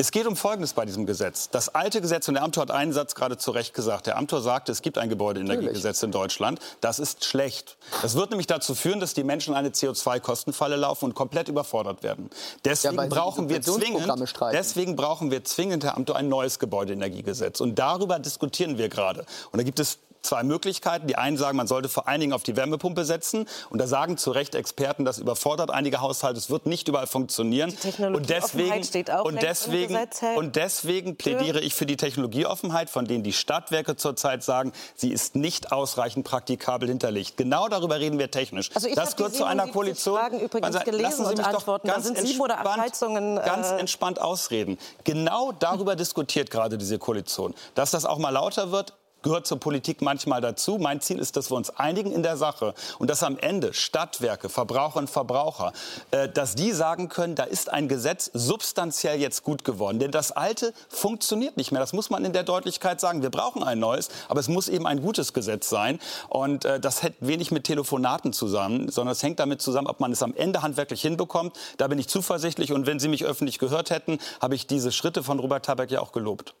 Es 0.00 0.12
geht 0.12 0.28
um 0.28 0.36
Folgendes 0.36 0.74
bei 0.74 0.84
diesem 0.84 1.06
Gesetz. 1.06 1.50
Das 1.50 1.74
alte 1.74 2.00
Gesetz, 2.00 2.28
und 2.28 2.34
der 2.34 2.44
Amtor 2.44 2.62
hat 2.62 2.70
einen 2.70 2.92
Satz 2.92 3.16
gerade 3.16 3.36
zu 3.36 3.50
Recht 3.50 3.74
gesagt, 3.74 4.06
der 4.06 4.16
Amtor 4.16 4.40
sagte, 4.40 4.70
es 4.70 4.80
gibt 4.80 4.96
ein 4.96 5.08
Gebäudeenergiegesetz 5.08 6.04
in 6.04 6.12
Deutschland. 6.12 6.60
Das 6.80 7.00
ist 7.00 7.24
schlecht. 7.24 7.76
Das 8.00 8.14
wird 8.14 8.30
nämlich 8.30 8.46
dazu 8.46 8.76
führen, 8.76 9.00
dass 9.00 9.12
die 9.14 9.24
Menschen 9.24 9.54
eine 9.54 9.70
CO2-Kostenfalle 9.70 10.76
laufen 10.76 11.06
und 11.06 11.14
komplett 11.14 11.48
überfordert 11.48 12.04
werden. 12.04 12.30
Deswegen, 12.64 12.94
ja, 12.94 13.06
brauchen 13.06 13.48
wir 13.48 13.60
zwingend, 13.60 14.06
deswegen 14.52 14.94
brauchen 14.94 15.32
wir 15.32 15.42
zwingend, 15.42 15.82
Herr 15.82 15.96
Amtor, 15.96 16.14
ein 16.14 16.28
neues 16.28 16.60
Gebäudeenergiegesetz. 16.60 17.60
Und 17.60 17.76
darüber 17.76 18.20
diskutieren 18.20 18.78
wir 18.78 18.88
gerade. 18.88 19.26
Und 19.50 19.58
da 19.58 19.64
gibt 19.64 19.80
es 19.80 19.98
zwei 20.22 20.42
Möglichkeiten. 20.42 21.06
Die 21.06 21.16
einen 21.16 21.36
sagen, 21.36 21.56
man 21.56 21.66
sollte 21.66 21.88
vor 21.88 22.08
allen 22.08 22.20
Dingen 22.20 22.32
auf 22.32 22.42
die 22.42 22.56
Wärmepumpe 22.56 23.04
setzen. 23.04 23.46
Und 23.70 23.80
da 23.80 23.86
sagen 23.86 24.16
zu 24.16 24.30
Recht 24.30 24.54
Experten, 24.54 25.04
das 25.04 25.18
überfordert 25.18 25.70
einige 25.70 26.00
Haushalte. 26.00 26.38
Es 26.38 26.50
wird 26.50 26.66
nicht 26.66 26.88
überall 26.88 27.06
funktionieren. 27.06 27.74
und 27.98 28.30
deswegen, 28.30 28.84
steht 28.84 29.10
auch 29.10 29.24
und 29.24 29.42
deswegen, 29.42 29.94
Gesetz, 29.94 30.22
und 30.36 30.56
deswegen 30.56 31.16
plädiere 31.16 31.60
ich 31.60 31.74
für 31.74 31.86
die 31.86 31.96
Technologieoffenheit, 31.96 32.90
von 32.90 33.06
denen 33.06 33.24
die 33.24 33.32
Stadtwerke 33.32 33.96
zurzeit 33.96 34.42
sagen, 34.42 34.72
sie 34.94 35.10
ist 35.12 35.36
nicht 35.36 35.72
ausreichend 35.72 36.26
praktikabel 36.26 36.88
hinterlegt. 36.88 37.36
Genau 37.36 37.68
darüber 37.68 38.00
reden 38.00 38.18
wir 38.18 38.30
technisch. 38.30 38.70
Also 38.74 38.88
das 38.94 39.16
gehört 39.16 39.34
zu 39.34 39.44
einer 39.44 39.68
Koalition. 39.68 40.18
Fragen 40.18 40.40
übrigens 40.40 40.76
also, 40.76 40.78
gelesen 40.80 41.02
lassen 41.02 41.26
Sie 41.26 41.42
mich 41.42 41.46
doch 41.46 41.82
ganz, 41.82 42.06
sind 42.06 42.18
sieben 42.18 42.40
oder 42.40 42.58
acht 42.58 42.78
Heizungen, 42.78 43.38
äh 43.38 43.42
ganz 43.44 43.70
entspannt 43.70 44.20
ausreden. 44.20 44.78
Genau 45.04 45.52
darüber 45.52 45.96
diskutiert 45.96 46.50
gerade 46.50 46.78
diese 46.78 46.98
Koalition. 46.98 47.54
Dass 47.74 47.90
das 47.90 48.04
auch 48.04 48.18
mal 48.18 48.30
lauter 48.30 48.72
wird, 48.72 48.94
gehört 49.28 49.46
zur 49.46 49.60
Politik 49.60 50.00
manchmal 50.00 50.40
dazu. 50.40 50.78
Mein 50.78 51.02
Ziel 51.02 51.18
ist, 51.18 51.36
dass 51.36 51.50
wir 51.50 51.56
uns 51.56 51.68
einigen 51.68 52.12
in 52.12 52.22
der 52.22 52.38
Sache 52.38 52.72
und 52.98 53.10
dass 53.10 53.22
am 53.22 53.36
Ende 53.36 53.74
Stadtwerke, 53.74 54.48
Verbraucher 54.48 54.98
und 55.00 55.10
Verbraucher, 55.10 55.72
äh, 56.12 56.30
dass 56.30 56.54
die 56.54 56.72
sagen 56.72 57.10
können, 57.10 57.34
da 57.34 57.44
ist 57.44 57.70
ein 57.70 57.88
Gesetz 57.88 58.30
substanziell 58.32 59.20
jetzt 59.20 59.42
gut 59.42 59.64
geworden. 59.64 59.98
Denn 59.98 60.10
das 60.12 60.32
alte 60.32 60.72
funktioniert 60.88 61.58
nicht 61.58 61.72
mehr. 61.72 61.80
Das 61.80 61.92
muss 61.92 62.08
man 62.08 62.24
in 62.24 62.32
der 62.32 62.42
Deutlichkeit 62.42 63.00
sagen. 63.00 63.20
Wir 63.20 63.28
brauchen 63.28 63.62
ein 63.62 63.78
neues, 63.78 64.08
aber 64.28 64.40
es 64.40 64.48
muss 64.48 64.68
eben 64.68 64.86
ein 64.86 65.02
gutes 65.02 65.34
Gesetz 65.34 65.68
sein. 65.68 65.98
Und 66.30 66.64
äh, 66.64 66.80
das 66.80 67.02
hat 67.02 67.12
wenig 67.20 67.50
mit 67.50 67.64
Telefonaten 67.64 68.32
zusammen, 68.32 68.88
sondern 68.88 69.12
es 69.12 69.22
hängt 69.22 69.40
damit 69.40 69.60
zusammen, 69.60 69.88
ob 69.88 70.00
man 70.00 70.10
es 70.10 70.22
am 70.22 70.34
Ende 70.34 70.62
handwerklich 70.62 71.02
hinbekommt. 71.02 71.54
Da 71.76 71.86
bin 71.88 71.98
ich 71.98 72.08
zuversichtlich. 72.08 72.72
Und 72.72 72.86
wenn 72.86 72.98
Sie 72.98 73.08
mich 73.08 73.26
öffentlich 73.26 73.58
gehört 73.58 73.90
hätten, 73.90 74.18
habe 74.40 74.54
ich 74.54 74.66
diese 74.66 74.90
Schritte 74.90 75.22
von 75.22 75.38
Robert 75.38 75.66
Tabeck 75.66 75.90
ja 75.90 76.00
auch 76.00 76.12
gelobt. 76.12 76.54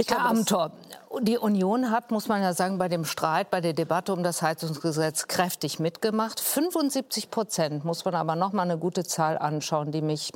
Ich 0.00 0.08
Herr 0.08 0.24
Amthor, 0.24 0.72
die 1.20 1.36
Union 1.36 1.90
hat, 1.90 2.10
muss 2.10 2.26
man 2.26 2.40
ja 2.40 2.54
sagen, 2.54 2.78
bei 2.78 2.88
dem 2.88 3.04
Streit, 3.04 3.50
bei 3.50 3.60
der 3.60 3.74
Debatte 3.74 4.14
um 4.14 4.22
das 4.22 4.40
Heizungsgesetz 4.40 5.28
kräftig 5.28 5.78
mitgemacht. 5.78 6.40
75 6.40 7.30
Prozent, 7.30 7.84
muss 7.84 8.06
man 8.06 8.14
aber 8.14 8.34
noch 8.34 8.54
mal 8.54 8.62
eine 8.62 8.78
gute 8.78 9.04
Zahl 9.04 9.36
anschauen, 9.36 9.92
die 9.92 10.00
mich 10.00 10.32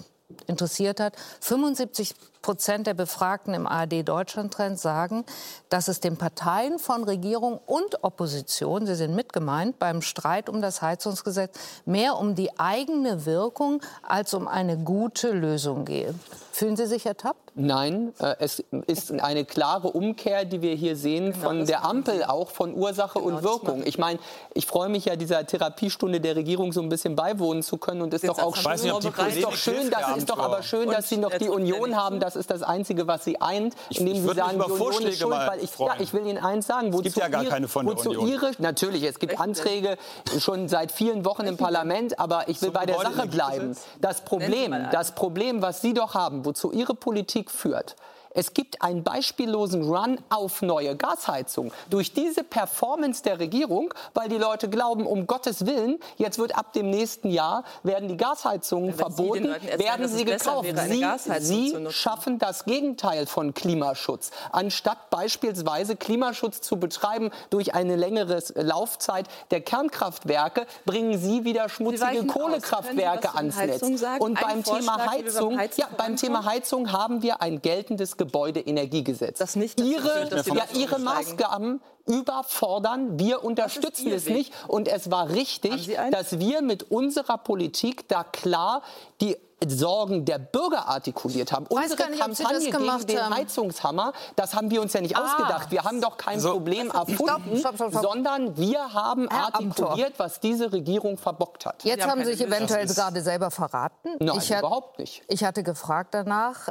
interessiert 0.46 1.00
hat. 1.00 1.16
75 1.40 2.14
Prozent 2.44 2.86
der 2.86 2.92
Befragten 2.92 3.54
im 3.54 3.66
ARD 3.66 4.06
Deutschland-Trend 4.06 4.78
sagen, 4.78 5.24
dass 5.70 5.88
es 5.88 6.00
den 6.00 6.18
Parteien 6.18 6.78
von 6.78 7.02
Regierung 7.04 7.58
und 7.64 8.04
Opposition, 8.04 8.84
sie 8.84 8.96
sind 8.96 9.16
mitgemeint, 9.16 9.78
beim 9.78 10.02
Streit 10.02 10.50
um 10.50 10.60
das 10.60 10.82
Heizungsgesetz 10.82 11.58
mehr 11.86 12.18
um 12.18 12.34
die 12.34 12.50
eigene 12.58 13.24
Wirkung 13.24 13.80
als 14.02 14.34
um 14.34 14.46
eine 14.46 14.76
gute 14.76 15.30
Lösung 15.30 15.86
gehe. 15.86 16.14
Fühlen 16.52 16.76
Sie 16.76 16.86
sich 16.86 17.04
ertappt? 17.04 17.50
Nein, 17.56 18.12
äh, 18.20 18.36
es 18.38 18.62
ist 18.86 19.10
eine 19.10 19.44
klare 19.44 19.88
Umkehr, 19.88 20.44
die 20.44 20.62
wir 20.62 20.74
hier 20.74 20.94
sehen 20.94 21.32
genau, 21.32 21.46
von 21.46 21.66
der 21.66 21.84
Ampel, 21.84 22.22
auch 22.24 22.50
von 22.50 22.74
Ursache 22.74 23.18
genau, 23.18 23.36
und 23.36 23.42
Wirkung. 23.42 23.82
Ich 23.84 23.98
meine, 23.98 24.20
ich 24.54 24.66
freue 24.66 24.88
mich 24.88 25.06
ja, 25.06 25.16
dieser 25.16 25.46
Therapiestunde 25.46 26.20
der 26.20 26.36
Regierung 26.36 26.72
so 26.72 26.80
ein 26.80 26.88
bisschen 26.88 27.16
beiwohnen 27.16 27.64
zu 27.64 27.76
können 27.76 28.02
und 28.02 28.14
ist 28.14 28.28
doch 28.28 28.38
auch 28.38 28.54
schön, 28.54 28.72
ist 28.72 29.44
doch 29.44 29.56
schön, 29.56 29.90
das 29.90 30.16
ist 30.16 30.30
doch 30.30 30.38
aber 30.38 30.62
schön, 30.62 30.90
dass 30.90 31.08
Sie 31.08 31.16
noch 31.16 31.32
die 31.32 31.48
Union 31.48 31.96
haben. 31.96 32.20
Das 32.34 32.40
ist 32.40 32.50
das 32.50 32.62
Einzige, 32.62 33.06
was 33.06 33.24
Sie 33.24 33.40
eint, 33.40 33.74
indem 33.90 34.16
Sie 34.16 34.34
sagen, 34.34 34.58
die 34.58 34.72
Union 34.72 35.02
ist 35.04 35.20
schuld. 35.20 35.32
Weil 35.32 35.62
ich, 35.62 35.78
ja, 35.78 35.94
ich 36.00 36.12
will 36.12 36.26
Ihnen 36.26 36.38
eins 36.38 36.66
sagen, 36.66 36.92
wozu 36.92 37.06
es 37.06 37.14
gibt 37.14 37.16
ja 37.16 37.28
gar 37.28 37.44
keine 37.44 37.68
von 37.68 37.86
der 37.86 37.96
Union. 37.96 38.28
Ihre, 38.28 38.50
natürlich, 38.58 39.04
es 39.04 39.18
gibt 39.18 39.38
Anträge 39.40 39.96
schon 40.38 40.68
seit 40.68 40.90
vielen 40.90 41.24
Wochen 41.24 41.46
im 41.46 41.56
Parlament, 41.56 42.18
aber 42.18 42.48
ich 42.48 42.60
will 42.60 42.70
bei 42.70 42.86
der 42.86 42.98
Sache 42.98 43.28
bleiben. 43.28 43.76
Das 44.00 44.24
Problem, 44.24 44.74
das 44.90 45.12
Problem, 45.12 45.62
was 45.62 45.80
Sie 45.80 45.94
doch 45.94 46.14
haben, 46.14 46.44
wozu 46.44 46.72
Ihre 46.72 46.94
Politik 46.94 47.50
führt, 47.50 47.94
es 48.34 48.52
gibt 48.52 48.82
einen 48.82 49.04
beispiellosen 49.04 49.84
Run 49.84 50.18
auf 50.28 50.60
neue 50.60 50.96
Gasheizung. 50.96 51.72
Durch 51.88 52.12
diese 52.12 52.42
Performance 52.42 53.22
der 53.22 53.38
Regierung, 53.38 53.94
weil 54.12 54.28
die 54.28 54.38
Leute 54.38 54.68
glauben, 54.68 55.06
um 55.06 55.26
Gottes 55.26 55.66
Willen, 55.66 55.98
jetzt 56.16 56.38
wird 56.38 56.56
ab 56.56 56.72
dem 56.72 56.90
nächsten 56.90 57.30
Jahr, 57.30 57.64
werden 57.84 58.08
die 58.08 58.16
Gasheizungen 58.16 58.88
Wenn 58.88 58.98
verboten, 58.98 59.54
Sie 59.62 59.78
werden 59.78 60.08
sie 60.08 60.24
gekauft. 60.24 60.68
Sie, 60.88 61.06
sie 61.40 61.86
schaffen 61.90 62.38
das 62.38 62.64
Gegenteil 62.64 63.26
von 63.26 63.54
Klimaschutz. 63.54 64.32
Anstatt 64.50 65.10
beispielsweise 65.10 65.94
Klimaschutz 65.94 66.60
zu 66.60 66.76
betreiben 66.76 67.30
durch 67.50 67.74
eine 67.74 67.94
längere 67.94 68.42
Laufzeit 68.56 69.28
der 69.52 69.60
Kernkraftwerke, 69.60 70.66
bringen 70.84 71.18
Sie 71.18 71.44
wieder 71.44 71.68
schmutzige 71.68 72.26
Kohlekraftwerke 72.26 73.34
ans 73.34 73.56
Netz. 73.56 73.82
Und 74.18 74.40
beim 74.40 74.64
Thema 74.64 75.06
Heizung, 75.10 75.60
ja, 75.76 75.86
beim 75.96 76.16
Thema 76.16 76.44
Heizung 76.44 76.90
haben 76.90 77.22
wir 77.22 77.40
ein 77.40 77.62
geltendes 77.62 78.16
Gebäudeenergiegesetz. 78.24 79.38
Das 79.38 79.56
nicht 79.56 79.80
ihre, 79.80 80.28
ja, 80.46 80.64
ihre 80.74 80.98
Maßgaben 80.98 81.80
überfordern. 82.06 83.18
Wir 83.18 83.44
unterstützen 83.44 84.10
es 84.10 84.26
Weg. 84.26 84.34
nicht. 84.34 84.52
Und 84.68 84.88
es 84.88 85.10
war 85.10 85.28
richtig, 85.28 85.94
dass 86.10 86.38
wir 86.38 86.62
mit 86.62 86.90
unserer 86.90 87.38
Politik 87.38 88.08
da 88.08 88.24
klar 88.24 88.82
die 89.20 89.36
Sorgen 89.66 90.24
der 90.24 90.38
Bürger 90.38 90.88
artikuliert 90.88 91.52
haben. 91.52 91.66
Unsere 91.68 92.10
nicht, 92.10 92.20
Kampagne 92.20 92.70
gegen 92.70 93.06
den 93.06 93.34
Heizungshammer, 93.34 94.12
das 94.36 94.54
haben 94.54 94.70
wir 94.70 94.82
uns 94.82 94.92
ja 94.92 95.00
nicht 95.00 95.16
ah. 95.16 95.24
ausgedacht. 95.24 95.70
Wir 95.70 95.84
haben 95.84 96.00
doch 96.00 96.16
kein 96.16 96.40
so. 96.40 96.52
Problem 96.52 96.90
erfunden, 96.90 97.56
stopp, 97.56 97.76
stopp, 97.76 97.90
stopp, 97.90 98.02
sondern 98.02 98.56
wir 98.56 98.92
haben 98.92 99.28
Herr 99.30 99.54
artikuliert, 99.54 100.08
Amtor. 100.08 100.18
was 100.18 100.40
diese 100.40 100.72
Regierung 100.72 101.16
verbockt 101.16 101.66
hat. 101.66 101.84
Jetzt 101.84 102.06
haben 102.06 102.24
Sie 102.24 102.34
sich 102.34 102.46
eventuell 102.46 102.86
gerade 102.86 103.22
selber 103.22 103.50
verraten. 103.50 104.16
Nein, 104.18 104.36
ich 104.38 104.50
überhaupt 104.50 104.98
nicht. 104.98 105.22
Ich 105.28 105.44
hatte 105.44 105.62
gefragt 105.62 106.12
danach, 106.12 106.68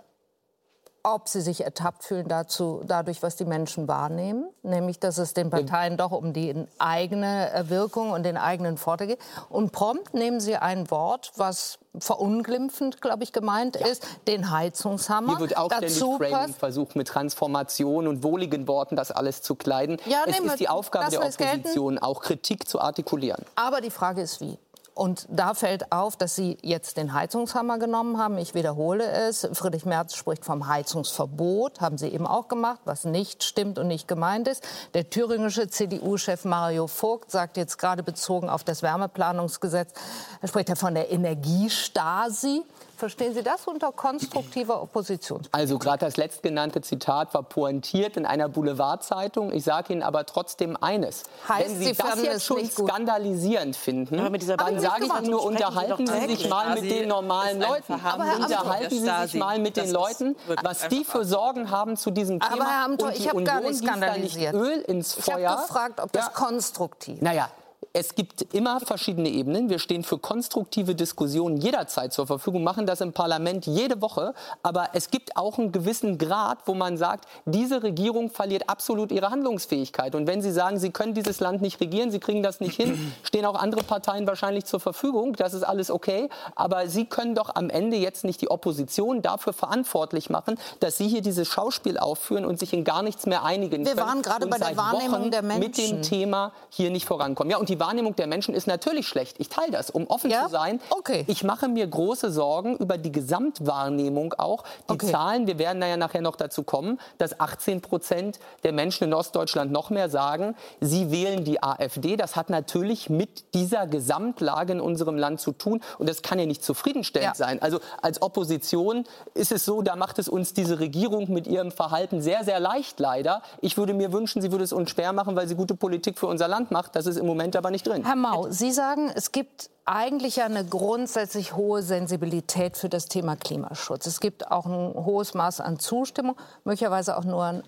ob 1.03 1.27
sie 1.27 1.41
sich 1.41 1.65
ertappt 1.65 2.05
fühlen 2.05 2.29
dazu, 2.29 2.81
dadurch, 2.85 3.21
was 3.21 3.35
die 3.35 3.43
Menschen 3.43 3.89
wahrnehmen, 3.89 4.45
nämlich 4.63 4.99
dass 4.99 5.17
es 5.17 5.33
den 5.33 5.49
Parteien 5.49 5.97
doch 5.97 6.11
um 6.11 6.31
die 6.31 6.55
eigene 6.79 7.53
äh, 7.53 7.69
Wirkung 7.69 8.11
und 8.11 8.23
den 8.23 8.37
eigenen 8.37 8.77
Vorteil 8.77 9.07
geht. 9.07 9.19
Und 9.49 9.73
prompt 9.73 10.13
nehmen 10.13 10.39
sie 10.39 10.55
ein 10.55 10.89
Wort, 10.89 11.33
was 11.35 11.77
verunglimpfend, 11.99 13.01
glaube 13.01 13.23
ich, 13.23 13.33
gemeint 13.33 13.77
ja. 13.79 13.85
ist, 13.85 14.07
den 14.27 14.49
Heizungshammer. 14.49 15.33
Hier 15.33 15.39
wird 15.39 15.57
auch 15.57 15.67
Dazu 15.67 16.15
ständig 16.15 16.31
Framing 16.31 16.55
versucht, 16.55 16.95
mit 16.95 17.09
Transformation 17.09 18.07
und 18.07 18.23
wohligen 18.23 18.67
Worten 18.69 18.95
das 18.95 19.11
alles 19.11 19.41
zu 19.41 19.55
kleiden. 19.55 19.97
Ja, 20.05 20.23
es 20.25 20.39
ist 20.39 20.59
die 20.59 20.69
Aufgabe 20.69 21.11
der 21.11 21.19
Opposition, 21.19 21.99
auch 21.99 22.21
Kritik 22.21 22.67
zu 22.67 22.79
artikulieren. 22.79 23.45
Aber 23.55 23.81
die 23.81 23.91
Frage 23.91 24.21
ist, 24.21 24.39
wie. 24.39 24.57
Und 24.95 25.25
da 25.29 25.55
fällt 25.55 25.91
auf, 25.91 26.17
dass 26.17 26.35
Sie 26.35 26.57
jetzt 26.61 26.97
den 26.97 27.13
Heizungshammer 27.13 27.79
genommen 27.79 28.19
haben. 28.19 28.37
Ich 28.37 28.53
wiederhole 28.53 29.05
es. 29.05 29.47
Friedrich 29.53 29.85
Merz 29.85 30.15
spricht 30.15 30.45
vom 30.45 30.67
Heizungsverbot. 30.67 31.81
Haben 31.81 31.97
Sie 31.97 32.09
eben 32.09 32.27
auch 32.27 32.47
gemacht, 32.47 32.81
was 32.85 33.03
nicht 33.03 33.43
stimmt 33.43 33.79
und 33.79 33.87
nicht 33.87 34.07
gemeint 34.07 34.47
ist. 34.47 34.63
Der 34.93 35.09
thüringische 35.09 35.67
CDU-Chef 35.67 36.45
Mario 36.45 36.85
Vogt 36.85 37.31
sagt 37.31 37.57
jetzt 37.57 37.77
gerade 37.77 38.03
bezogen 38.03 38.49
auf 38.49 38.63
das 38.63 38.83
Wärmeplanungsgesetz, 38.83 39.93
er 40.41 40.47
spricht 40.47 40.69
ja 40.69 40.75
von 40.75 40.93
der 40.93 41.11
Energiestasi. 41.11 42.63
Verstehen 43.03 43.33
Sie 43.33 43.43
das 43.43 43.67
unter 43.67 43.91
konstruktiver 43.91 44.81
Opposition? 44.81 45.41
Also 45.51 45.77
gerade 45.77 46.05
das 46.05 46.15
letztgenannte 46.15 46.79
Zitat 46.79 47.33
war 47.33 47.43
pointiert 47.43 48.15
in 48.15 48.25
einer 48.25 48.47
Boulevardzeitung. 48.47 49.51
Ich 49.51 49.65
sage 49.65 49.91
Ihnen 49.91 50.03
aber 50.03 50.25
trotzdem 50.25 50.77
eines. 50.79 51.23
Heißt, 51.49 51.67
Wenn 51.67 51.79
Sie, 51.79 51.85
Sie 51.87 51.93
das 51.95 52.23
jetzt 52.23 52.45
schon 52.45 52.65
skandalisierend 52.65 53.75
finden, 53.75 54.15
dann 54.15 54.79
sage 54.79 55.03
ich 55.03 55.13
Ihnen 55.15 55.31
nur, 55.31 55.43
unterhalten 55.43 56.07
Sie 56.07 56.33
sich 56.33 56.49
mal 56.49 56.75
mit 56.75 56.89
den 56.89 57.09
normalen 57.09 57.59
Leuten. 57.59 57.91
Unterhalten 57.91 58.89
Sie 58.89 59.27
sich 59.27 59.33
mal 59.33 59.59
mit 59.59 59.75
den 59.75 59.91
Leuten, 59.91 60.37
was 60.61 60.87
die 60.87 61.03
für 61.03 61.25
Sorgen 61.25 61.71
haben 61.71 61.97
zu 61.97 62.09
diesem 62.09 62.39
Thema. 62.39 62.53
Aber 62.53 62.71
Herr 62.71 62.85
Amthor, 62.85 63.11
ich 63.11 63.27
habe 63.27 63.43
gar 63.43 63.59
nicht 63.59 63.83
skandalisiert. 63.83 64.53
Öl 64.53 64.79
ins 64.79 65.13
Feuer. 65.13 65.39
Ich 65.39 65.45
habe 65.45 65.61
gefragt, 65.63 65.99
ob 65.99 66.09
das 66.13 66.27
ja. 66.27 66.31
konstruktiv 66.31 67.21
Naja, 67.21 67.49
es 67.91 68.15
gibt 68.15 68.53
immer 68.53 68.79
verschiedene 68.79 69.29
Ebenen. 69.29 69.69
Wir 69.69 69.79
stehen 69.79 70.03
für 70.03 70.17
konstruktive 70.17 70.95
Diskussionen 70.95 71.57
jederzeit 71.57 72.13
zur 72.13 72.27
Verfügung, 72.27 72.63
machen 72.63 72.85
das 72.85 73.01
im 73.01 73.13
Parlament 73.13 73.65
jede 73.65 74.01
Woche. 74.01 74.33
Aber 74.61 74.89
es 74.93 75.09
gibt 75.11 75.35
auch 75.35 75.57
einen 75.57 75.71
gewissen 75.71 76.17
Grad, 76.17 76.59
wo 76.65 76.73
man 76.73 76.97
sagt, 76.97 77.25
diese 77.45 77.83
Regierung 77.83 78.29
verliert 78.29 78.69
absolut 78.69 79.11
ihre 79.11 79.29
Handlungsfähigkeit. 79.29 80.15
Und 80.15 80.27
wenn 80.27 80.41
Sie 80.41 80.51
sagen, 80.51 80.79
Sie 80.79 80.91
können 80.91 81.13
dieses 81.13 81.39
Land 81.39 81.61
nicht 81.61 81.81
regieren, 81.81 82.11
Sie 82.11 82.19
kriegen 82.19 82.43
das 82.43 82.59
nicht 82.59 82.75
hin, 82.75 83.13
stehen 83.23 83.45
auch 83.45 83.55
andere 83.55 83.83
Parteien 83.83 84.27
wahrscheinlich 84.27 84.65
zur 84.65 84.79
Verfügung. 84.79 85.33
Das 85.33 85.53
ist 85.53 85.63
alles 85.63 85.91
okay. 85.91 86.29
Aber 86.55 86.87
Sie 86.87 87.05
können 87.05 87.35
doch 87.35 87.55
am 87.55 87.69
Ende 87.69 87.97
jetzt 87.97 88.23
nicht 88.23 88.41
die 88.41 88.49
Opposition 88.51 89.21
dafür 89.21 89.53
verantwortlich 89.53 90.29
machen, 90.29 90.59
dass 90.79 90.97
Sie 90.97 91.07
hier 91.07 91.21
dieses 91.21 91.47
Schauspiel 91.47 91.97
aufführen 91.97 92.45
und 92.45 92.59
sich 92.59 92.73
in 92.73 92.83
gar 92.83 93.03
nichts 93.03 93.25
mehr 93.25 93.43
einigen 93.43 93.85
Wir 93.85 93.95
können. 93.95 93.97
Wir 93.97 94.05
waren 94.05 94.21
gerade 94.21 94.47
bei 94.47 94.57
der 94.57 94.77
Wahrnehmung 94.77 95.21
Wochen 95.23 95.31
der 95.31 95.41
Menschen. 95.41 95.59
mit 95.59 95.77
dem 95.77 96.01
Thema 96.01 96.51
hier 96.69 96.89
nicht 96.89 97.05
vorankommen. 97.05 97.51
Ja, 97.51 97.57
und 97.57 97.69
die 97.69 97.72
die 97.73 97.79
Wahrnehmung 97.79 98.15
der 98.15 98.27
Menschen 98.27 98.53
ist 98.53 98.67
natürlich 98.67 99.07
schlecht. 99.07 99.37
Ich 99.39 99.49
teile 99.49 99.71
das, 99.71 99.89
um 99.89 100.05
offen 100.07 100.29
Ja? 100.29 100.43
zu 100.43 100.49
sein. 100.51 100.79
Okay. 100.91 101.23
Ich 101.27 101.43
mache 101.43 101.67
mir 101.67 101.87
große 101.87 102.31
Sorgen 102.31 102.77
über 102.77 102.99
die 102.99 103.11
Gesamtwahrnehmung 103.11 104.33
auch. 104.37 104.63
Die 104.89 104.93
Okay. 104.93 105.11
Zahlen, 105.11 105.47
wir 105.47 105.57
werden 105.57 105.81
da 105.81 105.87
ja 105.87 105.97
nachher 105.97 106.21
noch 106.21 106.35
dazu 106.35 106.61
kommen, 106.63 106.99
dass 107.17 107.39
18 107.39 107.81
Prozent 107.81 108.39
der 108.63 108.73
Menschen 108.73 109.05
in 109.05 109.13
Ostdeutschland 109.13 109.71
noch 109.71 109.89
mehr 109.89 110.07
sagen, 110.09 110.55
sie 110.81 111.09
wählen 111.11 111.43
die 111.43 111.63
AfD. 111.63 112.15
Das 112.15 112.35
hat 112.35 112.49
natürlich 112.51 113.09
mit 113.09 113.53
dieser 113.55 113.87
Gesamtlage 113.87 114.73
in 114.73 114.79
unserem 114.81 115.17
Land 115.17 115.39
zu 115.39 115.51
tun. 115.51 115.81
Und 115.97 116.07
das 116.09 116.21
kann 116.21 116.37
ja 116.37 116.45
nicht 116.45 116.63
zufriedenstellend 116.63 117.31
Ja. 117.31 117.35
sein. 117.35 117.59
Also 117.61 117.79
als 118.01 118.21
Opposition 118.21 119.05
ist 119.33 119.51
es 119.51 119.65
so, 119.65 119.81
da 119.81 119.95
macht 119.95 120.19
es 120.19 120.29
uns 120.29 120.53
diese 120.53 120.79
Regierung 120.79 121.31
mit 121.31 121.47
ihrem 121.47 121.71
Verhalten 121.71 122.21
sehr, 122.21 122.43
sehr 122.43 122.59
leicht 122.59 122.99
leider. 122.99 123.41
Ich 123.61 123.77
würde 123.77 123.93
mir 123.93 124.13
wünschen, 124.13 124.41
sie 124.43 124.51
würde 124.51 124.63
es 124.63 124.73
uns 124.73 124.91
schwer 124.91 125.11
machen, 125.13 125.35
weil 125.35 125.47
sie 125.47 125.55
gute 125.55 125.73
Politik 125.75 126.19
für 126.19 126.27
unser 126.27 126.47
Land 126.47 126.69
macht. 126.71 126.95
Das 126.95 127.05
ist 127.07 127.17
im 127.17 127.25
Moment 127.25 127.55
aber 127.55 127.62
nicht 127.71 127.87
drin. 127.87 128.05
Herr 128.05 128.15
Mau, 128.15 128.47
Sie 128.49 128.71
sagen, 128.71 129.11
es 129.13 129.31
gibt 129.31 129.69
eigentlich 129.85 130.41
eine 130.41 130.65
grundsätzlich 130.65 131.55
hohe 131.55 131.81
Sensibilität 131.81 132.77
für 132.77 132.89
das 132.89 133.07
Thema 133.07 133.35
Klimaschutz. 133.35 134.05
Es 134.05 134.19
gibt 134.19 134.51
auch 134.51 134.65
ein 134.65 134.93
hohes 134.93 135.33
Maß 135.33 135.59
an 135.59 135.79
Zustimmung, 135.79 136.35
möglicherweise 136.63 137.17
auch 137.17 137.25
nur 137.25 137.43
ein 137.43 137.63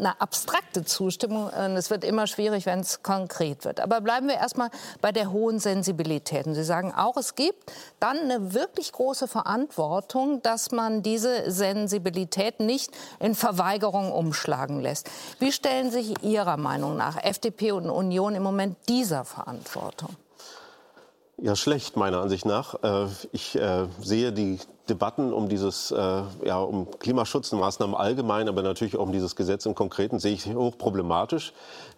eine 0.00 0.20
abstrakte 0.20 0.84
Zustimmung. 0.84 1.44
Und 1.44 1.76
Es 1.76 1.90
wird 1.90 2.04
immer 2.04 2.26
schwierig, 2.26 2.66
wenn 2.66 2.80
es 2.80 3.02
konkret 3.02 3.64
wird. 3.64 3.80
Aber 3.80 4.00
bleiben 4.00 4.26
wir 4.28 4.34
erstmal 4.34 4.70
bei 5.00 5.12
der 5.12 5.30
hohen 5.30 5.58
Sensibilität. 5.60 6.46
Und 6.46 6.54
Sie 6.54 6.64
sagen 6.64 6.92
auch, 6.94 7.16
es 7.16 7.34
gibt 7.34 7.72
dann 8.00 8.18
eine 8.18 8.54
wirklich 8.54 8.92
große 8.92 9.28
Verantwortung, 9.28 10.42
dass 10.42 10.72
man 10.72 11.02
diese 11.02 11.50
Sensibilität 11.50 12.60
nicht 12.60 12.90
in 13.20 13.34
Verweigerung 13.34 14.10
umschlagen 14.12 14.80
lässt. 14.80 15.08
Wie 15.38 15.52
stellen 15.52 15.90
sich 15.90 16.22
Ihrer 16.22 16.56
Meinung 16.56 16.96
nach 16.96 17.22
FDP 17.22 17.72
und 17.72 17.88
Union 17.88 18.34
im 18.34 18.42
Moment 18.42 18.76
dieser 18.88 19.24
Verantwortung? 19.24 20.16
Ja, 21.42 21.56
schlecht 21.56 21.96
meiner 21.96 22.20
Ansicht 22.20 22.44
nach. 22.44 22.74
Äh, 22.82 23.06
Ich 23.32 23.56
äh, 23.56 23.86
sehe 24.02 24.32
die 24.32 24.58
Debatten 24.90 25.32
um 25.32 25.48
dieses, 25.48 25.90
äh, 25.90 26.22
ja, 26.44 26.60
um 26.60 26.90
Klimaschutzmaßnahmen 26.98 27.96
allgemein, 27.96 28.48
aber 28.48 28.62
natürlich 28.62 28.96
auch 28.96 29.02
um 29.04 29.12
dieses 29.12 29.36
Gesetz 29.36 29.64
im 29.64 29.74
Konkreten 29.74 30.18
sehe 30.18 30.34
ich 30.34 30.46
hochproblematisch, 30.46 31.52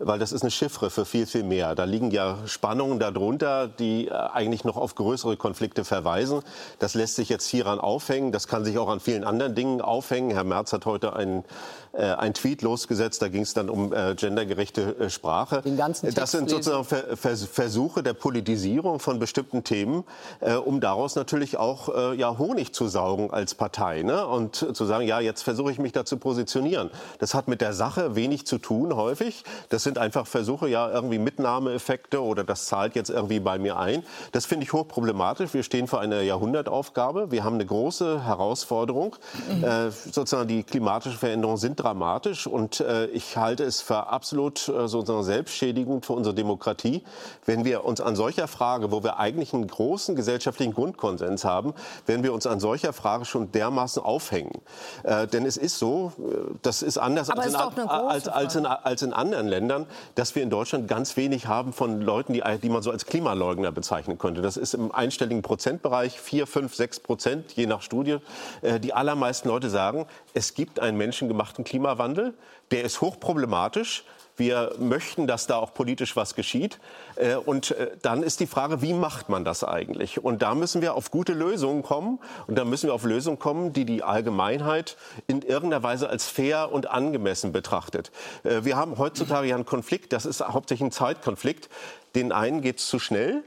weil 0.05 0.19
das 0.19 0.33
ist 0.33 0.43
eine 0.43 0.51
Chiffre 0.51 0.91
für 0.91 1.05
viel, 1.05 1.27
viel 1.27 1.43
mehr. 1.43 1.75
Da 1.75 1.85
liegen 1.85 2.11
ja 2.11 2.39
Spannungen 2.47 2.99
darunter, 2.99 3.69
die 3.69 4.09
äh, 4.09 4.13
eigentlich 4.13 4.65
noch 4.65 4.77
auf 4.77 4.95
größere 4.95 5.37
Konflikte 5.37 5.85
verweisen. 5.85 6.41
Das 6.79 6.95
lässt 6.95 7.17
sich 7.17 7.29
jetzt 7.29 7.47
hieran 7.47 7.79
aufhängen. 7.79 8.33
Das 8.33 8.49
kann 8.49 8.65
sich 8.65 8.79
auch 8.79 8.89
an 8.89 9.01
vielen 9.01 9.25
anderen 9.25 9.55
Dingen 9.55 9.81
aufhängen. 9.81 10.31
Herr 10.31 10.45
Merz 10.45 10.73
hat 10.73 10.87
heute 10.87 11.15
einen, 11.15 11.45
äh, 11.93 12.05
einen 12.05 12.35
Tweet 12.35 12.63
losgesetzt. 12.63 13.23
Da 13.23 13.29
ging 13.29 13.43
es 13.43 13.55
dann 13.55 13.71
um 13.71 13.93
äh, 13.93 14.15
gendergerechte 14.15 14.97
äh, 14.99 15.11
Sprache. 15.11 15.63
Den 15.63 15.77
ganzen 15.77 16.07
Text 16.07 16.19
das 16.19 16.31
sind 16.33 16.51
sozusagen 16.51 16.85
Ver 16.85 17.17
Vers 17.17 17.45
Versuche 17.45 18.03
der 18.03 18.15
Politisierung 18.15 18.99
von 18.99 19.19
bestimmten 19.19 19.65
Themen, 19.65 20.05
äh, 20.41 20.55
um 20.55 20.81
daraus 20.81 21.15
natürlich 21.15 21.57
auch 21.57 21.89
äh, 21.95 22.17
ja, 22.17 22.39
Honig 22.39 22.73
zu 22.73 22.89
saugen 22.89 23.31
als 23.31 23.55
Partei. 23.55 24.03
Ne? 24.03 24.27
Und 24.27 24.57
zu 24.57 24.85
sagen, 24.85 25.07
ja, 25.07 25.21
jetzt 25.21 25.43
versuche 25.43 25.71
ich 25.71 25.79
mich 25.79 25.93
da 25.93 26.05
zu 26.05 26.17
positionieren. 26.17 26.91
Das 27.19 27.35
hat 27.35 27.49
mit 27.49 27.61
der 27.61 27.73
Sache 27.73 28.15
wenig 28.15 28.47
zu 28.47 28.59
tun 28.59 28.95
häufig. 28.97 29.45
Das 29.69 29.83
sind 29.83 29.91
einfach 29.99 30.26
Versuche, 30.26 30.68
ja, 30.68 30.90
irgendwie 30.90 31.18
Mitnahmeeffekte 31.18 32.22
oder 32.22 32.45
das 32.45 32.66
zahlt 32.66 32.95
jetzt 32.95 33.11
irgendwie 33.11 33.40
bei 33.40 33.59
mir 33.59 33.76
ein. 33.76 34.03
Das 34.32 34.47
finde 34.47 34.64
ich 34.64 34.72
hochproblematisch. 34.72 35.55
Wir 35.55 35.62
stehen 35.62 35.86
vor 35.86 36.01
einer 36.01 36.22
Jahrhundertaufgabe. 36.22 37.30
Wir 37.30 37.45
haben 37.45 37.55
eine 37.55 37.66
große 37.66 38.24
Herausforderung. 38.24 39.16
Äh, 39.62 39.90
sozusagen 39.90 40.49
die 40.49 40.62
klimatischen 40.62 41.18
Veränderungen 41.18 41.59
sind 41.59 41.82
dramatisch 41.82 42.47
und 42.47 42.80
äh, 42.80 43.07
ich 43.07 43.36
halte 43.36 43.64
es 43.64 43.80
für 43.80 44.09
absolut 44.09 44.68
äh, 44.68 44.88
sozusagen 44.88 45.24
selbstschädigend 45.24 46.07
für 46.07 46.12
unsere 46.14 46.34
Demokratie, 46.34 47.03
wenn 47.47 47.64
wir 47.64 47.84
uns 47.84 48.01
an 48.01 48.16
solcher 48.16 48.49
Frage, 48.49 48.90
wo 48.90 49.03
wir 49.03 49.18
eigentlich 49.18 49.55
einen 49.55 49.66
großen 49.66 50.16
gesellschaftlichen 50.16 50.74
Grundkonsens 50.74 51.45
haben, 51.45 51.74
wenn 52.07 52.22
wir 52.22 52.32
uns 52.32 52.47
an 52.47 52.61
solcher 52.61 52.93
Frage 52.93 53.24
schon 53.24 53.53
dermaßen 53.53 54.03
aufhängen. 54.03 54.61
Äh, 55.03 55.26
denn 55.26 55.47
es 55.47 55.57
ist 55.57 55.78
so, 55.78 56.12
äh, 56.18 56.55
das 56.62 56.82
ist 56.82 56.99
anders 56.99 57.30
als, 57.30 57.47
in, 57.47 57.55
als, 57.88 58.28
als, 58.28 58.57
in, 58.57 58.66
als 58.66 59.03
in 59.03 59.12
anderen 59.12 59.49
Ländern, 59.49 59.82
dass 60.14 60.35
wir 60.35 60.43
in 60.43 60.51
Deutschland 60.51 60.89
ganz 60.89 61.16
wenig 61.16 61.47
haben 61.47 61.72
von 61.72 62.01
Leuten, 62.01 62.33
die, 62.33 62.43
die 62.62 62.68
man 62.68 62.83
so 62.83 62.91
als 62.91 63.07
Klimaleugner 63.07 63.72
bezeichnen 63.72 64.18
könnte. 64.18 64.43
Das 64.43 64.57
ist 64.57 64.74
im 64.74 64.93
einstelligen 64.93 65.43
Prozentbereich, 65.43 66.20
4, 66.20 66.47
5, 66.47 66.74
6 66.74 67.01
Prozent, 67.01 67.53
je 67.53 67.66
nach 67.66 67.83
Studie. 67.83 68.18
Äh, 68.62 68.80
Die 68.80 68.93
allermeisten 68.93 69.49
Leute 69.49 69.70
sagen, 69.70 70.07
es 70.35 70.55
gibt 70.55 70.80
einen 70.80 70.97
menschengemachten 70.97 71.64
Klimawandel, 71.64 72.35
der 72.70 72.83
ist 72.85 73.01
hochproblematisch. 73.01 74.05
Wir 74.37 74.74
möchten, 74.78 75.26
dass 75.26 75.47
da 75.47 75.57
auch 75.57 75.74
politisch 75.74 76.16
was 76.16 76.35
geschieht. 76.35 76.78
Äh, 77.16 77.37
Und 77.37 77.72
äh, 77.72 77.91
dann 78.03 78.22
ist 78.22 78.41
die 78.41 78.47
Frage, 78.47 78.80
wie 78.83 78.95
macht 78.95 79.28
man 79.28 79.45
das 79.45 79.62
eigentlich? 79.64 80.24
Und 80.24 80.43
da 80.43 80.55
müssen 80.55 80.83
wir 80.83 80.95
auf 80.95 81.11
gute 81.11 81.33
Lösungen 81.33 81.83
kommen. 81.83 82.18
Und 82.47 82.57
da 82.57 82.64
müssen 82.64 82.87
wir 82.87 82.95
auf 82.95 83.05
Lösungen 83.05 83.39
kommen, 83.39 83.72
die 83.72 83.85
die 83.85 84.03
Allgemeinheit 84.03 84.97
in 85.26 85.43
irgendeiner 85.43 85.83
Weise 85.83 86.09
als 86.09 86.28
fair 86.28 86.72
und 86.72 86.91
angemessen 86.91 87.53
betrachtet. 87.53 88.11
Äh, 88.45 88.64
Wir 88.64 88.76
haben 88.76 88.99
heutzutage 88.99 89.49
ja 89.49 89.55
einen 89.55 89.66
Konflikt, 89.66 90.12
das 90.12 90.26
ist 90.26 90.41
hauptsächlich 90.41 90.89
ein 90.89 90.93
Zeitkonflikt. 90.93 91.68
Den 92.14 92.33
einen 92.33 92.61
geht 92.62 92.78
es 92.78 92.89
zu 92.89 92.99
schnell 92.99 93.43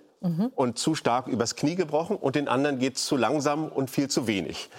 und 0.55 0.79
zu 0.79 0.95
stark 0.95 1.27
übers 1.27 1.55
Knie 1.55 1.75
gebrochen 1.75 2.15
und 2.15 2.36
den 2.36 2.47
anderen 2.47 2.79
geht 2.79 2.95
es 2.97 3.05
zu 3.05 3.15
langsam 3.15 3.67
und 3.67 3.91
viel 3.91 4.07
zu 4.09 4.25
wenig. 4.25 4.69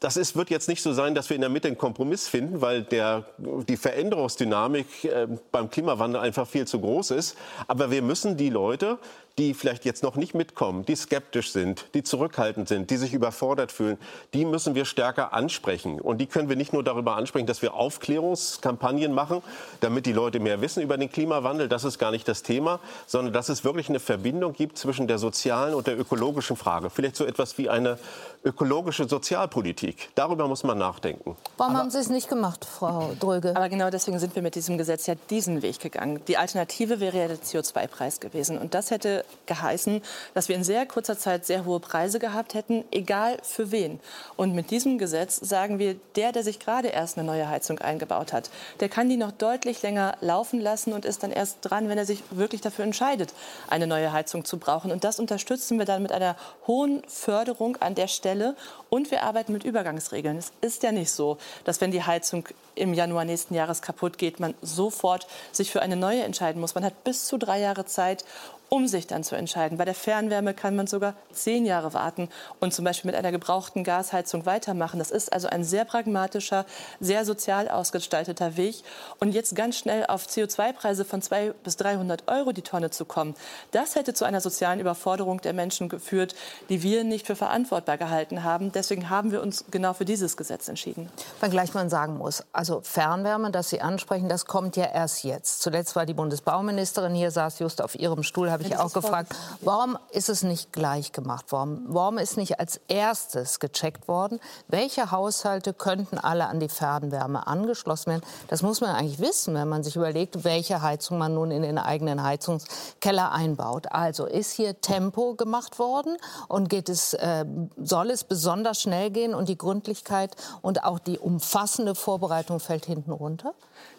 Das 0.00 0.16
ist, 0.16 0.36
wird 0.36 0.50
jetzt 0.50 0.68
nicht 0.68 0.80
so 0.80 0.92
sein, 0.92 1.16
dass 1.16 1.28
wir 1.28 1.34
in 1.34 1.40
der 1.40 1.50
Mitte 1.50 1.66
einen 1.66 1.76
Kompromiss 1.76 2.28
finden, 2.28 2.60
weil 2.60 2.82
der, 2.82 3.24
die 3.38 3.76
Veränderungsdynamik 3.76 5.04
äh, 5.04 5.26
beim 5.50 5.70
Klimawandel 5.70 6.20
einfach 6.20 6.46
viel 6.46 6.68
zu 6.68 6.80
groß 6.80 7.10
ist. 7.10 7.36
Aber 7.66 7.90
wir 7.90 8.02
müssen 8.02 8.36
die 8.36 8.50
Leute, 8.50 8.98
die 9.38 9.54
vielleicht 9.54 9.84
jetzt 9.84 10.02
noch 10.02 10.16
nicht 10.16 10.34
mitkommen, 10.34 10.84
die 10.84 10.96
skeptisch 10.96 11.52
sind, 11.52 11.86
die 11.94 12.02
zurückhaltend 12.02 12.68
sind, 12.68 12.90
die 12.90 12.96
sich 12.96 13.14
überfordert 13.14 13.70
fühlen, 13.70 13.96
die 14.34 14.44
müssen 14.44 14.74
wir 14.74 14.84
stärker 14.84 15.32
ansprechen. 15.32 16.00
Und 16.00 16.18
die 16.18 16.26
können 16.26 16.48
wir 16.48 16.56
nicht 16.56 16.72
nur 16.72 16.82
darüber 16.82 17.16
ansprechen, 17.16 17.46
dass 17.46 17.62
wir 17.62 17.74
Aufklärungskampagnen 17.74 19.14
machen, 19.14 19.42
damit 19.80 20.06
die 20.06 20.12
Leute 20.12 20.40
mehr 20.40 20.60
wissen 20.60 20.82
über 20.82 20.98
den 20.98 21.10
Klimawandel. 21.10 21.68
Das 21.68 21.84
ist 21.84 21.98
gar 21.98 22.10
nicht 22.10 22.26
das 22.26 22.42
Thema, 22.42 22.80
sondern 23.06 23.32
dass 23.32 23.48
es 23.48 23.64
wirklich 23.64 23.88
eine 23.88 24.00
Verbindung 24.00 24.52
gibt 24.52 24.76
zwischen 24.76 25.06
der 25.06 25.18
sozialen 25.18 25.74
und 25.74 25.86
der 25.86 25.98
ökologischen 25.98 26.56
Frage. 26.56 26.90
Vielleicht 26.90 27.16
so 27.16 27.24
etwas 27.24 27.58
wie 27.58 27.68
eine 27.68 27.98
ökologische 28.44 29.08
Sozialpolitik. 29.08 30.10
Darüber 30.14 30.46
muss 30.46 30.62
man 30.62 30.78
nachdenken. 30.78 31.36
Warum 31.56 31.76
haben 31.76 31.90
Sie 31.90 31.98
es 31.98 32.08
nicht 32.08 32.28
gemacht, 32.28 32.64
Frau 32.64 33.12
Dröge? 33.18 33.54
Aber 33.56 33.68
genau 33.68 33.90
deswegen 33.90 34.18
sind 34.18 34.34
wir 34.34 34.42
mit 34.42 34.54
diesem 34.54 34.78
Gesetz 34.78 35.06
ja 35.06 35.14
diesen 35.28 35.62
Weg 35.62 35.80
gegangen. 35.80 36.20
Die 36.28 36.36
Alternative 36.36 37.00
wäre 37.00 37.18
ja 37.18 37.28
der 37.28 37.38
CO2-Preis 37.38 38.20
gewesen. 38.20 38.58
Und 38.58 38.74
das 38.74 38.90
hätte 38.90 39.24
geheißen, 39.46 40.02
dass 40.34 40.48
wir 40.48 40.56
in 40.56 40.64
sehr 40.64 40.86
kurzer 40.86 41.18
Zeit 41.18 41.46
sehr 41.46 41.64
hohe 41.64 41.80
Preise 41.80 42.18
gehabt 42.18 42.54
hätten, 42.54 42.84
egal 42.90 43.38
für 43.42 43.72
wen. 43.72 43.98
Und 44.36 44.54
mit 44.54 44.70
diesem 44.70 44.98
Gesetz 44.98 45.36
sagen 45.36 45.78
wir, 45.78 45.96
der, 46.14 46.32
der 46.32 46.44
sich 46.44 46.60
gerade 46.60 46.88
erst 46.88 47.18
eine 47.18 47.26
neue 47.26 47.48
Heizung 47.48 47.80
eingebaut 47.80 48.32
hat, 48.32 48.50
der 48.80 48.88
kann 48.88 49.08
die 49.08 49.16
noch 49.16 49.32
deutlich 49.32 49.82
länger 49.82 50.16
laufen 50.20 50.60
lassen 50.60 50.92
und 50.92 51.04
ist 51.04 51.22
dann 51.22 51.32
erst 51.32 51.58
dran, 51.62 51.88
wenn 51.88 51.98
er 51.98 52.06
sich 52.06 52.22
wirklich 52.30 52.60
dafür 52.60 52.84
entscheidet, 52.84 53.34
eine 53.68 53.86
neue 53.86 54.12
Heizung 54.12 54.44
zu 54.44 54.58
brauchen. 54.58 54.92
Und 54.92 55.02
das 55.02 55.18
unterstützen 55.18 55.78
wir 55.78 55.86
dann 55.86 56.02
mit 56.02 56.12
einer 56.12 56.36
hohen 56.66 57.02
Förderung 57.08 57.76
an 57.78 57.94
der 57.94 58.06
Stelle. 58.06 58.27
Stelle. 58.28 58.54
Und 58.90 59.10
wir 59.10 59.22
arbeiten 59.22 59.52
mit 59.52 59.64
Übergangsregeln. 59.64 60.38
Es 60.38 60.52
ist 60.60 60.82
ja 60.82 60.92
nicht 60.92 61.10
so, 61.10 61.38
dass 61.64 61.80
wenn 61.80 61.90
die 61.90 62.02
Heizung 62.02 62.48
im 62.74 62.94
Januar 62.94 63.24
nächsten 63.24 63.54
Jahres 63.54 63.82
kaputt 63.82 64.18
geht, 64.18 64.40
man 64.40 64.54
sofort 64.62 65.26
sich 65.52 65.70
für 65.70 65.82
eine 65.82 65.96
neue 65.96 66.22
entscheiden 66.22 66.60
muss. 66.60 66.74
Man 66.74 66.84
hat 66.84 67.04
bis 67.04 67.26
zu 67.26 67.36
drei 67.36 67.60
Jahre 67.60 67.84
Zeit, 67.84 68.24
um 68.68 68.86
sich 68.86 69.06
dann 69.06 69.24
zu 69.24 69.34
entscheiden. 69.34 69.78
Bei 69.78 69.84
der 69.84 69.94
Fernwärme 69.94 70.52
kann 70.54 70.76
man 70.76 70.86
sogar 70.86 71.14
zehn 71.32 71.64
Jahre 71.64 71.94
warten 71.94 72.28
und 72.60 72.74
zum 72.74 72.84
Beispiel 72.84 73.10
mit 73.10 73.18
einer 73.18 73.32
gebrauchten 73.32 73.82
Gasheizung 73.82 74.46
weitermachen. 74.46 74.98
Das 74.98 75.10
ist 75.10 75.32
also 75.32 75.48
ein 75.48 75.64
sehr 75.64 75.84
pragmatischer, 75.84 76.66
sehr 77.00 77.24
sozial 77.24 77.68
ausgestalteter 77.68 78.56
Weg. 78.56 78.82
Und 79.20 79.32
jetzt 79.32 79.56
ganz 79.56 79.78
schnell 79.78 80.04
auf 80.06 80.26
CO2-Preise 80.26 81.04
von 81.04 81.22
200 81.22 81.62
bis 81.62 81.76
300 81.76 82.28
Euro 82.28 82.52
die 82.52 82.62
Tonne 82.62 82.90
zu 82.90 83.04
kommen, 83.04 83.34
das 83.70 83.94
hätte 83.94 84.14
zu 84.14 84.24
einer 84.24 84.40
sozialen 84.40 84.80
Überforderung 84.80 85.40
der 85.40 85.54
Menschen 85.54 85.88
geführt, 85.88 86.34
die 86.68 86.82
wir 86.82 87.04
nicht 87.04 87.26
für 87.26 87.36
verantwortbar 87.36 87.96
gehalten 87.96 88.44
haben. 88.44 88.72
Deswegen 88.78 89.10
haben 89.10 89.32
wir 89.32 89.42
uns 89.42 89.64
genau 89.72 89.92
für 89.92 90.04
dieses 90.04 90.36
Gesetz 90.36 90.68
entschieden. 90.68 91.10
Wenngleich 91.40 91.74
man 91.74 91.90
sagen 91.90 92.16
muss, 92.16 92.44
also 92.52 92.80
Fernwärme, 92.84 93.50
das 93.50 93.70
Sie 93.70 93.80
ansprechen, 93.80 94.28
das 94.28 94.46
kommt 94.46 94.76
ja 94.76 94.84
erst 94.84 95.24
jetzt. 95.24 95.62
Zuletzt 95.62 95.96
war 95.96 96.06
die 96.06 96.14
Bundesbauministerin 96.14 97.12
hier, 97.12 97.32
saß 97.32 97.58
just 97.58 97.82
auf 97.82 97.98
ihrem 97.98 98.22
Stuhl, 98.22 98.52
habe 98.52 98.62
ich 98.62 98.76
auch 98.76 98.92
gefragt, 98.92 99.34
warum 99.62 99.98
ist 100.12 100.28
es 100.28 100.44
nicht 100.44 100.72
gleich 100.72 101.10
gemacht 101.10 101.50
worden? 101.50 101.86
Warum 101.88 102.18
ist 102.18 102.36
nicht 102.36 102.60
als 102.60 102.80
erstes 102.86 103.58
gecheckt 103.58 104.06
worden, 104.06 104.38
welche 104.68 105.10
Haushalte 105.10 105.74
könnten 105.74 106.16
alle 106.16 106.46
an 106.46 106.60
die 106.60 106.68
Fernwärme 106.68 107.48
angeschlossen 107.48 108.10
werden? 108.12 108.22
Das 108.46 108.62
muss 108.62 108.80
man 108.80 108.90
eigentlich 108.90 109.18
wissen, 109.18 109.56
wenn 109.56 109.68
man 109.68 109.82
sich 109.82 109.96
überlegt, 109.96 110.44
welche 110.44 110.82
Heizung 110.82 111.18
man 111.18 111.34
nun 111.34 111.50
in 111.50 111.62
den 111.62 111.78
eigenen 111.78 112.22
Heizungskeller 112.22 113.32
einbaut. 113.32 113.90
Also 113.90 114.26
ist 114.26 114.52
hier 114.52 114.80
Tempo 114.80 115.34
gemacht 115.34 115.80
worden 115.80 116.16
und 116.46 116.68
geht 116.68 116.88
es, 116.88 117.14
äh, 117.14 117.44
soll 117.76 118.10
es 118.10 118.22
besonders 118.22 118.67
schnell 118.74 119.10
gehen 119.10 119.34
und 119.34 119.48
die 119.48 119.58
Gründlichkeit 119.58 120.36
und 120.62 120.84
auch 120.84 120.98
die 120.98 121.18
umfassende 121.18 121.94
Vorbereitung 121.94 122.60
fällt 122.60 122.86
hinten 122.86 123.12
runter? 123.12 123.54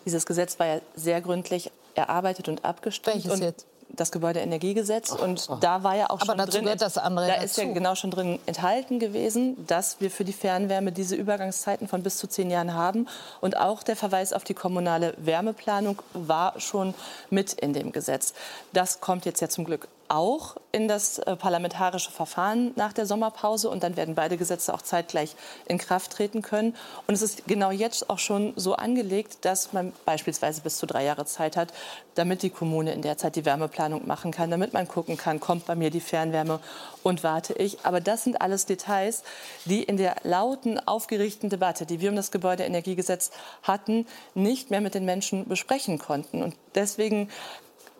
Dieses 0.06 0.26
Gesetz 0.26 0.60
war 0.60 0.68
ja 0.68 0.82
sehr 0.96 1.22
gründlich 1.22 1.72
erarbeitet 1.96 2.48
und 2.48 2.66
abgestimmt. 2.66 3.16
Welches 3.16 3.32
und 3.34 3.42
jetzt? 3.42 3.66
das 3.90 4.12
Gebäudeenergiegesetz. 4.12 5.12
Und 5.12 5.50
da 5.62 5.84
war 5.84 5.96
ja 5.96 6.10
auch 6.10 6.22
Aber 6.22 6.26
schon 6.26 6.38
dazu 6.38 6.52
drin, 6.52 6.64
gehört 6.64 6.82
das 6.82 6.98
andere 6.98 7.28
da 7.28 7.34
dazu. 7.34 7.46
ist 7.46 7.58
ja 7.58 7.74
genau 7.74 7.96
schon 7.96 8.12
drin 8.12 8.40
enthalten 8.46 9.00
gewesen, 9.00 9.66
dass 9.68 10.00
wir 10.00 10.12
für 10.12 10.24
die 10.24 10.34
Fernwärme 10.34 10.92
diese 10.92 11.16
Übergangszeiten 11.16 11.88
von 11.88 12.04
bis 12.04 12.18
zu 12.18 12.28
zehn 12.28 12.50
Jahren 12.50 12.74
haben. 12.74 13.08
Und 13.42 13.58
auch 13.58 13.84
der 13.84 13.96
Verweis 13.96 14.34
auf 14.34 14.44
die 14.44 14.54
kommunale 14.54 15.14
Wärmeplanung 15.18 16.02
war 16.14 16.60
schon 16.60 16.94
mit 17.30 17.54
in 17.54 17.74
dem 17.74 17.92
Gesetz. 17.92 18.34
Das 18.74 19.02
kommt 19.02 19.26
jetzt 19.26 19.42
ja 19.42 19.50
zum 19.50 19.66
Glück 19.66 19.88
auch 20.10 20.58
in 20.72 20.88
das 20.88 21.20
äh, 21.20 21.36
parlamentarische 21.36 22.12
Verfahren 22.12 22.72
nach 22.76 22.94
der 22.94 23.06
Sommerpause 23.06 23.70
und 23.70 23.84
dann 23.84 23.96
werden 23.96 24.16
beide 24.16 24.38
Gesetze 24.38 24.74
auch 24.74 24.82
zeitgleich 24.82 25.36
in 25.66 25.78
Kraft 25.78 26.12
treten 26.12 26.42
können. 26.42 26.76
Und 27.08 27.14
es 27.14 27.22
ist 27.22 27.48
genau 27.48 27.72
jetzt 27.72 28.10
auch 28.10 28.20
schon 28.20 28.54
so 28.56 28.76
angelegt, 28.76 29.46
dass 29.46 29.72
man 29.74 29.94
beispielsweise 30.06 30.62
bis 30.62 30.78
zu 30.78 30.86
drei 30.86 31.06
Jahre 31.06 31.26
Zeit 31.26 31.56
hat, 31.56 31.74
damit 32.16 32.44
die 32.44 32.50
Kommune 32.50 32.92
in 32.92 33.02
der 33.02 33.18
Zeit 33.18 33.36
die 33.36 33.46
Wärmeplanung 33.46 34.08
machen 34.08 34.32
kann, 34.32 34.52
damit 34.52 34.74
man 34.74 34.88
gucken 34.88 35.16
kann, 35.16 35.40
kommt 35.40 35.66
bei 35.66 35.76
mir 35.76 35.90
die 35.90 36.02
Fernwärme 36.02 36.60
und 37.04 37.24
warte 37.24 37.54
ich. 37.54 37.86
Aber 37.86 38.02
das 38.02 38.24
sind 38.24 38.42
alles 38.42 38.66
Details, 38.66 39.24
die 39.66 39.84
in 39.84 39.98
der 39.98 40.16
lauten, 40.24 40.80
aufgeregten 40.86 41.50
Debatte, 41.50 41.86
die 41.86 42.02
wir 42.02 42.10
um 42.10 42.16
das 42.16 42.32
Gebäudeenergiegesetz 42.32 43.32
hatten, 43.64 44.06
nicht 44.34 44.72
mehr 44.72 44.82
mit 44.82 44.96
den 44.96 45.06
Menschen 45.06 45.48
besprechen 45.48 46.00
konnten. 46.00 46.44
Und 46.44 46.56
deswegen 46.76 47.30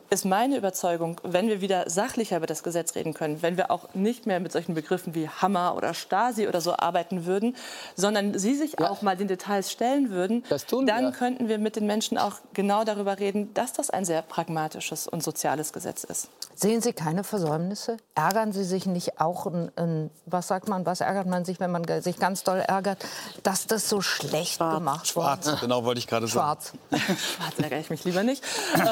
ist 0.10 0.26
meine 0.26 0.58
Überzeugung, 0.58 1.20
wenn 1.24 1.48
wir 1.48 1.62
wieder 1.62 1.90
sachlicher 1.90 2.38
über 2.38 2.48
das 2.48 2.64
Gesetz 2.64 2.96
reden 2.96 3.14
können, 3.14 3.42
wenn 3.42 3.58
wir 3.58 3.70
auch 3.72 3.94
nicht 3.94 4.26
mehr 4.26 4.40
mit 4.40 4.52
solchen 4.52 4.74
Begriffen 4.74 5.14
wie 5.16 5.30
Hammer 5.30 5.76
oder 5.76 5.94
Stasi 5.94 6.48
oder 6.48 6.62
so 6.62 6.76
arbeiten 6.76 7.26
würden, 7.26 7.56
sondern 7.96 8.38
Sie 8.38 8.56
sich 8.56 8.76
Ja. 8.80 8.90
auch 8.90 9.02
mal 9.02 9.16
den 9.18 9.28
Details 9.28 9.72
stellen 9.72 10.10
würden, 10.10 10.44
Das 10.50 10.66
tun 10.66 10.86
dann 10.88 11.06
wir. 11.06 11.12
könnten 11.12 11.48
wir 11.48 11.58
mit 11.60 11.76
den 11.76 11.86
Menschen 11.86 12.18
auch 12.18 12.34
genau 12.54 12.84
darüber 12.84 13.20
reden, 13.20 13.54
dass 13.54 13.74
das 13.74 13.90
ein 13.90 14.06
sehr 14.06 14.22
pragmatisches 14.22 15.08
und 15.08 15.24
soziales 15.24 15.74
Gesetz 15.74 16.04
ist. 16.04 16.30
Sehen 16.56 16.82
Sie 16.82 16.92
keine 16.94 17.24
Versäumnisse? 17.24 17.98
Ärgern 18.16 18.52
Sie 18.52 18.64
sich 18.66 18.86
nicht 18.86 19.22
auch, 19.22 19.46
ein, 19.46 19.72
ein, 19.78 20.10
was 20.26 20.48
sagt 20.48 20.68
man, 20.68 20.86
was 20.86 21.02
ärgert 21.02 21.28
man 21.28 21.46
sich, 21.46 21.60
wenn 21.60 21.72
man 21.72 21.86
sich 22.02 22.18
ganz 22.20 22.44
doll 22.44 22.60
ärgert, 22.60 22.98
dass 23.44 23.66
das 23.68 23.88
so 23.88 24.02
schlecht 24.02 24.60
gemacht 24.60 25.16
wurde? 25.16 25.28
Schwarz, 25.44 25.60
genau 25.62 25.86
wollte 25.86 26.00
ich 26.00 26.08
gerade 26.08 26.28
sagen. 26.28 26.60
Schwarz. 26.62 26.74
Schwarz 27.36 27.60
ärgere 27.62 27.80
ich 27.80 27.90
mich 27.90 28.04
lieber 28.04 28.24
nicht. 28.24 28.44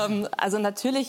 ähm, 0.06 0.28
also 0.38 0.60
natürlich 0.60 1.07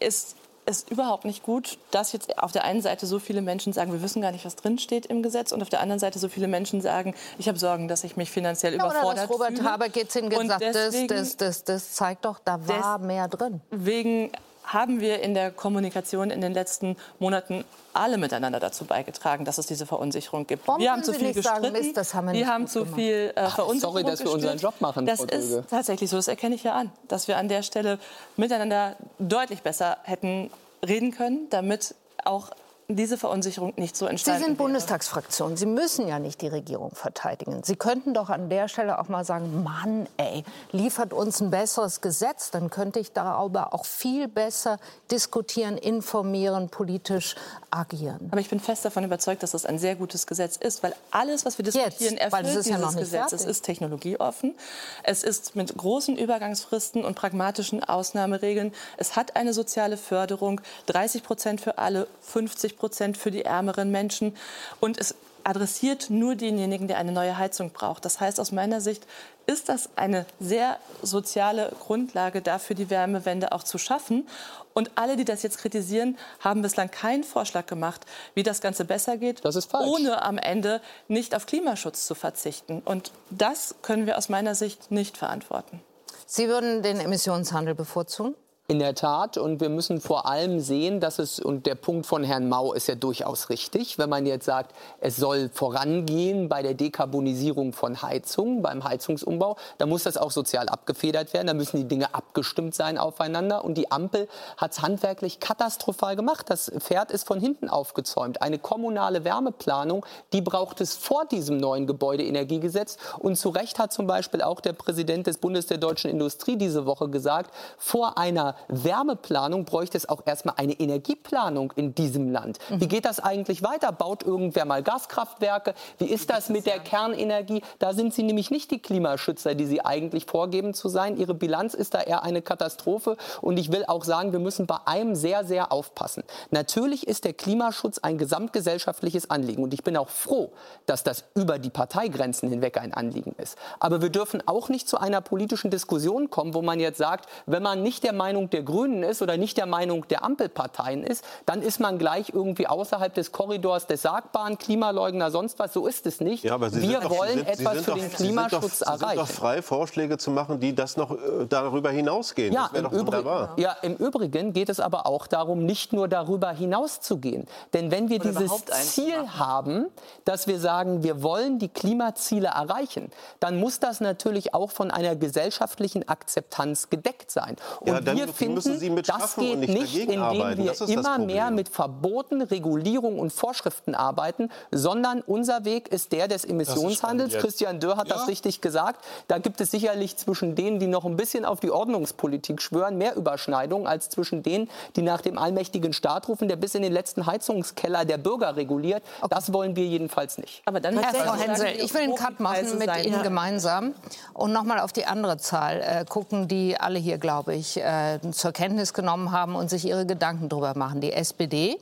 ist 0.00 0.36
es 0.68 0.84
überhaupt 0.90 1.24
nicht 1.24 1.42
gut, 1.42 1.78
dass 1.90 2.12
jetzt 2.12 2.38
auf 2.38 2.52
der 2.52 2.64
einen 2.64 2.82
Seite 2.82 3.06
so 3.06 3.18
viele 3.18 3.40
Menschen 3.40 3.72
sagen, 3.72 3.90
wir 3.92 4.02
wissen 4.02 4.20
gar 4.20 4.32
nicht, 4.32 4.44
was 4.44 4.54
drinsteht 4.54 5.06
im 5.06 5.22
Gesetz, 5.22 5.52
und 5.52 5.62
auf 5.62 5.70
der 5.70 5.80
anderen 5.80 5.98
Seite 5.98 6.18
so 6.18 6.28
viele 6.28 6.46
Menschen 6.46 6.82
sagen, 6.82 7.14
ich 7.38 7.48
habe 7.48 7.58
Sorgen, 7.58 7.88
dass 7.88 8.04
ich 8.04 8.16
mich 8.16 8.30
finanziell 8.30 8.74
Ja, 8.74 8.84
oder 8.84 8.92
überfordert 8.92 9.24
dass 9.24 9.30
Robert. 9.30 9.62
Habeck 9.62 9.96
jetzt 9.96 10.12
hingesagt, 10.12 10.62
das, 10.62 11.06
das, 11.06 11.36
das, 11.38 11.64
das 11.64 11.94
zeigt 11.94 12.26
doch, 12.26 12.38
da 12.44 12.68
war 12.68 12.98
mehr 12.98 13.28
drin. 13.28 13.62
Deswegen 13.72 14.30
haben 14.72 15.00
wir 15.00 15.20
in 15.22 15.34
der 15.34 15.50
Kommunikation 15.50 16.30
in 16.30 16.40
den 16.40 16.52
letzten 16.52 16.96
Monaten 17.18 17.64
alle 17.94 18.18
miteinander 18.18 18.60
dazu 18.60 18.84
beigetragen, 18.84 19.44
dass 19.44 19.58
es 19.58 19.66
diese 19.66 19.86
Verunsicherung 19.86 20.46
gibt. 20.46 20.68
Warum 20.68 20.80
wir 20.80 20.92
haben 20.92 21.02
zu 21.02 21.12
viel 21.12 21.28
nicht 21.28 21.42
sagen, 21.42 21.62
gestritten, 21.62 21.86
Mist, 21.86 21.96
das 21.96 22.14
haben 22.14 22.26
wir 22.26 22.32
die 22.34 22.40
nicht 22.40 22.48
haben 22.48 22.66
zu 22.66 22.80
gemacht? 22.80 22.94
viel 22.96 23.32
äh, 23.34 23.48
Verunsicherung 23.48 23.80
sorry, 23.80 24.04
dass 24.04 24.20
wir 24.20 24.32
unseren. 24.32 24.58
Job 24.58 24.74
machen, 24.80 25.06
Das 25.06 25.20
ist 25.20 25.62
tatsächlich 25.70 26.10
so, 26.10 26.16
das 26.16 26.28
erkenne 26.28 26.54
ich 26.54 26.64
ja 26.64 26.74
an, 26.74 26.90
dass 27.06 27.28
wir 27.28 27.36
an 27.36 27.48
der 27.48 27.62
Stelle 27.62 27.98
miteinander 28.36 28.96
deutlich 29.18 29.62
besser 29.62 29.98
hätten 30.02 30.50
reden 30.86 31.12
können, 31.12 31.48
damit 31.50 31.94
auch 32.24 32.50
diese 32.90 33.18
Verunsicherung 33.18 33.74
nicht 33.76 33.98
so 33.98 34.06
Sie 34.06 34.12
entstanden 34.12 34.40
sind 34.40 34.48
wäre. 34.52 34.64
Bundestagsfraktion. 34.64 35.58
Sie 35.58 35.66
müssen 35.66 36.08
ja 36.08 36.18
nicht 36.18 36.40
die 36.40 36.48
Regierung 36.48 36.94
verteidigen. 36.94 37.62
Sie 37.62 37.76
könnten 37.76 38.14
doch 38.14 38.30
an 38.30 38.48
der 38.48 38.66
Stelle 38.68 38.98
auch 38.98 39.08
mal 39.10 39.26
sagen, 39.26 39.62
Mann, 39.62 40.08
ey, 40.16 40.42
liefert 40.72 41.12
uns 41.12 41.42
ein 41.42 41.50
besseres 41.50 42.00
Gesetz. 42.00 42.50
Dann 42.50 42.70
könnte 42.70 42.98
ich 42.98 43.12
darüber 43.12 43.74
auch 43.74 43.84
viel 43.84 44.26
besser 44.26 44.78
diskutieren, 45.10 45.76
informieren, 45.76 46.70
politisch 46.70 47.34
agieren. 47.70 48.28
Aber 48.30 48.40
ich 48.40 48.48
bin 48.48 48.58
fest 48.58 48.86
davon 48.86 49.04
überzeugt, 49.04 49.42
dass 49.42 49.50
das 49.50 49.66
ein 49.66 49.78
sehr 49.78 49.94
gutes 49.94 50.26
Gesetz 50.26 50.56
ist, 50.56 50.82
weil 50.82 50.94
alles, 51.10 51.44
was 51.44 51.58
wir 51.58 51.64
diskutieren, 51.64 52.14
Jetzt, 52.14 52.22
erfüllt 52.22 52.56
es 52.56 52.68
ja 52.68 52.76
dieses 52.76 52.94
nicht 52.94 53.00
Gesetz. 53.00 53.24
Es 53.24 53.42
fertig. 53.42 53.48
ist 53.48 53.62
technologieoffen, 53.66 54.54
es 55.02 55.24
ist 55.24 55.56
mit 55.56 55.76
großen 55.76 56.16
Übergangsfristen 56.16 57.04
und 57.04 57.16
pragmatischen 57.16 57.84
Ausnahmeregeln. 57.84 58.72
Es 58.96 59.14
hat 59.14 59.36
eine 59.36 59.52
soziale 59.52 59.98
Förderung, 59.98 60.62
30 60.86 61.22
Prozent 61.22 61.60
für 61.60 61.76
alle, 61.76 62.06
50 62.22 62.77
Prozent 62.78 63.16
für 63.18 63.30
die 63.30 63.44
ärmeren 63.44 63.90
Menschen. 63.90 64.36
Und 64.80 64.98
es 64.98 65.14
adressiert 65.44 66.10
nur 66.10 66.34
denjenigen, 66.34 66.88
der 66.88 66.98
eine 66.98 67.12
neue 67.12 67.38
Heizung 67.38 67.70
braucht. 67.70 68.04
Das 68.04 68.20
heißt, 68.20 68.38
aus 68.38 68.52
meiner 68.52 68.80
Sicht 68.80 69.06
ist 69.46 69.70
das 69.70 69.88
eine 69.96 70.26
sehr 70.40 70.78
soziale 71.02 71.72
Grundlage 71.80 72.42
dafür, 72.42 72.76
die 72.76 72.90
Wärmewende 72.90 73.52
auch 73.52 73.62
zu 73.62 73.78
schaffen. 73.78 74.28
Und 74.74 74.90
alle, 74.96 75.16
die 75.16 75.24
das 75.24 75.42
jetzt 75.42 75.58
kritisieren, 75.58 76.18
haben 76.40 76.60
bislang 76.60 76.90
keinen 76.90 77.24
Vorschlag 77.24 77.64
gemacht, 77.66 78.04
wie 78.34 78.42
das 78.42 78.60
Ganze 78.60 78.84
besser 78.84 79.16
geht, 79.16 79.42
Das 79.44 79.56
ist 79.56 79.70
falsch. 79.70 79.88
ohne 79.88 80.22
am 80.22 80.36
Ende 80.36 80.82
nicht 81.08 81.34
auf 81.34 81.46
Klimaschutz 81.46 82.06
zu 82.06 82.14
verzichten. 82.14 82.82
Und 82.84 83.10
das 83.30 83.74
können 83.80 84.06
wir 84.06 84.18
aus 84.18 84.28
meiner 84.28 84.54
Sicht 84.54 84.90
nicht 84.90 85.16
verantworten. 85.16 85.80
Sie 86.26 86.48
würden 86.48 86.82
den 86.82 87.00
Emissionshandel 87.00 87.74
bevorzugen? 87.74 88.34
In 88.70 88.80
der 88.80 88.94
Tat. 88.94 89.38
Und 89.38 89.62
wir 89.62 89.70
müssen 89.70 89.98
vor 89.98 90.26
allem 90.26 90.60
sehen, 90.60 91.00
dass 91.00 91.18
es, 91.18 91.40
und 91.40 91.64
der 91.64 91.74
Punkt 91.74 92.04
von 92.04 92.22
Herrn 92.22 92.50
Mau 92.50 92.74
ist 92.74 92.86
ja 92.86 92.96
durchaus 92.96 93.48
richtig, 93.48 93.96
wenn 93.96 94.10
man 94.10 94.26
jetzt 94.26 94.44
sagt, 94.44 94.74
es 95.00 95.16
soll 95.16 95.48
vorangehen 95.50 96.50
bei 96.50 96.60
der 96.60 96.74
Dekarbonisierung 96.74 97.72
von 97.72 98.02
Heizungen, 98.02 98.60
beim 98.60 98.84
Heizungsumbau, 98.84 99.56
dann 99.78 99.88
muss 99.88 100.02
das 100.02 100.18
auch 100.18 100.30
sozial 100.30 100.68
abgefedert 100.68 101.32
werden, 101.32 101.46
da 101.46 101.54
müssen 101.54 101.78
die 101.78 101.88
Dinge 101.88 102.14
abgestimmt 102.14 102.74
sein 102.74 102.98
aufeinander. 102.98 103.64
Und 103.64 103.78
die 103.78 103.90
Ampel 103.90 104.28
hat 104.58 104.72
es 104.72 104.82
handwerklich 104.82 105.40
katastrophal 105.40 106.14
gemacht. 106.14 106.50
Das 106.50 106.70
Pferd 106.78 107.10
ist 107.10 107.26
von 107.26 107.40
hinten 107.40 107.70
aufgezäumt. 107.70 108.42
Eine 108.42 108.58
kommunale 108.58 109.24
Wärmeplanung, 109.24 110.04
die 110.34 110.42
braucht 110.42 110.82
es 110.82 110.94
vor 110.94 111.24
diesem 111.24 111.56
neuen 111.56 111.86
Gebäudeenergiegesetz. 111.86 112.98
Und 113.18 113.36
zu 113.36 113.48
Recht 113.48 113.78
hat 113.78 113.94
zum 113.94 114.06
Beispiel 114.06 114.42
auch 114.42 114.60
der 114.60 114.74
Präsident 114.74 115.26
des 115.26 115.38
Bundes 115.38 115.68
der 115.68 115.78
deutschen 115.78 116.10
Industrie 116.10 116.56
diese 116.56 116.84
Woche 116.84 117.08
gesagt, 117.08 117.50
vor 117.78 118.18
einer 118.18 118.57
Wärmeplanung 118.68 119.64
bräuchte 119.64 119.96
es 119.96 120.08
auch 120.08 120.22
erstmal 120.26 120.54
eine 120.56 120.72
Energieplanung 120.72 121.72
in 121.76 121.94
diesem 121.94 122.30
Land. 122.30 122.58
Wie 122.68 122.88
geht 122.88 123.04
das 123.04 123.20
eigentlich 123.20 123.62
weiter? 123.62 123.92
Baut 123.92 124.22
irgendwer 124.22 124.64
mal 124.64 124.82
Gaskraftwerke? 124.82 125.74
Wie 125.98 126.06
ist 126.06 126.30
das 126.30 126.48
mit 126.48 126.66
der 126.66 126.78
Kernenergie? 126.78 127.62
Da 127.78 127.92
sind 127.92 128.14
Sie 128.14 128.22
nämlich 128.22 128.50
nicht 128.50 128.70
die 128.70 128.80
Klimaschützer, 128.80 129.54
die 129.54 129.66
Sie 129.66 129.84
eigentlich 129.84 130.26
vorgeben 130.26 130.74
zu 130.74 130.88
sein. 130.88 131.16
Ihre 131.16 131.34
Bilanz 131.34 131.74
ist 131.74 131.94
da 131.94 132.00
eher 132.00 132.22
eine 132.22 132.42
Katastrophe. 132.42 133.16
Und 133.40 133.58
ich 133.58 133.72
will 133.72 133.84
auch 133.86 134.04
sagen, 134.04 134.32
wir 134.32 134.38
müssen 134.38 134.66
bei 134.66 134.78
einem 134.84 135.14
sehr, 135.14 135.44
sehr 135.44 135.72
aufpassen. 135.72 136.24
Natürlich 136.50 137.06
ist 137.06 137.24
der 137.24 137.32
Klimaschutz 137.32 137.98
ein 137.98 138.18
gesamtgesellschaftliches 138.18 139.30
Anliegen. 139.30 139.62
Und 139.62 139.74
ich 139.74 139.82
bin 139.82 139.96
auch 139.96 140.08
froh, 140.08 140.52
dass 140.86 141.04
das 141.04 141.24
über 141.34 141.58
die 141.58 141.70
Parteigrenzen 141.70 142.48
hinweg 142.48 142.78
ein 142.78 142.94
Anliegen 142.94 143.34
ist. 143.38 143.56
Aber 143.80 144.02
wir 144.02 144.10
dürfen 144.10 144.42
auch 144.46 144.68
nicht 144.68 144.88
zu 144.88 144.98
einer 144.98 145.20
politischen 145.20 145.70
Diskussion 145.70 146.30
kommen, 146.30 146.54
wo 146.54 146.62
man 146.62 146.80
jetzt 146.80 146.98
sagt, 146.98 147.28
wenn 147.46 147.62
man 147.62 147.82
nicht 147.82 148.04
der 148.04 148.12
Meinung 148.12 148.47
der 148.52 148.62
Grünen 148.62 149.02
ist 149.02 149.22
oder 149.22 149.36
nicht 149.36 149.56
der 149.56 149.66
Meinung 149.66 150.06
der 150.08 150.24
Ampelparteien 150.24 151.02
ist, 151.04 151.24
dann 151.46 151.62
ist 151.62 151.80
man 151.80 151.98
gleich 151.98 152.30
irgendwie 152.32 152.66
außerhalb 152.66 153.12
des 153.14 153.32
Korridors 153.32 153.86
des 153.86 154.02
Sagbaren, 154.02 154.58
Klimaleugner, 154.58 155.30
sonst 155.30 155.58
was. 155.58 155.72
So 155.72 155.86
ist 155.86 156.06
es 156.06 156.20
nicht. 156.20 156.44
Ja, 156.44 156.54
aber 156.54 156.70
Sie 156.70 156.82
wir 156.82 157.00
sind 157.00 157.04
doch, 157.04 157.10
wollen 157.18 157.30
Sie 157.30 157.38
sind, 157.38 157.46
Sie 157.56 157.62
etwas 157.62 157.72
sind 157.74 157.84
für 157.84 157.90
doch, 157.90 157.96
den 157.98 158.02
Sie 158.10 158.16
sind 158.16 158.26
Klimaschutz 158.26 158.78
doch, 158.80 158.86
Sie 158.86 159.04
erreichen. 159.04 159.08
sind 159.08 159.18
doch 159.20 159.28
frei, 159.34 159.62
Vorschläge 159.62 160.18
zu 160.18 160.30
machen, 160.30 160.60
die 160.60 160.74
das 160.74 160.96
noch 160.96 161.10
äh, 161.12 161.46
darüber 161.48 161.90
hinausgehen. 161.90 162.52
Ja 162.52 162.64
das 162.64 162.72
wäre 162.72 162.84
im, 162.84 162.90
doch 162.90 162.92
Übrig, 162.92 163.06
wunderbar. 163.24 163.54
ja, 163.58 163.72
im 163.82 163.96
Übrigen 163.96 164.52
geht 164.52 164.68
es 164.68 164.80
aber 164.80 165.06
auch 165.06 165.26
darum, 165.26 165.64
nicht 165.64 165.92
nur 165.92 166.08
darüber 166.08 166.50
hinauszugehen. 166.50 167.46
Denn 167.72 167.90
wenn 167.90 168.08
wir 168.08 168.20
Oder 168.20 168.30
dieses 168.30 168.64
Ziel 168.66 169.14
haben, 169.38 169.86
dass 170.24 170.46
wir 170.46 170.58
sagen, 170.60 171.02
wir 171.02 171.22
wollen 171.22 171.58
die 171.58 171.68
Klimaziele 171.68 172.48
erreichen, 172.48 173.10
dann 173.40 173.58
muss 173.60 173.80
das 173.80 174.00
natürlich 174.00 174.54
auch 174.54 174.70
von 174.70 174.90
einer 174.90 175.16
gesellschaftlichen 175.16 176.08
Akzeptanz 176.08 176.90
gedeckt 176.90 177.30
sein. 177.30 177.56
Und 177.80 177.88
Ja, 177.88 178.00
dann 178.00 178.16
wir 178.16 178.28
finden, 178.38 178.78
Sie 178.78 178.90
mit 178.90 179.08
das 179.08 179.36
geht 179.36 179.54
und 179.54 179.60
nicht 179.60 179.72
nicht, 179.74 179.96
indem 179.96 180.22
arbeiten. 180.22 180.62
wir 180.64 180.88
immer 180.88 181.18
mehr 181.18 181.50
mit 181.50 181.68
Verboten, 181.68 182.42
Regulierung 182.42 183.18
und 183.18 183.32
Vorschriften 183.32 183.94
arbeiten, 183.94 184.50
sondern 184.70 185.20
unser 185.22 185.64
Weg 185.64 185.88
ist 185.88 186.12
der 186.12 186.28
des 186.28 186.44
Emissionshandels. 186.44 187.34
Christian 187.38 187.80
Dörr 187.80 187.96
hat 187.96 188.08
Ja. 188.08 188.16
das 188.16 188.28
richtig 188.28 188.60
gesagt. 188.60 189.04
Da 189.28 189.38
gibt 189.38 189.60
es 189.60 189.70
sicherlich 189.70 190.16
zwischen 190.16 190.54
denen, 190.54 190.78
die 190.78 190.86
noch 190.86 191.04
ein 191.04 191.16
bisschen 191.16 191.44
auf 191.44 191.60
die 191.60 191.70
Ordnungspolitik 191.70 192.62
schwören, 192.62 192.96
mehr 192.98 193.16
Überschneidungen 193.16 193.86
als 193.86 194.08
zwischen 194.08 194.42
denen, 194.42 194.68
die 194.96 195.02
nach 195.02 195.20
dem 195.20 195.38
allmächtigen 195.38 195.92
Staat 195.92 196.28
rufen, 196.28 196.48
der 196.48 196.56
bis 196.56 196.74
in 196.74 196.82
den 196.82 196.92
letzten 196.92 197.26
Heizungskeller 197.26 198.04
der 198.04 198.18
Bürger 198.18 198.56
reguliert. 198.56 199.02
Das 199.30 199.52
wollen 199.52 199.76
wir 199.76 199.84
jedenfalls 199.86 200.38
nicht. 200.38 200.62
Aber 200.64 200.80
dann 200.80 200.96
Herr 200.98 201.14
Frau 201.14 201.34
Hensel, 201.34 201.68
ich 201.78 201.92
will 201.94 202.02
einen 202.02 202.14
Cut 202.14 202.40
machen 202.40 202.78
mit. 202.78 202.88
Ihnen 203.04 203.12
Ja. 203.14 203.22
gemeinsam 203.22 203.94
und 204.34 204.52
nochmal 204.52 204.80
auf 204.80 204.92
die 204.92 205.04
andere 205.06 205.36
Zahl 205.38 205.80
äh, 205.80 206.04
gucken, 206.08 206.48
die 206.48 206.78
alle 206.78 206.98
hier, 206.98 207.18
glaube 207.18 207.54
ich, 207.54 207.76
äh, 207.80 208.18
zur 208.32 208.52
Kenntnis 208.52 208.94
genommen 208.94 209.32
haben 209.32 209.54
und 209.54 209.70
sich 209.70 209.84
ihre 209.84 210.06
Gedanken 210.06 210.48
darüber 210.48 210.76
machen. 210.76 211.00
Die 211.00 211.12
SPD 211.12 211.78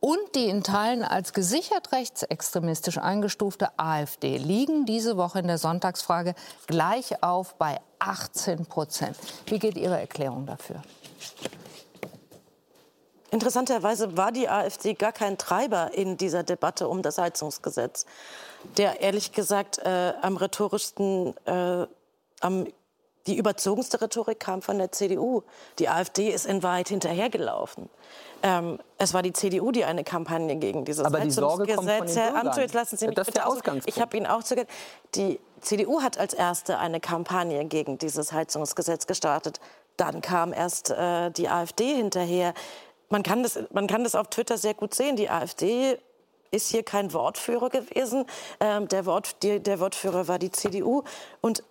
und 0.00 0.34
die 0.34 0.48
in 0.48 0.62
Teilen 0.62 1.02
als 1.02 1.32
gesichert 1.32 1.92
rechtsextremistisch 1.92 2.98
eingestufte 2.98 3.68
AfD 3.78 4.36
liegen 4.36 4.86
diese 4.86 5.16
Woche 5.16 5.38
in 5.38 5.46
der 5.46 5.58
Sonntagsfrage 5.58 6.34
gleich 6.66 7.22
auf 7.22 7.54
bei 7.54 7.80
18 7.98 8.66
Prozent. 8.66 9.16
Wie 9.46 9.58
geht 9.58 9.76
Ihre 9.76 9.98
Erklärung 9.98 10.46
dafür? 10.46 10.82
interessanterweise 13.34 14.16
war 14.16 14.30
die 14.30 14.48
AfD 14.48 14.94
gar 14.94 15.12
kein 15.12 15.36
Treiber 15.36 15.92
in 15.92 16.16
dieser 16.16 16.44
Debatte 16.44 16.88
um 16.88 17.02
das 17.02 17.18
Heizungsgesetz, 17.18 18.06
der 18.78 19.00
ehrlich 19.00 19.32
gesagt 19.32 19.78
äh, 19.78 20.14
am 20.22 20.36
rhetorischsten, 20.36 21.34
äh, 21.44 21.86
am 22.40 22.66
die 23.26 23.36
überzogenste 23.36 24.00
Rhetorik 24.00 24.38
kam 24.38 24.60
von 24.60 24.78
der 24.78 24.92
CDU. 24.92 25.42
Die 25.78 25.88
AfD 25.88 26.28
ist 26.28 26.46
in 26.46 26.62
Wahrheit 26.62 26.88
hinterhergelaufen. 26.88 27.88
Ähm, 28.42 28.78
es 28.98 29.14
war 29.14 29.22
die 29.22 29.32
CDU, 29.32 29.72
die 29.72 29.84
eine 29.84 30.04
Kampagne 30.04 30.56
gegen 30.56 30.84
dieses 30.84 31.04
Aber 31.04 31.20
die 31.20 31.30
Sorge 31.30 31.74
kommt 31.74 31.90
von 31.90 32.06
den 32.06 32.16
Herr 32.16 32.36
Amthor, 32.36 32.60
jetzt 32.60 32.74
lassen 32.74 32.96
Sie 32.98 33.06
mich 33.06 33.14
das 33.14 33.28
ist 33.28 33.34
bitte 33.34 33.46
der 33.46 33.74
aus. 33.74 33.82
Ich 33.86 34.00
habe 34.00 34.16
Ihnen 34.16 34.26
auch 34.26 34.42
zugehört. 34.42 34.68
Die 35.14 35.40
CDU 35.60 36.02
hat 36.02 36.18
als 36.18 36.34
erste 36.34 36.78
eine 36.78 37.00
Kampagne 37.00 37.64
gegen 37.64 37.96
dieses 37.96 38.32
Heizungsgesetz 38.32 39.06
gestartet. 39.06 39.60
Dann 39.96 40.20
kam 40.20 40.52
erst 40.52 40.90
äh, 40.90 41.30
die 41.30 41.48
AfD 41.48 41.94
hinterher. 41.94 42.52
Man 43.08 43.22
kann, 43.22 43.42
das, 43.42 43.58
man 43.72 43.86
kann 43.86 44.04
das 44.04 44.14
auf 44.14 44.28
Twitter 44.28 44.58
sehr 44.58 44.74
gut 44.74 44.94
sehen. 44.94 45.16
Die 45.16 45.30
AfD 45.30 45.98
ist 46.50 46.70
hier 46.70 46.82
kein 46.82 47.12
Wortführer 47.12 47.70
gewesen. 47.70 48.26
Ähm, 48.60 48.88
der, 48.88 49.06
Wort, 49.06 49.42
die, 49.42 49.60
der 49.60 49.80
Wortführer 49.80 50.28
war 50.28 50.38
die 50.38 50.50
CDU. 50.50 51.02
Und 51.40 51.62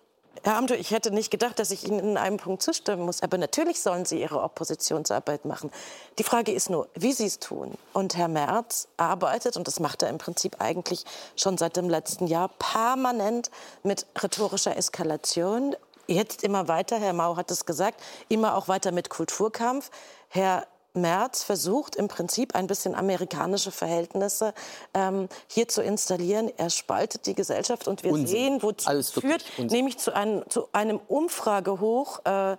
Herr 0.42 0.56
Amthor, 0.56 0.76
ich 0.76 0.90
hätte 0.90 1.10
nicht 1.10 1.30
gedacht, 1.30 1.58
dass 1.58 1.70
ich 1.70 1.86
Ihnen 1.86 2.00
in 2.00 2.16
einem 2.16 2.36
Punkt 2.36 2.62
zustimmen 2.62 3.04
muss. 3.04 3.22
Aber 3.22 3.38
natürlich 3.38 3.80
sollen 3.80 4.04
Sie 4.04 4.20
Ihre 4.20 4.42
Oppositionsarbeit 4.42 5.44
machen. 5.44 5.70
Die 6.18 6.24
Frage 6.24 6.52
ist 6.52 6.68
nur, 6.68 6.88
wie 6.94 7.12
Sie 7.12 7.26
es 7.26 7.38
tun. 7.38 7.72
Und 7.92 8.16
Herr 8.16 8.28
Merz 8.28 8.88
arbeitet, 8.96 9.56
und 9.56 9.66
das 9.66 9.80
macht 9.80 10.02
er 10.02 10.10
im 10.10 10.18
Prinzip 10.18 10.60
eigentlich 10.60 11.04
schon 11.36 11.56
seit 11.56 11.76
dem 11.76 11.88
letzten 11.88 12.26
Jahr, 12.26 12.48
permanent 12.58 13.50
mit 13.82 14.06
rhetorischer 14.20 14.76
Eskalation. 14.76 15.76
Jetzt 16.06 16.44
immer 16.44 16.68
weiter, 16.68 16.98
Herr 16.98 17.14
Mau 17.14 17.36
hat 17.36 17.50
es 17.50 17.64
gesagt, 17.64 18.02
immer 18.28 18.56
auch 18.56 18.68
weiter 18.68 18.92
mit 18.92 19.08
Kulturkampf. 19.08 19.90
Herr 20.28 20.66
Merz 20.94 21.42
versucht 21.42 21.96
im 21.96 22.08
Prinzip 22.08 22.54
ein 22.54 22.66
bisschen 22.66 22.94
amerikanische 22.94 23.70
Verhältnisse 23.70 24.54
ähm, 24.94 25.28
hier 25.48 25.68
zu 25.68 25.82
installieren. 25.82 26.50
Er 26.56 26.70
spaltet 26.70 27.26
die 27.26 27.34
Gesellschaft 27.34 27.88
und 27.88 28.04
wir 28.04 28.12
Unsinn. 28.12 28.26
sehen, 28.26 28.62
wozu 28.62 28.90
es 28.90 29.10
führt, 29.10 29.44
Unsinn. 29.58 29.76
nämlich 29.76 29.98
zu 29.98 30.14
einem, 30.14 30.48
zu 30.48 30.68
einem 30.72 31.00
Umfragehoch 31.08 32.24
äh, 32.24 32.56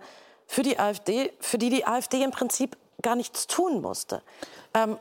für 0.47 0.61
die 0.61 0.77
AfD, 0.77 1.31
für 1.39 1.57
die 1.57 1.69
die 1.69 1.87
AfD 1.87 2.21
im 2.23 2.31
Prinzip 2.31 2.77
gar 3.01 3.15
nichts 3.15 3.47
tun 3.47 3.81
musste. 3.81 4.21
Ähm, 4.73 4.97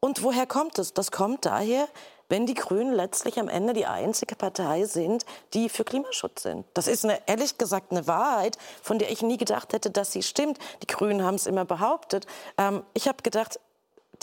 und 0.00 0.22
woher 0.22 0.46
kommt 0.46 0.78
es? 0.78 0.92
Das 0.92 1.10
kommt 1.10 1.46
daher, 1.46 1.88
wenn 2.34 2.46
die 2.46 2.54
Grünen 2.54 2.92
letztlich 2.92 3.38
am 3.38 3.48
Ende 3.48 3.74
die 3.74 3.86
einzige 3.86 4.34
Partei 4.34 4.86
sind, 4.86 5.24
die 5.52 5.68
für 5.68 5.84
Klimaschutz 5.84 6.42
sind. 6.42 6.66
Das 6.74 6.88
ist 6.88 7.04
eine, 7.04 7.20
ehrlich 7.28 7.58
gesagt 7.58 7.92
eine 7.92 8.08
Wahrheit, 8.08 8.58
von 8.82 8.98
der 8.98 9.12
ich 9.12 9.22
nie 9.22 9.36
gedacht 9.36 9.72
hätte, 9.72 9.88
dass 9.92 10.10
sie 10.10 10.24
stimmt. 10.24 10.58
Die 10.82 10.88
Grünen 10.88 11.22
haben 11.22 11.36
es 11.36 11.46
immer 11.46 11.64
behauptet. 11.64 12.26
Ähm, 12.58 12.82
ich 12.92 13.06
habe 13.06 13.22
gedacht, 13.22 13.60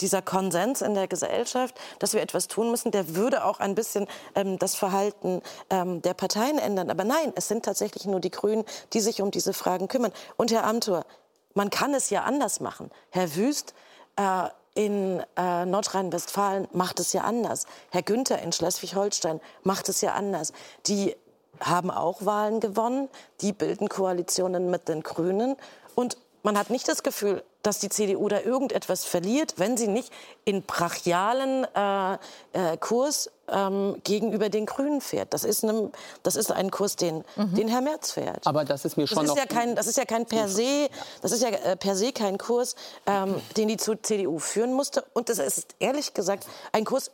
dieser 0.02 0.20
Konsens 0.20 0.82
in 0.82 0.92
der 0.92 1.08
Gesellschaft, 1.08 1.74
dass 2.00 2.12
wir 2.12 2.20
etwas 2.20 2.48
tun 2.48 2.70
müssen, 2.70 2.90
der 2.90 3.16
würde 3.16 3.46
auch 3.46 3.60
ein 3.60 3.74
bisschen 3.74 4.06
ähm, 4.34 4.58
das 4.58 4.74
Verhalten 4.74 5.40
ähm, 5.70 6.02
der 6.02 6.12
Parteien 6.12 6.58
ändern. 6.58 6.90
Aber 6.90 7.04
nein, 7.04 7.32
es 7.34 7.48
sind 7.48 7.64
tatsächlich 7.64 8.04
nur 8.04 8.20
die 8.20 8.30
Grünen, 8.30 8.66
die 8.92 9.00
sich 9.00 9.22
um 9.22 9.30
diese 9.30 9.54
Fragen 9.54 9.88
kümmern. 9.88 10.12
Und 10.36 10.52
Herr 10.52 10.64
Amthor, 10.64 11.06
man 11.54 11.70
kann 11.70 11.94
es 11.94 12.10
ja 12.10 12.24
anders 12.24 12.60
machen. 12.60 12.90
Herr 13.08 13.34
Wüst 13.36 13.72
äh, 14.16 14.48
in 14.74 15.22
äh, 15.36 15.66
Nordrhein-Westfalen 15.66 16.68
macht 16.72 17.00
es 17.00 17.12
ja 17.12 17.22
anders. 17.22 17.66
Herr 17.90 18.02
Günther 18.02 18.40
in 18.42 18.52
Schleswig-Holstein 18.52 19.40
macht 19.62 19.88
es 19.88 20.00
ja 20.00 20.12
anders. 20.14 20.52
Die 20.86 21.14
haben 21.60 21.90
auch 21.90 22.24
Wahlen 22.24 22.60
gewonnen, 22.60 23.08
die 23.40 23.52
bilden 23.52 23.88
Koalitionen 23.88 24.70
mit 24.70 24.88
den 24.88 25.02
Grünen 25.02 25.56
und 25.94 26.16
man 26.42 26.58
hat 26.58 26.70
nicht 26.70 26.88
das 26.88 27.02
Gefühl, 27.02 27.44
dass 27.62 27.78
die 27.78 27.88
CDU 27.88 28.28
da 28.28 28.40
irgendetwas 28.40 29.04
verliert, 29.04 29.54
wenn 29.56 29.76
sie 29.76 29.88
nicht 29.88 30.12
in 30.44 30.62
brachialen 30.62 31.66
äh, 31.74 32.14
äh, 32.52 32.76
Kurs 32.78 33.30
ähm, 33.48 34.00
gegenüber 34.04 34.48
den 34.48 34.66
Grünen 34.66 35.00
fährt. 35.00 35.32
Das 35.32 35.44
ist, 35.44 35.62
ne, 35.62 35.90
das 36.22 36.36
ist 36.36 36.50
ein 36.50 36.70
Kurs, 36.70 36.96
den, 36.96 37.24
mhm. 37.36 37.54
den 37.54 37.68
Herr 37.68 37.80
Merz 37.80 38.12
fährt. 38.12 38.46
Aber 38.46 38.64
das 38.64 38.84
ist 38.84 38.96
mir 38.96 39.06
schon 39.06 39.18
das 39.18 39.28
noch 39.28 39.36
ist 39.36 39.40
ja 39.40 39.46
kein, 39.46 39.76
Das 39.76 39.86
ist 39.86 39.96
ja 39.96 40.04
kein 40.04 40.26
per 40.26 40.48
se, 40.48 40.88
das 41.20 41.32
ist 41.32 41.42
ja 41.42 41.50
äh, 41.50 41.76
per 41.76 41.96
se 41.96 42.12
kein 42.12 42.38
Kurs, 42.38 42.74
ähm, 43.06 43.40
den 43.56 43.68
die 43.68 43.76
CDU 43.76 44.38
führen 44.38 44.72
musste. 44.72 45.04
Und 45.12 45.28
das 45.28 45.38
ist 45.38 45.76
ehrlich 45.78 46.14
gesagt 46.14 46.46
ein 46.72 46.84
Kurs, 46.84 47.10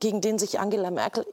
gegen 0.00 0.20
den 0.20 0.38
sich 0.38 0.58
Angela 0.58 0.90
Merkel 0.90 1.26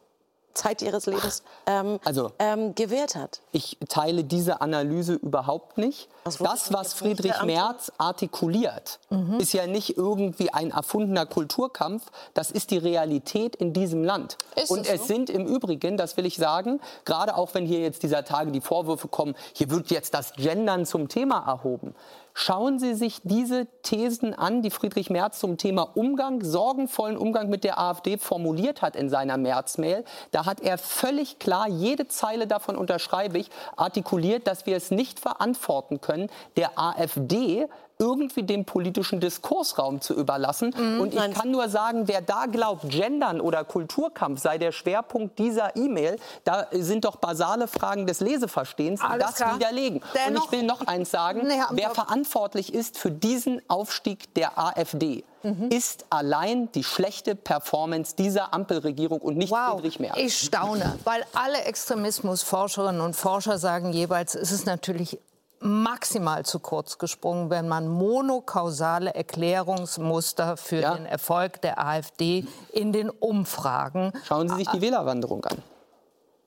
Zeit 0.54 0.82
ihres 0.82 1.06
Lebens 1.06 1.44
ähm, 1.66 2.00
also, 2.04 2.32
ähm, 2.40 2.76
gewährt 2.76 3.16
hat. 3.16 3.42
Ich 3.52 3.78
teile 3.88 4.24
diese 4.24 4.62
Analyse 4.62 5.14
überhaupt 5.14 5.78
nicht. 5.78 6.10
Das, 6.24 6.38
das 6.38 6.74
was 6.74 6.94
Friedrich 6.94 7.42
Merz 7.44 7.92
artikuliert, 7.98 9.00
mhm. 9.10 9.40
ist 9.40 9.54
ja 9.54 9.68
nicht 9.68 9.98
irgendwie 9.98 10.52
ein 10.52 10.72
erfundener 10.72 11.26
Kulturkampf. 11.26 12.04
Das 12.34 12.52
ist 12.52 12.72
die 12.72 12.78
Realität 12.78 13.56
in 13.56 13.74
diesem 13.74 14.04
Land. 14.04 14.38
Ist 14.56 14.72
Und 14.72 14.88
es, 14.88 15.02
so? 15.02 15.08
sind 15.08 15.30
im 15.30 15.46
Übrigen, 15.46 15.98
das 15.98 16.18
will 16.18 16.26
ich 16.26 16.38
sagen, 16.38 16.80
gerade 17.06 17.36
auch 17.36 17.54
wenn 17.54 17.66
hier 17.66 17.80
jetzt 17.80 18.04
dieser 18.04 18.26
Tage 18.26 18.52
die 18.52 18.62
Vorwürfe 18.62 19.08
kommen, 19.08 19.36
hier 19.54 19.70
wird 19.70 19.92
jetzt 19.92 20.14
das 20.14 20.34
Gendern 20.34 20.86
zum 20.86 21.08
Thema 21.08 21.46
erhoben. 21.48 21.96
Schauen 22.42 22.80
Sie 22.80 22.94
sich 22.94 23.20
diese 23.26 23.68
Thesen 23.84 24.34
an, 24.34 24.62
die 24.62 24.70
Friedrich 24.70 25.10
Merz 25.10 25.40
zum 25.40 25.58
Thema 25.58 25.82
Umgang, 25.98 26.42
sorgenvollen 26.42 27.18
Umgang 27.18 27.50
mit 27.50 27.66
der 27.66 27.78
AfD 27.78 28.18
formuliert 28.18 28.82
hat 28.82 28.96
in 28.96 29.10
seiner 29.10 29.36
März-Mail. 29.36 30.06
Da 30.32 30.46
hat 30.46 30.62
er 30.62 30.78
völlig 30.78 31.40
klar, 31.40 31.68
jede 31.68 32.08
Zeile 32.08 32.48
davon 32.48 32.78
unterschreibe 32.78 33.38
ich, 33.40 33.50
artikuliert, 33.76 34.48
dass 34.48 34.66
wir 34.66 34.78
es 34.78 34.90
nicht 34.90 35.20
verantworten 35.20 36.00
können, 36.00 36.30
der 36.56 36.80
AfD 36.80 37.68
irgendwie 38.02 38.44
dem 38.44 38.64
politischen 38.64 39.20
Diskursraum 39.20 40.00
zu 40.00 40.14
überlassen. 40.14 40.74
Mhm, 40.76 41.02
und 41.02 41.10
ich 41.10 41.20
nein. 41.20 41.34
kann 41.34 41.52
nur 41.52 41.68
sagen, 41.68 42.08
wer 42.08 42.22
da 42.22 42.46
glaubt, 42.46 42.90
Gendern 42.90 43.42
oder 43.42 43.66
Kulturkampf 43.66 44.42
sei 44.42 44.58
der 44.58 44.72
Schwerpunkt 44.72 45.38
dieser 45.38 45.76
E-Mail, 45.76 46.18
da 46.46 46.68
sind 46.72 47.04
doch 47.04 47.18
basale 47.18 47.68
Fragen 47.68 48.08
des 48.08 48.22
Leseverstehens, 48.22 49.02
die 49.02 49.20
das 49.20 49.36
klar. 49.36 49.56
widerlegen. 49.56 50.02
Dennoch, 50.16 50.46
und 50.46 50.54
ich 50.54 50.60
will 50.60 50.66
noch 50.66 50.88
eins 50.88 51.12
sagen, 51.12 51.46
nee, 51.46 51.62
wer 51.72 51.90
verantwortlich 51.90 52.74
ist 52.74 52.98
für 52.98 53.12
diesen 53.12 53.62
Aufstieg 53.68 54.34
der 54.34 54.58
AfD, 54.58 55.26
mhm. 55.44 55.70
ist 55.70 56.06
allein 56.10 56.72
die 56.72 56.86
schlechte 56.86 57.36
Performance 57.36 58.16
dieser 58.16 58.54
Ampelregierung 58.54 59.20
und 59.20 59.36
nicht 59.36 59.52
wow, 59.52 59.74
Friedrich 59.74 60.00
Merz. 60.00 60.16
Ich 60.18 60.40
staune, 60.40 60.98
weil 61.04 61.26
alle 61.34 61.64
Extremismusforscherinnen 61.64 63.02
und 63.02 63.18
Forscher 63.18 63.58
sagen 63.58 63.92
jeweils, 63.92 64.36
es 64.36 64.54
ist 64.54 64.66
natürlich 64.66 65.20
maximal 65.60 66.46
zu 66.46 66.60
kurz 66.60 66.98
gesprungen, 66.98 67.50
wenn 67.50 67.68
man 67.68 67.88
monokausale 67.88 69.14
Erklärungsmuster 69.14 70.58
für 70.58 70.82
ja. 70.82 70.96
den 70.96 71.06
Erfolg 71.06 71.62
der 71.62 71.84
AfD 71.84 72.46
in 72.72 72.94
den 72.94 73.10
Umfragen. 73.10 74.14
Schauen 74.26 74.50
Sie 74.50 74.56
sich 74.56 74.70
die 74.70 74.82
Wählerwanderung 74.82 75.44
an. 75.46 75.58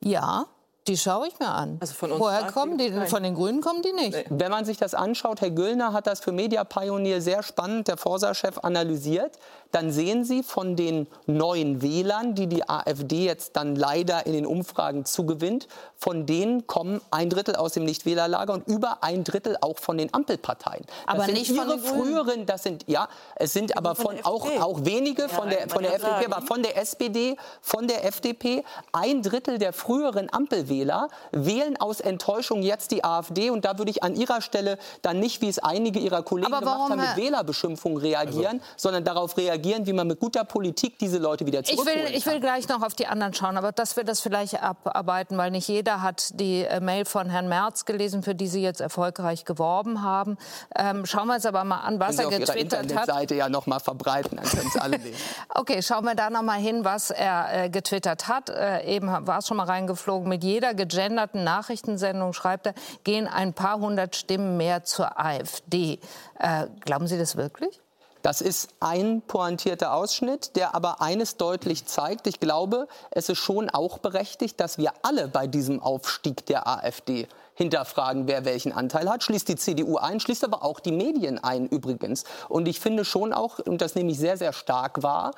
Ja, 0.00 0.46
die 0.88 0.96
schaue 0.96 1.28
ich 1.28 1.38
mir 1.38 1.48
an. 1.48 1.76
Also 1.80 1.94
von 1.94 2.10
uns 2.10 2.20
Woher 2.20 2.50
kommen 2.50 2.76
die? 2.76 2.90
Nein. 2.90 3.06
Von 3.06 3.22
den 3.22 3.34
Grünen 3.34 3.60
kommen 3.60 3.82
die 3.82 3.92
nicht. 3.92 4.24
Wenn 4.30 4.50
man 4.50 4.64
sich 4.64 4.78
das 4.78 4.94
anschaut, 4.94 5.40
Herr 5.40 5.50
Güllner 5.50 5.92
hat 5.92 6.08
das 6.08 6.20
für 6.20 6.32
Media 6.32 6.64
Pioneer 6.64 7.20
sehr 7.20 7.44
spannend, 7.44 7.86
der 7.86 7.96
Forsa-Chef, 7.96 8.58
analysiert 8.58 9.38
dann 9.72 9.90
sehen 9.90 10.24
Sie 10.24 10.42
von 10.42 10.76
den 10.76 11.06
neuen 11.26 11.80
Wählern, 11.80 12.34
die 12.34 12.46
die 12.46 12.68
AfD 12.68 13.24
jetzt 13.24 13.56
dann 13.56 13.74
leider 13.74 14.26
in 14.26 14.34
den 14.34 14.46
Umfragen 14.46 15.06
zugewinnt, 15.06 15.66
von 15.96 16.26
denen 16.26 16.66
kommen 16.66 17.00
ein 17.10 17.30
Drittel 17.30 17.56
aus 17.56 17.72
dem 17.72 17.84
Nichtwählerlager 17.84 18.52
und 18.52 18.68
über 18.68 19.02
ein 19.02 19.24
Drittel 19.24 19.56
auch 19.60 19.78
von 19.78 19.96
den 19.96 20.12
Ampelparteien. 20.12 20.84
Das 21.06 21.14
aber 21.14 21.26
nicht 21.28 21.50
ihre 21.50 21.64
von 21.64 21.70
den 21.70 21.80
früheren, 21.80 22.46
das 22.46 22.62
sind 22.62 22.84
ja, 22.86 23.08
es 23.36 23.54
sind 23.54 23.76
aber 23.76 23.94
von, 23.94 24.18
von 24.18 24.24
auch, 24.24 24.46
auch 24.60 24.84
wenige 24.84 25.28
von 25.30 25.48
der 25.48 25.70
von 25.70 25.82
der 25.82 25.94
FDP, 25.94 26.26
aber 26.26 26.46
von 26.46 26.62
der 26.62 26.76
SPD, 26.76 27.36
von 27.62 27.88
der 27.88 28.04
FDP, 28.04 28.64
ein 28.92 29.22
Drittel 29.22 29.58
der 29.58 29.72
früheren 29.72 30.30
Ampelwähler 30.30 31.08
wählen 31.30 31.78
aus 31.78 32.00
Enttäuschung 32.00 32.62
jetzt 32.62 32.90
die 32.90 33.04
AfD 33.04 33.48
und 33.48 33.64
da 33.64 33.78
würde 33.78 33.90
ich 33.90 34.02
an 34.02 34.16
ihrer 34.16 34.42
Stelle 34.42 34.78
dann 35.00 35.18
nicht, 35.18 35.40
wie 35.40 35.48
es 35.48 35.58
einige 35.58 35.98
ihrer 35.98 36.22
Kollegen 36.22 36.52
gemacht 36.52 36.90
haben, 36.90 37.00
mit 37.00 37.16
Wählerbeschimpfung 37.16 37.96
reagieren, 37.96 38.60
also. 38.60 38.72
sondern 38.76 39.04
darauf 39.04 39.38
reagieren 39.38 39.61
reagieren, 39.62 39.86
wie 39.86 39.92
man 39.92 40.06
mit 40.06 40.20
guter 40.20 40.44
Politik 40.44 40.98
diese 40.98 41.18
Leute 41.18 41.46
wieder 41.46 41.62
zurückholen 41.62 41.98
ich 41.98 42.08
will, 42.10 42.16
ich 42.16 42.26
will 42.26 42.40
gleich 42.40 42.68
noch 42.68 42.82
auf 42.82 42.94
die 42.94 43.06
anderen 43.06 43.34
schauen, 43.34 43.56
aber 43.56 43.72
dass 43.72 43.96
wir 43.96 44.04
das 44.04 44.20
vielleicht 44.20 44.62
abarbeiten, 44.62 45.36
weil 45.38 45.50
nicht 45.50 45.68
jeder 45.68 46.02
hat 46.02 46.38
die 46.38 46.64
äh, 46.64 46.80
Mail 46.80 47.04
von 47.04 47.30
Herrn 47.30 47.48
Merz 47.48 47.84
gelesen, 47.84 48.22
für 48.22 48.34
die 48.34 48.48
Sie 48.48 48.62
jetzt 48.62 48.80
erfolgreich 48.80 49.44
geworben 49.44 50.02
haben. 50.02 50.36
Ähm, 50.76 51.06
schauen 51.06 51.28
wir 51.28 51.34
uns 51.34 51.46
aber 51.46 51.64
mal 51.64 51.78
an, 51.78 52.00
was 52.00 52.16
können 52.16 52.32
er 52.32 52.38
Sie 52.38 52.40
getwittert 52.40 52.50
auf 52.50 52.56
Ihrer 52.56 52.80
Internetseite 52.82 53.34
ja 53.34 53.48
noch 53.48 53.66
mal 53.66 53.80
verbreiten, 53.80 54.36
dann 54.36 54.46
können 54.46 54.68
es 54.68 54.80
alle 54.80 54.96
lesen. 54.98 55.18
okay, 55.54 55.82
schauen 55.82 56.04
wir 56.04 56.14
da 56.14 56.30
noch 56.30 56.42
mal 56.42 56.58
hin, 56.58 56.84
was 56.84 57.10
er 57.10 57.64
äh, 57.64 57.68
getwittert 57.70 58.28
hat. 58.28 58.50
Äh, 58.50 58.84
eben 58.84 59.08
war 59.08 59.38
es 59.38 59.46
schon 59.46 59.56
mal 59.56 59.66
reingeflogen. 59.66 60.28
Mit 60.28 60.44
jeder 60.44 60.74
gegenderten 60.74 61.44
Nachrichtensendung, 61.44 62.32
schreibt 62.32 62.66
er, 62.66 62.74
gehen 63.04 63.26
ein 63.26 63.52
paar 63.52 63.78
hundert 63.78 64.16
Stimmen 64.16 64.56
mehr 64.56 64.84
zur 64.84 65.18
AfD. 65.18 65.98
Äh, 66.38 66.66
glauben 66.84 67.06
Sie 67.06 67.18
das 67.18 67.36
wirklich? 67.36 67.81
Das 68.22 68.40
ist 68.40 68.68
ein 68.78 69.20
pointierter 69.26 69.92
Ausschnitt, 69.94 70.54
der 70.54 70.76
aber 70.76 71.02
eines 71.02 71.36
deutlich 71.36 71.86
zeigt. 71.86 72.28
Ich 72.28 72.38
glaube, 72.38 72.86
es 73.10 73.28
ist 73.28 73.38
schon 73.38 73.68
auch 73.68 73.98
berechtigt, 73.98 74.60
dass 74.60 74.78
wir 74.78 74.92
alle 75.02 75.26
bei 75.26 75.48
diesem 75.48 75.82
Aufstieg 75.82 76.46
der 76.46 76.68
AfD 76.68 77.26
hinterfragen, 77.54 78.28
wer 78.28 78.44
welchen 78.44 78.72
Anteil 78.72 79.10
hat. 79.10 79.24
Schließt 79.24 79.48
die 79.48 79.56
CDU 79.56 79.96
ein, 79.96 80.20
schließt 80.20 80.44
aber 80.44 80.64
auch 80.64 80.78
die 80.78 80.92
Medien 80.92 81.42
ein 81.42 81.66
übrigens. 81.66 82.24
Und 82.48 82.68
ich 82.68 82.78
finde 82.78 83.04
schon 83.04 83.32
auch, 83.32 83.58
und 83.58 83.82
das 83.82 83.96
nehme 83.96 84.12
ich 84.12 84.18
sehr, 84.18 84.36
sehr 84.36 84.52
stark 84.52 85.02
wahr, 85.02 85.32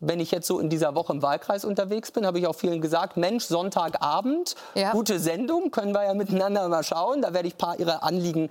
wenn 0.00 0.20
ich 0.20 0.30
jetzt 0.30 0.46
so 0.46 0.60
in 0.60 0.70
dieser 0.70 0.94
Woche 0.94 1.12
im 1.12 1.22
Wahlkreis 1.22 1.64
unterwegs 1.64 2.12
bin, 2.12 2.24
habe 2.24 2.38
ich 2.38 2.46
auch 2.46 2.54
vielen 2.54 2.80
gesagt, 2.80 3.16
Mensch, 3.16 3.44
Sonntagabend, 3.44 4.54
ja. 4.74 4.92
gute 4.92 5.18
Sendung, 5.18 5.72
können 5.72 5.92
wir 5.92 6.04
ja 6.04 6.14
miteinander 6.14 6.68
mal 6.68 6.84
schauen. 6.84 7.22
Da 7.22 7.34
werde 7.34 7.48
ich 7.48 7.54
ein 7.54 7.58
paar 7.58 7.80
ihrer 7.80 8.04
Anliegen 8.04 8.48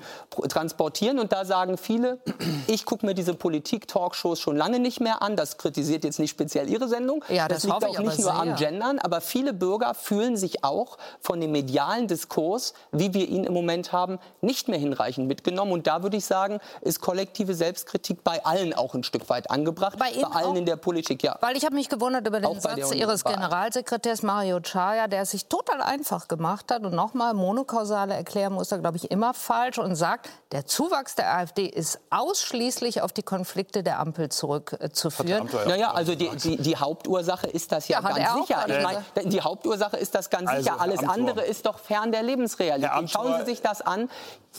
transportieren. 0.50 1.20
Und 1.20 1.32
da 1.32 1.46
sagen 1.46 1.78
viele, 1.78 2.20
ich 2.68 2.86
gucke 2.86 3.06
mir 3.06 3.14
diese 3.14 3.34
Politik-Talkshows 3.34 4.40
schon 4.40 4.58
lange 4.58 4.80
nicht 4.80 5.00
mehr 5.00 5.22
an. 5.22 5.38
Das 5.38 5.58
kritisiert 5.58 6.04
jetzt 6.04 6.20
nicht 6.20 6.32
speziell 6.32 6.70
Ihre 6.70 6.90
Sendung. 6.90 7.24
Ja, 7.30 7.48
das, 7.48 7.64
das 7.64 7.72
liegt 7.72 7.86
auch 7.86 8.00
nicht 8.00 8.20
nur 8.20 8.34
am 8.34 8.56
Gendern. 8.56 9.00
Aber 9.00 9.22
viele 9.22 9.54
Bürger 9.54 9.94
fühlen 9.94 10.36
sich 10.36 10.66
auch 10.66 10.98
von 11.22 11.40
dem 11.40 11.54
medialen 11.54 12.08
Diskurs, 12.08 12.74
wie 12.92 13.14
wir 13.14 13.28
ihn 13.28 13.46
im 13.46 13.54
Moment 13.54 13.94
haben, 13.94 14.20
nicht 14.42 14.68
mehr 14.68 14.80
hinreichend 14.80 15.28
mitgenommen. 15.28 15.72
Und 15.72 15.88
da 15.88 16.04
würde 16.04 16.18
ich 16.18 16.26
sagen, 16.26 16.60
ist 16.82 17.00
kollektive 17.00 17.54
Selbstkritik 17.54 18.26
bei 18.26 18.44
allen 18.44 18.74
auch 18.74 18.94
ein 18.96 19.04
Stück 19.04 19.30
weit 19.30 19.50
angebracht. 19.50 19.98
Bei, 19.98 20.12
bei 20.12 20.28
allen 20.28 20.48
auch? 20.48 20.56
in 20.56 20.66
der 20.66 20.76
Politik, 20.76 21.24
ja. 21.24 21.37
Weil 21.40 21.58
ich 21.58 21.66
habe 21.66 21.76
mich 21.76 21.90
gewundert 21.90 22.28
über 22.28 22.40
den 22.40 22.60
Satz 22.60 22.92
Ihres 22.92 23.24
Generalsekretärs 23.24 24.24
Mario 24.24 24.60
Chaya, 24.60 25.08
der 25.08 25.22
es 25.22 25.32
sich 25.32 25.46
total 25.46 25.82
einfach 25.82 26.28
gemacht 26.28 26.72
hat 26.72 26.84
und 26.84 26.94
nochmal 26.94 27.34
monokausale 27.34 28.14
Erklärung 28.14 28.60
ist 28.62 28.72
da, 28.72 28.78
glaube 28.78 28.98
ich, 28.98 29.12
immer 29.12 29.34
falsch 29.34 29.78
und 29.78 29.96
sagt, 29.96 30.30
der 30.52 30.66
Zuwachs 30.66 31.16
der 31.16 31.34
AfD 31.36 31.66
ist 31.66 32.00
ausschließlich 32.10 33.02
auf 33.02 33.12
die 33.14 33.24
Konflikte 33.24 33.84
der 33.84 34.00
Ampel 34.00 34.30
zurückzuführen. 34.30 35.50
Äh, 35.50 35.70
naja, 35.70 35.92
also 35.92 36.16
die, 36.16 36.30
die, 36.38 36.58
die, 36.58 36.78
Hauptursache 36.78 37.48
ist 37.48 37.72
das 37.72 37.88
ja, 37.88 38.02
ja 38.02 38.10
ganz 38.10 38.48
sicher. 38.48 38.66
Ich 38.68 38.84
mein, 38.84 39.30
die 39.30 39.42
Hauptursache 39.42 39.98
ist 39.98 40.16
das 40.16 40.30
ganz 40.30 40.50
also, 40.50 40.64
sicher. 40.64 40.80
Alles 40.80 41.04
andere 41.04 41.44
ist 41.44 41.66
doch 41.66 41.80
fern 41.80 42.12
der 42.12 42.24
Lebensrealität. 42.24 43.10
Schauen 43.10 43.40
Sie 43.40 43.46
sich 43.46 43.62
das 43.62 43.82
an. 43.82 44.10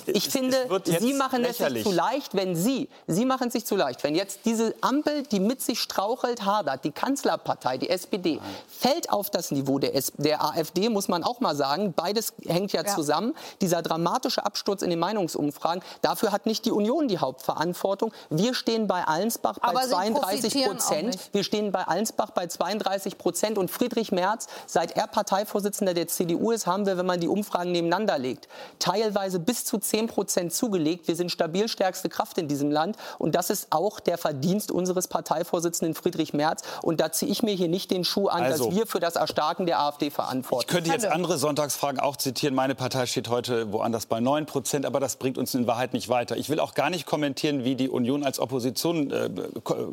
Ich 0.06 0.28
finde, 0.28 0.56
Sie 0.84 1.12
machen 1.12 1.44
es 1.44 1.58
sich 1.58 1.82
zu 1.82 1.92
leicht, 1.92 2.34
wenn 2.34 2.56
Sie, 2.56 2.88
Sie 3.06 3.24
machen 3.24 3.48
es 3.48 3.52
sich 3.54 3.66
zu 3.66 3.76
leicht, 3.76 4.02
wenn 4.04 4.14
jetzt 4.14 4.40
diese 4.44 4.74
Ampel, 4.80 5.22
die 5.24 5.40
mit 5.40 5.62
sich 5.62 5.80
strauchelt, 5.80 6.44
hadert, 6.44 6.84
die 6.84 6.90
Kanzlerpartei, 6.90 7.78
die 7.78 7.90
SPD, 7.90 8.36
Nein. 8.36 8.44
fällt 8.68 9.10
auf 9.10 9.30
das 9.30 9.50
Niveau 9.50 9.78
der, 9.78 9.94
S 9.94 10.12
der 10.16 10.44
AfD, 10.44 10.88
muss 10.88 11.08
man 11.08 11.24
auch 11.24 11.40
mal 11.40 11.56
sagen. 11.56 11.92
Beides 11.94 12.32
hängt 12.46 12.72
ja, 12.72 12.82
ja, 12.84 12.94
zusammen. 12.94 13.34
Dieser 13.60 13.82
dramatische 13.82 14.44
Absturz 14.44 14.82
in 14.82 14.90
den 14.90 14.98
Meinungsumfragen, 14.98 15.82
dafür 16.02 16.32
hat 16.32 16.46
nicht 16.46 16.64
die 16.64 16.72
Union 16.72 17.08
die 17.08 17.18
Hauptverantwortung. 17.18 18.12
Wir 18.30 18.54
stehen 18.54 18.86
bei 18.86 19.04
Allensbach 19.04 19.58
bei 19.58 19.68
Aber 19.68 19.82
32 19.82 20.64
Prozent. 20.64 21.18
Wir 21.32 21.44
stehen 21.44 21.72
bei 21.72 21.84
Allensbach 21.84 22.30
bei 22.30 22.46
32 22.46 23.18
Prozent. 23.18 23.58
Und 23.58 23.70
Friedrich 23.70 24.12
Merz, 24.12 24.46
seit 24.66 24.96
er 24.96 25.06
Parteivorsitzender 25.06 25.94
der 25.94 26.08
CDU 26.08 26.50
ist, 26.50 26.66
haben 26.66 26.86
wir, 26.86 26.96
wenn 26.96 27.06
man 27.06 27.20
die 27.20 27.28
Umfragen 27.28 27.72
nebeneinander 27.72 28.18
legt, 28.18 28.48
teilweise 28.78 29.38
bis 29.38 29.64
zu 29.64 29.78
10 29.88 30.06
Prozent 30.06 30.52
zugelegt. 30.52 31.08
Wir 31.08 31.16
sind 31.16 31.30
stabil 31.30 31.68
stärkste 31.68 32.08
Kraft 32.08 32.38
in 32.38 32.48
diesem 32.48 32.70
Land. 32.70 32.96
Und 33.18 33.34
das 33.34 33.50
ist 33.50 33.68
auch 33.70 34.00
der 34.00 34.18
Verdienst 34.18 34.70
unseres 34.70 35.08
Parteivorsitzenden 35.08 35.94
Friedrich 35.94 36.32
Merz. 36.32 36.62
Und 36.82 37.00
da 37.00 37.12
ziehe 37.12 37.30
ich 37.30 37.42
mir 37.42 37.54
hier 37.54 37.68
nicht 37.68 37.90
den 37.90 38.04
Schuh 38.04 38.28
an, 38.28 38.44
also, 38.44 38.66
dass 38.66 38.76
wir 38.76 38.86
für 38.86 39.00
das 39.00 39.16
Erstarken 39.16 39.66
der 39.66 39.80
AfD 39.80 40.10
verantwortlich 40.10 40.70
sind. 40.70 40.78
Ich 40.78 40.90
könnte 40.90 41.02
jetzt 41.06 41.12
andere 41.12 41.38
Sonntagsfragen 41.38 42.00
auch 42.00 42.16
zitieren. 42.16 42.54
Meine 42.54 42.74
Partei 42.74 43.06
steht 43.06 43.28
heute 43.28 43.72
woanders 43.72 44.06
bei 44.06 44.20
9 44.20 44.46
Prozent, 44.46 44.86
aber 44.86 45.00
das 45.00 45.16
bringt 45.16 45.38
uns 45.38 45.54
in 45.54 45.66
Wahrheit 45.66 45.92
nicht 45.92 46.08
weiter. 46.08 46.36
Ich 46.36 46.48
will 46.48 46.60
auch 46.60 46.74
gar 46.74 46.90
nicht 46.90 47.06
kommentieren, 47.06 47.64
wie 47.64 47.74
die 47.74 47.88
Union 47.88 48.24
als 48.24 48.38
Opposition 48.38 49.10
äh, 49.10 49.30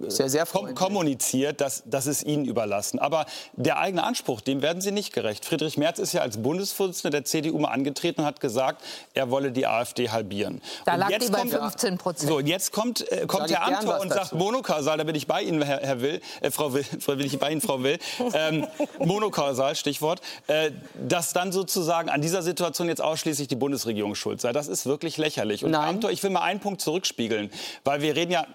sehr, 0.07 0.29
sehr 0.29 0.45
kom 0.45 0.75
kommuniziert. 0.75 1.61
Das, 1.61 1.83
das 1.85 2.07
ist 2.07 2.23
Ihnen 2.23 2.45
überlassen. 2.45 2.99
Aber 2.99 3.25
der 3.53 3.79
eigene 3.79 4.03
Anspruch, 4.03 4.41
dem 4.41 4.61
werden 4.61 4.81
Sie 4.81 4.91
nicht 4.91 5.13
gerecht. 5.13 5.45
Friedrich 5.45 5.77
Merz 5.77 5.99
ist 5.99 6.13
ja 6.13 6.21
als 6.21 6.37
Bundesvorsitzender 6.37 7.11
der 7.17 7.25
CDU 7.25 7.57
mal 7.59 7.69
angetreten 7.69 8.21
und 8.21 8.27
hat 8.27 8.39
gesagt, 8.39 8.83
er 9.13 9.29
wolle 9.29 9.51
die 9.51 9.67
AfD 9.67 9.74
halbieren. 9.83 10.61
Da 10.85 10.93
und 10.93 10.99
lag 10.99 11.09
die 11.17 11.29
bei 11.29 11.45
15 11.45 11.97
Prozent. 11.97 12.29
So, 12.29 12.39
jetzt 12.39 12.71
kommt, 12.71 13.09
äh, 13.11 13.25
kommt 13.25 13.49
Herr 13.49 13.65
Amthor 13.65 13.99
und 13.99 14.11
sagt 14.11 14.33
monokausal, 14.33 14.97
da 14.97 15.03
bin 15.03 15.15
ich 15.15 15.27
bei 15.27 15.41
Ihnen, 15.41 15.61
Herr, 15.61 15.79
Herr 15.79 16.01
Will, 16.01 16.21
äh, 16.41 16.51
Frau 16.51 16.73
Will, 16.73 16.83
Frau 16.99 17.17
Will, 17.17 17.25
ich 17.25 17.39
bei 17.39 17.51
Ihnen, 17.51 17.61
Frau 17.61 17.81
Will, 17.83 17.97
ähm, 18.33 18.67
monokausal, 18.99 19.75
Stichwort, 19.75 20.21
äh, 20.47 20.71
dass 21.07 21.33
dann 21.33 21.51
sozusagen 21.51 22.09
an 22.09 22.21
dieser 22.21 22.41
Situation 22.41 22.87
jetzt 22.87 23.01
ausschließlich 23.01 23.47
die 23.47 23.55
Bundesregierung 23.55 24.15
schuld 24.15 24.41
sei. 24.41 24.53
Das 24.53 24.67
ist 24.67 24.85
wirklich 24.85 25.17
lächerlich. 25.17 25.63
Und 25.63 25.71
Nein. 25.71 25.95
Amthor, 25.95 26.11
ich 26.11 26.21
will 26.23 26.29
mal 26.29 26.41
einen 26.41 26.59
Punkt 26.59 26.81
zurückspiegeln, 26.81 27.51
weil 27.83 28.01
wir 28.01 28.15
reden 28.15 28.31
ja 28.31 28.45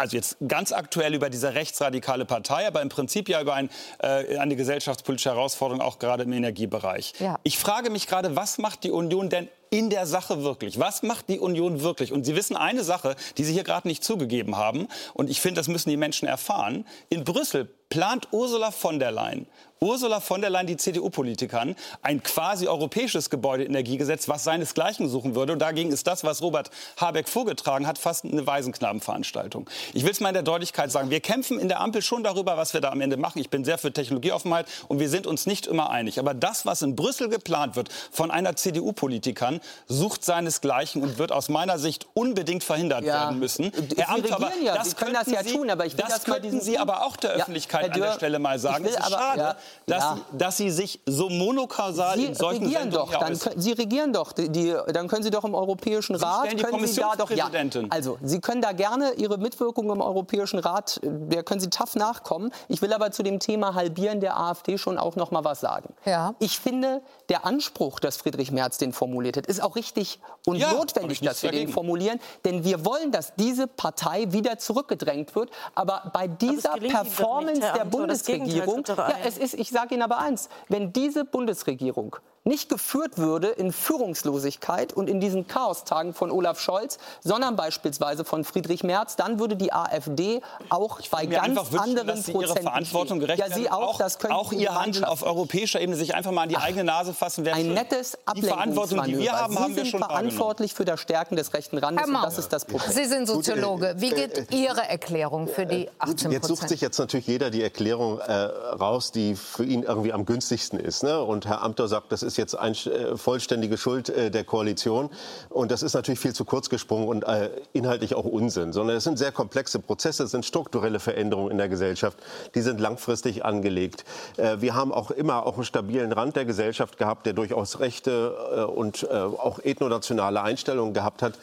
also 0.00 0.16
jetzt 0.16 0.36
ganz 0.46 0.72
aktuell 0.72 1.14
über 1.14 1.30
diese 1.30 1.54
rechtsradikale 1.54 2.24
Partei, 2.24 2.66
aber 2.66 2.82
im 2.82 2.88
Prinzip 2.88 3.28
ja 3.28 3.40
über 3.40 3.54
ein, 3.54 3.70
äh, 3.98 4.36
eine 4.38 4.56
gesellschaftspolitische 4.56 5.30
Herausforderung, 5.30 5.82
auch 5.82 5.98
gerade 5.98 6.24
im 6.24 6.32
Energiebereich. 6.32 7.12
Ja. 7.20 7.38
Ich 7.42 7.58
frage 7.58 7.90
mich 7.90 8.06
gerade, 8.06 8.36
was 8.36 8.58
macht 8.58 8.84
die 8.84 8.90
Union 8.90 9.28
denn 9.28 9.48
in 9.70 9.88
der 9.88 10.06
Sache 10.06 10.42
wirklich? 10.42 10.80
Was 10.80 11.02
macht 11.02 11.28
die 11.28 11.38
Union 11.38 11.82
wirklich? 11.82 12.12
Und 12.12 12.24
Sie 12.24 12.34
wissen 12.34 12.56
eine 12.56 12.82
Sache, 12.82 13.14
die 13.38 13.44
Sie 13.44 13.52
hier 13.52 13.62
gerade 13.62 13.86
nicht 13.86 14.02
zugegeben 14.02 14.56
haben, 14.56 14.88
und 15.14 15.30
ich 15.30 15.40
finde, 15.40 15.60
das 15.60 15.68
müssen 15.68 15.90
die 15.90 15.96
Menschen 15.96 16.26
erfahren. 16.26 16.84
In 17.08 17.24
Brüssel 17.24 17.68
plant 17.88 18.28
Ursula 18.32 18.70
von 18.70 18.98
der 18.98 19.12
Leyen 19.12 19.46
Ursula 19.82 20.20
von 20.20 20.42
der 20.42 20.50
Leyen, 20.50 20.66
die 20.66 20.76
CDU-Politikerin, 20.76 21.74
ein 22.02 22.22
quasi 22.22 22.68
europäisches 22.68 23.30
Gebäudeenergiegesetz, 23.30 24.28
was 24.28 24.44
seinesgleichen 24.44 25.08
suchen 25.08 25.34
würde. 25.34 25.54
Und 25.54 25.60
dagegen 25.60 25.90
ist 25.90 26.06
das, 26.06 26.22
was 26.22 26.42
Robert 26.42 26.70
Habeck 26.98 27.30
vorgetragen 27.30 27.86
hat, 27.86 27.96
fast 27.96 28.26
eine 28.26 28.46
Waisenknabenveranstaltung. 28.46 29.70
Ich 29.94 30.04
will 30.04 30.10
es 30.10 30.20
mal 30.20 30.28
in 30.28 30.34
der 30.34 30.42
Deutlichkeit 30.42 30.92
sagen. 30.92 31.08
Wir 31.08 31.20
kämpfen 31.20 31.58
in 31.58 31.68
der 31.68 31.80
Ampel 31.80 32.02
schon 32.02 32.22
darüber, 32.22 32.58
was 32.58 32.74
wir 32.74 32.82
da 32.82 32.90
am 32.90 33.00
Ende 33.00 33.16
machen. 33.16 33.38
Ich 33.38 33.48
bin 33.48 33.64
sehr 33.64 33.78
für 33.78 33.90
Technologieoffenheit 33.90 34.66
und 34.88 34.98
wir 34.98 35.08
sind 35.08 35.26
uns 35.26 35.46
nicht 35.46 35.66
immer 35.66 35.88
einig. 35.88 36.18
Aber 36.18 36.34
das, 36.34 36.66
was 36.66 36.82
in 36.82 36.94
Brüssel 36.94 37.30
geplant 37.30 37.74
wird 37.74 37.88
von 38.10 38.30
einer 38.30 38.56
CDU-Politikerin, 38.56 39.60
sucht 39.88 40.26
seinesgleichen 40.26 41.02
und 41.02 41.16
wird 41.16 41.32
aus 41.32 41.48
meiner 41.48 41.78
Sicht 41.78 42.06
unbedingt 42.12 42.64
verhindert 42.64 43.04
ja. 43.04 43.14
werden 43.14 43.38
müssen. 43.38 43.72
Herr 43.96 44.10
Amt, 44.10 44.30
aber 44.30 44.52
ja, 44.62 44.74
das 44.74 44.90
Sie 44.90 44.96
können 44.96 45.14
das 45.14 45.30
ja 45.30 45.42
Sie, 45.42 45.54
tun, 45.54 45.70
aber 45.70 45.86
ich 45.86 45.96
will 45.96 46.04
das, 46.06 46.22
das 46.22 46.24
könnten 46.24 46.60
Sie 46.60 46.76
aber 46.76 47.06
auch 47.06 47.16
der 47.16 47.30
Öffentlichkeit 47.30 47.86
ja, 47.86 47.88
Dürr, 47.94 48.04
an 48.04 48.10
der 48.10 48.16
Stelle 48.16 48.38
mal 48.38 48.58
sagen. 48.58 48.84
es 48.84 48.90
ist 48.90 49.00
aber, 49.00 49.16
schade, 49.16 49.56
dass, 49.86 50.02
ja. 50.02 50.14
sie, 50.14 50.38
dass 50.38 50.56
Sie 50.56 50.70
sich 50.70 51.00
so 51.06 51.28
monokausal 51.28 52.16
Sie 52.16 52.26
in 52.26 52.34
solchen 52.34 52.64
regieren 52.64 52.90
doch, 52.90 53.10
dann, 53.12 53.34
Sie 53.34 53.72
regieren 53.72 54.12
doch, 54.12 54.32
die, 54.32 54.48
die, 54.48 54.74
dann 54.92 55.08
können 55.08 55.22
Sie 55.22 55.30
doch 55.30 55.44
im 55.44 55.54
Europäischen 55.54 56.16
Sie 56.16 56.24
Rat, 56.24 56.52
die 56.52 56.56
können 56.56 56.86
Sie 56.86 57.00
da 57.00 57.14
doch, 57.16 57.30
ja, 57.30 57.50
also 57.90 58.18
Sie 58.22 58.40
können 58.40 58.62
da 58.62 58.72
gerne 58.72 59.12
Ihre 59.14 59.38
Mitwirkung 59.38 59.90
im 59.90 60.00
Europäischen 60.00 60.58
Rat, 60.58 61.00
der 61.02 61.42
können 61.42 61.60
Sie 61.60 61.70
tough 61.70 61.96
nachkommen. 61.96 62.52
Ich 62.68 62.82
will 62.82 62.92
aber 62.92 63.10
zu 63.10 63.22
dem 63.22 63.40
Thema 63.40 63.74
Halbieren 63.74 64.20
der 64.20 64.38
AfD 64.38 64.78
schon 64.78 64.98
auch 64.98 65.16
noch 65.16 65.30
mal 65.30 65.44
was 65.44 65.60
sagen. 65.60 65.94
Ja. 66.04 66.34
Ich 66.38 66.58
finde, 66.58 67.02
der 67.28 67.44
Anspruch, 67.44 68.00
dass 68.00 68.16
Friedrich 68.16 68.50
Merz 68.50 68.78
den 68.78 68.92
formuliert 68.92 69.36
hat, 69.36 69.46
ist 69.46 69.62
auch 69.62 69.76
richtig 69.76 70.20
und 70.46 70.56
ja, 70.56 70.72
notwendig, 70.72 71.20
dass 71.20 71.42
wir 71.42 71.50
dagegen. 71.50 71.68
den 71.68 71.74
formulieren, 71.74 72.20
denn 72.44 72.64
wir 72.64 72.84
wollen, 72.84 73.12
dass 73.12 73.34
diese 73.34 73.66
Partei 73.66 74.32
wieder 74.32 74.58
zurückgedrängt 74.58 75.34
wird. 75.34 75.50
Aber 75.74 76.10
bei 76.12 76.28
dieser 76.28 76.74
aber 76.74 76.86
Performance 76.86 77.60
der 77.60 77.84
Bundesregierung, 77.84 78.84
ja, 78.86 79.14
es 79.24 79.38
ist, 79.38 79.54
ich 79.60 79.70
sage 79.70 79.94
Ihnen 79.94 80.02
aber 80.02 80.18
eins, 80.18 80.48
wenn 80.68 80.92
diese 80.92 81.24
Bundesregierung 81.24 82.16
nicht 82.44 82.70
geführt 82.70 83.18
würde 83.18 83.48
in 83.48 83.70
Führungslosigkeit 83.70 84.94
und 84.94 85.10
in 85.10 85.20
diesen 85.20 85.46
Chaostagen 85.46 86.14
von 86.14 86.30
Olaf 86.30 86.58
Scholz, 86.58 86.98
sondern 87.22 87.54
beispielsweise 87.54 88.24
von 88.24 88.44
Friedrich 88.44 88.82
Merz, 88.82 89.16
dann 89.16 89.38
würde 89.38 89.56
die 89.56 89.74
AfD 89.74 90.40
auch 90.70 91.00
bei 91.10 91.26
ganz 91.26 91.58
wünschen, 91.58 91.78
anderen 91.78 92.06
dass 92.08 92.24
Sie 92.24 92.32
Ihre 92.32 92.56
Verantwortung 92.56 93.20
gerecht 93.20 93.40
ja, 93.40 93.54
Sie 93.54 93.70
auch, 93.70 93.98
das 93.98 94.18
können 94.18 94.32
auch 94.32 94.52
Ihr 94.52 94.74
Handeln 94.74 95.04
auf 95.04 95.22
europäischer 95.22 95.82
Ebene 95.82 95.98
sich 95.98 96.14
einfach 96.14 96.32
mal 96.32 96.44
an 96.44 96.48
die 96.48 96.56
Ach, 96.56 96.64
eigene 96.64 96.84
Nase 96.84 97.12
fassen. 97.12 97.46
Ein 97.46 97.74
nettes 97.74 98.16
Die 98.34 98.42
Verantwortung, 98.42 99.02
die 99.04 99.18
wir 99.18 99.32
haben, 99.32 99.52
Sie 99.52 99.58
haben 99.58 99.76
wir 99.76 99.84
schon 99.84 100.00
verantwortlich 100.00 100.72
für 100.72 100.86
das 100.86 101.00
Stärken 101.00 101.36
des 101.36 101.52
rechten 101.52 101.76
Randes 101.76 102.08
und 102.08 102.14
das 102.14 102.38
ist 102.38 102.52
das 102.54 102.64
Problem. 102.64 102.90
Sie 102.90 103.04
sind 103.04 103.26
Soziologe. 103.26 103.96
Wie 103.98 104.10
geht 104.10 104.50
Ihre 104.50 104.88
Erklärung 104.88 105.46
für 105.46 105.66
die 105.66 105.90
18 105.98 106.32
Jetzt 106.32 106.46
sucht 106.46 106.68
sich 106.70 106.80
jetzt 106.80 106.98
natürlich 106.98 107.26
jeder 107.26 107.50
die 107.50 107.62
Erklärung 107.62 108.18
äh, 108.18 108.32
raus, 108.32 109.12
die 109.12 109.36
für 109.36 109.64
ihn 109.64 109.82
irgendwie 109.82 110.12
am 110.12 110.24
günstigsten 110.24 110.80
ist. 110.80 111.02
Ne? 111.02 111.22
Und 111.22 111.46
Herr 111.46 111.62
Amthor 111.62 111.88
sagt, 111.88 112.12
das 112.12 112.22
ist 112.22 112.29
jetzt 112.36 112.54
ein, 112.54 112.72
äh, 112.72 113.16
vollständige 113.16 113.76
Schuld 113.76 114.08
äh, 114.08 114.30
der 114.30 114.44
Koalition. 114.44 115.10
Und 115.48 115.70
das 115.70 115.82
ist 115.82 115.94
natürlich 115.94 116.20
viel 116.20 116.34
zu 116.34 116.44
kurz 116.44 116.68
gesprungen 116.68 117.08
und 117.08 117.24
äh, 117.24 117.50
inhaltlich 117.72 118.14
auch 118.14 118.24
Unsinn. 118.24 118.72
Sondern 118.72 118.96
es 118.96 119.04
sind 119.04 119.18
sehr 119.18 119.32
komplexe 119.32 119.78
Prozesse, 119.78 120.24
es 120.24 120.30
sind 120.30 120.44
strukturelle 120.44 121.00
Veränderungen 121.00 121.50
in 121.50 121.58
der 121.58 121.68
Gesellschaft, 121.68 122.18
die 122.54 122.62
sind 122.62 122.80
langfristig 122.80 123.44
angelegt. 123.44 124.04
Äh, 124.36 124.56
wir 124.60 124.74
haben 124.74 124.92
auch 124.92 125.10
immer 125.10 125.46
auch 125.46 125.54
einen 125.54 125.64
stabilen 125.64 126.12
Rand 126.12 126.36
der 126.36 126.44
Gesellschaft 126.44 126.98
gehabt, 126.98 127.26
der 127.26 127.32
durchaus 127.32 127.80
rechte 127.80 128.36
äh, 128.54 128.60
und 128.62 129.04
äh, 129.04 129.14
auch 129.14 129.58
ethnonationale 129.60 130.42
Einstellungen 130.42 130.94
gehabt 130.94 131.22
hat. 131.22 131.34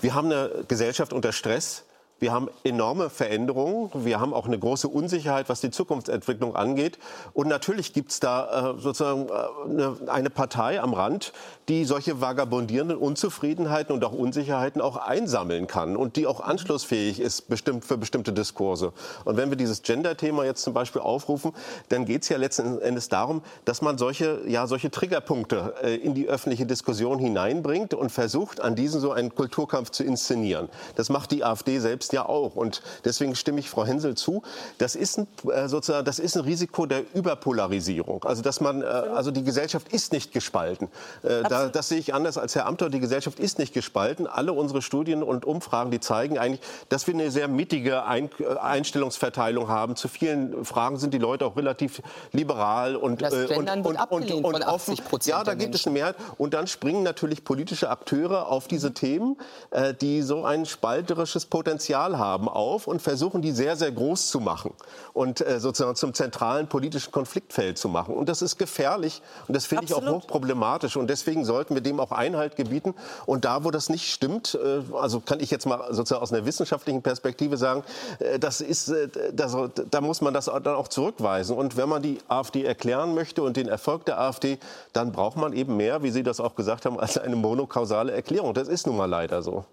Wir 0.00 0.14
haben 0.14 0.30
eine 0.30 0.50
Gesellschaft 0.68 1.12
unter 1.12 1.32
Stress 1.32 1.84
Wir 2.18 2.32
haben 2.32 2.48
enorme 2.64 3.10
Veränderungen. 3.10 3.90
Wir 3.92 4.20
haben 4.20 4.32
auch 4.32 4.46
eine 4.46 4.58
große 4.58 4.88
Unsicherheit, 4.88 5.50
was 5.50 5.60
die 5.60 5.70
Zukunftsentwicklung 5.70 6.56
angeht. 6.56 6.98
Und 7.34 7.46
natürlich 7.46 7.92
gibt 7.92 8.10
es 8.10 8.20
da 8.20 8.74
äh, 8.74 8.80
sozusagen 8.80 9.28
äh, 9.28 9.32
eine, 9.70 9.96
eine, 10.06 10.30
Partei 10.30 10.80
am 10.80 10.94
Rand, 10.94 11.34
die 11.68 11.84
solche 11.84 12.20
vagabundierenden 12.20 12.96
Unzufriedenheiten 12.96 13.94
und 13.94 14.02
auch 14.02 14.12
Unsicherheiten 14.12 14.80
auch 14.80 14.96
einsammeln 14.96 15.66
kann 15.66 15.96
und 15.96 16.16
die 16.16 16.26
auch 16.26 16.40
anschlussfähig 16.40 17.20
ist 17.20 17.48
bestimmt 17.48 17.84
für 17.84 17.98
bestimmte 17.98 18.32
Diskurse. 18.32 18.92
Und 19.24 19.36
wenn 19.36 19.50
wir 19.50 19.56
dieses 19.56 19.82
Gender-Thema 19.82 20.44
jetzt 20.44 20.62
zum 20.62 20.72
Beispiel 20.72 21.02
aufrufen, 21.02 21.52
dann 21.90 22.06
geht 22.06 22.22
es 22.22 22.30
ja 22.30 22.38
letzten 22.38 22.80
Endes 22.80 23.10
darum, 23.10 23.42
dass 23.66 23.82
man 23.82 23.98
solche, 23.98 24.40
ja, 24.46 24.66
solche 24.66 24.90
Triggerpunkte 24.90 25.74
äh, 25.82 25.96
in 25.96 26.14
die 26.14 26.28
öffentliche 26.28 26.64
Diskussion 26.64 27.18
hineinbringt 27.18 27.92
und 27.92 28.10
versucht, 28.10 28.62
an 28.62 28.74
diesen 28.74 29.00
so 29.00 29.12
einen 29.12 29.34
Kulturkampf 29.34 29.90
zu 29.90 30.02
inszenieren. 30.02 30.70
Das 30.94 31.10
macht 31.10 31.30
die 31.30 31.44
AfD 31.44 31.78
selbst 31.78 32.05
selbst 32.06 32.12
ja 32.12 32.26
auch. 32.26 32.56
Und 32.56 32.82
deswegen 33.04 33.34
stimme 33.34 33.60
ich 33.60 33.70
Frau 33.70 33.84
Hensel 33.84 34.14
zu. 34.14 34.42
Das 34.78 34.94
ist 34.94 35.18
ein, 35.18 35.26
äh, 35.50 35.68
sozusagen, 35.68 36.04
das 36.04 36.18
ist 36.18 36.36
ein 36.36 36.42
Risiko 36.42 36.86
der 36.86 37.02
Überpolarisierung. 37.14 38.24
Also, 38.24 38.42
dass 38.42 38.60
man, 38.60 38.82
äh, 38.82 38.84
also 38.84 39.30
die 39.30 39.44
Gesellschaft 39.44 39.92
ist 39.92 40.12
nicht 40.12 40.32
gespalten. 40.32 40.88
Äh, 41.22 41.42
da, 41.48 41.68
das 41.68 41.88
sehe 41.88 41.98
ich 41.98 42.14
anders 42.14 42.38
als 42.38 42.54
Herr 42.54 42.66
Amthor. 42.66 42.90
Die 42.90 43.00
Gesellschaft 43.00 43.38
ist 43.38 43.58
nicht 43.58 43.74
gespalten. 43.74 44.26
Alle 44.26 44.52
unsere 44.52 44.82
Studien 44.82 45.22
und 45.22 45.44
Umfragen, 45.44 45.90
die 45.90 46.00
zeigen 46.00 46.38
eigentlich, 46.38 46.60
dass 46.88 47.06
wir 47.06 47.14
eine 47.14 47.30
sehr 47.30 47.48
mittige 47.48 48.04
Ein 48.04 48.30
Einstellungsverteilung 48.60 49.68
haben. 49.68 49.96
Zu 49.96 50.08
vielen 50.08 50.64
Fragen 50.64 50.98
sind 50.98 51.12
die 51.14 51.18
Leute 51.18 51.46
auch 51.46 51.56
relativ 51.56 52.02
liberal 52.32 52.96
und, 52.96 53.22
das 53.22 53.32
äh, 53.32 53.54
und, 53.56 53.68
und, 53.68 53.96
und, 54.10 54.44
und 54.44 54.62
offen. 54.66 54.96
Ja, 55.24 55.44
da 55.44 55.54
gibt 55.54 55.74
es 55.74 55.86
eine 55.86 55.94
Mehrheit. 55.94 56.16
Und 56.38 56.54
dann 56.54 56.66
springen 56.66 57.02
natürlich 57.02 57.44
politische 57.44 57.90
Akteure 57.90 58.48
auf 58.48 58.68
diese 58.68 58.92
Themen, 58.92 59.36
äh, 59.70 59.94
die 59.94 60.22
so 60.22 60.44
ein 60.44 60.66
spalterisches 60.66 61.46
Potenzial 61.46 61.95
Potenzial 61.96 62.18
haben 62.18 62.48
auf 62.48 62.86
und 62.86 63.00
versuchen, 63.00 63.40
die 63.42 63.52
sehr, 63.52 63.76
sehr 63.76 63.90
groß 63.90 64.28
zu 64.28 64.40
machen 64.40 64.72
und 65.14 65.40
äh, 65.40 65.60
sozusagen 65.60 65.96
zum 65.96 66.12
zentralen 66.12 66.66
politischen 66.66 67.10
Konfliktfeld 67.10 67.78
zu 67.78 67.88
machen. 67.88 68.14
Und 68.14 68.28
das 68.28 68.42
ist 68.42 68.58
gefährlich 68.58 69.22
und 69.48 69.56
das 69.56 69.64
finde 69.64 69.84
ich 69.84 69.94
auch 69.94 70.04
hochproblematisch. 70.04 70.96
Und 70.96 71.08
deswegen 71.08 71.44
sollten 71.44 71.74
wir 71.74 71.80
dem 71.80 71.98
auch 71.98 72.12
Einhalt 72.12 72.56
gebieten. 72.56 72.94
Und 73.24 73.44
da, 73.44 73.64
wo 73.64 73.70
das 73.70 73.88
nicht 73.88 74.12
stimmt, 74.12 74.58
äh, 74.62 74.82
also 74.94 75.20
kann 75.20 75.40
ich 75.40 75.50
jetzt 75.50 75.66
mal 75.66 75.86
sozusagen 75.90 76.22
aus 76.22 76.32
einer 76.32 76.44
wissenschaftlichen 76.44 77.02
Perspektive 77.02 77.56
sagen, 77.56 77.82
äh, 78.18 78.38
das 78.38 78.60
ist, 78.60 78.88
äh, 78.88 79.08
das, 79.32 79.56
da 79.90 80.00
muss 80.00 80.20
man 80.20 80.34
das 80.34 80.46
dann 80.46 80.66
auch 80.74 80.88
zurückweisen. 80.88 81.56
Und 81.56 81.76
wenn 81.76 81.88
man 81.88 82.02
die 82.02 82.18
AfD 82.28 82.64
erklären 82.64 83.14
möchte 83.14 83.42
und 83.42 83.56
den 83.56 83.68
Erfolg 83.68 84.04
der 84.04 84.20
AfD, 84.20 84.58
dann 84.92 85.12
braucht 85.12 85.36
man 85.36 85.54
eben 85.54 85.76
mehr, 85.76 86.02
wie 86.02 86.10
Sie 86.10 86.22
das 86.22 86.40
auch 86.40 86.54
gesagt 86.54 86.84
haben, 86.84 87.00
als 87.00 87.16
eine 87.16 87.36
monokausale 87.36 88.12
Erklärung. 88.12 88.52
Das 88.52 88.68
ist 88.68 88.86
nun 88.86 88.96
mal 88.96 89.06
leider 89.06 89.42
so. 89.42 89.64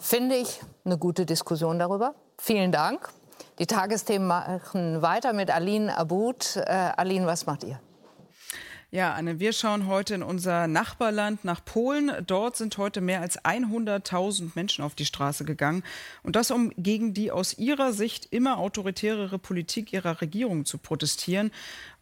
Finde 0.00 0.36
ich 0.36 0.60
eine 0.84 0.98
gute 0.98 1.26
Diskussion 1.26 1.78
darüber. 1.78 2.14
Vielen 2.38 2.72
Dank. 2.72 3.08
Die 3.58 3.66
Tagesthemen 3.66 4.26
machen 4.26 5.02
weiter 5.02 5.32
mit 5.32 5.50
Aline 5.50 5.96
Abud. 5.96 6.56
Äh, 6.56 6.92
Aline, 6.96 7.26
was 7.26 7.46
macht 7.46 7.64
ihr? 7.64 7.80
Ja, 8.92 9.14
Anne, 9.14 9.38
wir 9.38 9.52
schauen 9.52 9.86
heute 9.86 10.16
in 10.16 10.24
unser 10.24 10.66
Nachbarland 10.66 11.44
nach 11.44 11.64
Polen. 11.64 12.10
Dort 12.26 12.56
sind 12.56 12.76
heute 12.76 13.00
mehr 13.00 13.20
als 13.20 13.38
100.000 13.38 14.50
Menschen 14.56 14.82
auf 14.82 14.96
die 14.96 15.04
Straße 15.04 15.44
gegangen. 15.44 15.84
Und 16.24 16.34
das, 16.34 16.50
um 16.50 16.72
gegen 16.76 17.14
die 17.14 17.30
aus 17.30 17.56
ihrer 17.56 17.92
Sicht 17.92 18.26
immer 18.32 18.58
autoritärere 18.58 19.38
Politik 19.38 19.92
ihrer 19.92 20.20
Regierung 20.20 20.64
zu 20.64 20.78
protestieren. 20.78 21.52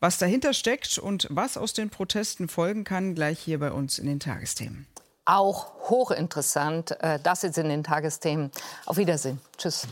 Was 0.00 0.16
dahinter 0.16 0.54
steckt 0.54 0.96
und 0.96 1.26
was 1.30 1.58
aus 1.58 1.74
den 1.74 1.90
Protesten 1.90 2.48
folgen 2.48 2.84
kann, 2.84 3.14
gleich 3.14 3.38
hier 3.38 3.58
bei 3.58 3.70
uns 3.70 3.98
in 3.98 4.06
den 4.06 4.20
Tagesthemen 4.20 4.86
auch 5.28 5.66
hochinteressant. 5.88 7.00
Äh, 7.02 7.18
das 7.22 7.42
jetzt 7.42 7.58
in 7.58 7.68
den 7.68 7.84
Tagesthemen. 7.84 8.50
Auf 8.86 8.96
Wiedersehen. 8.96 9.40
Tschüss. 9.56 9.86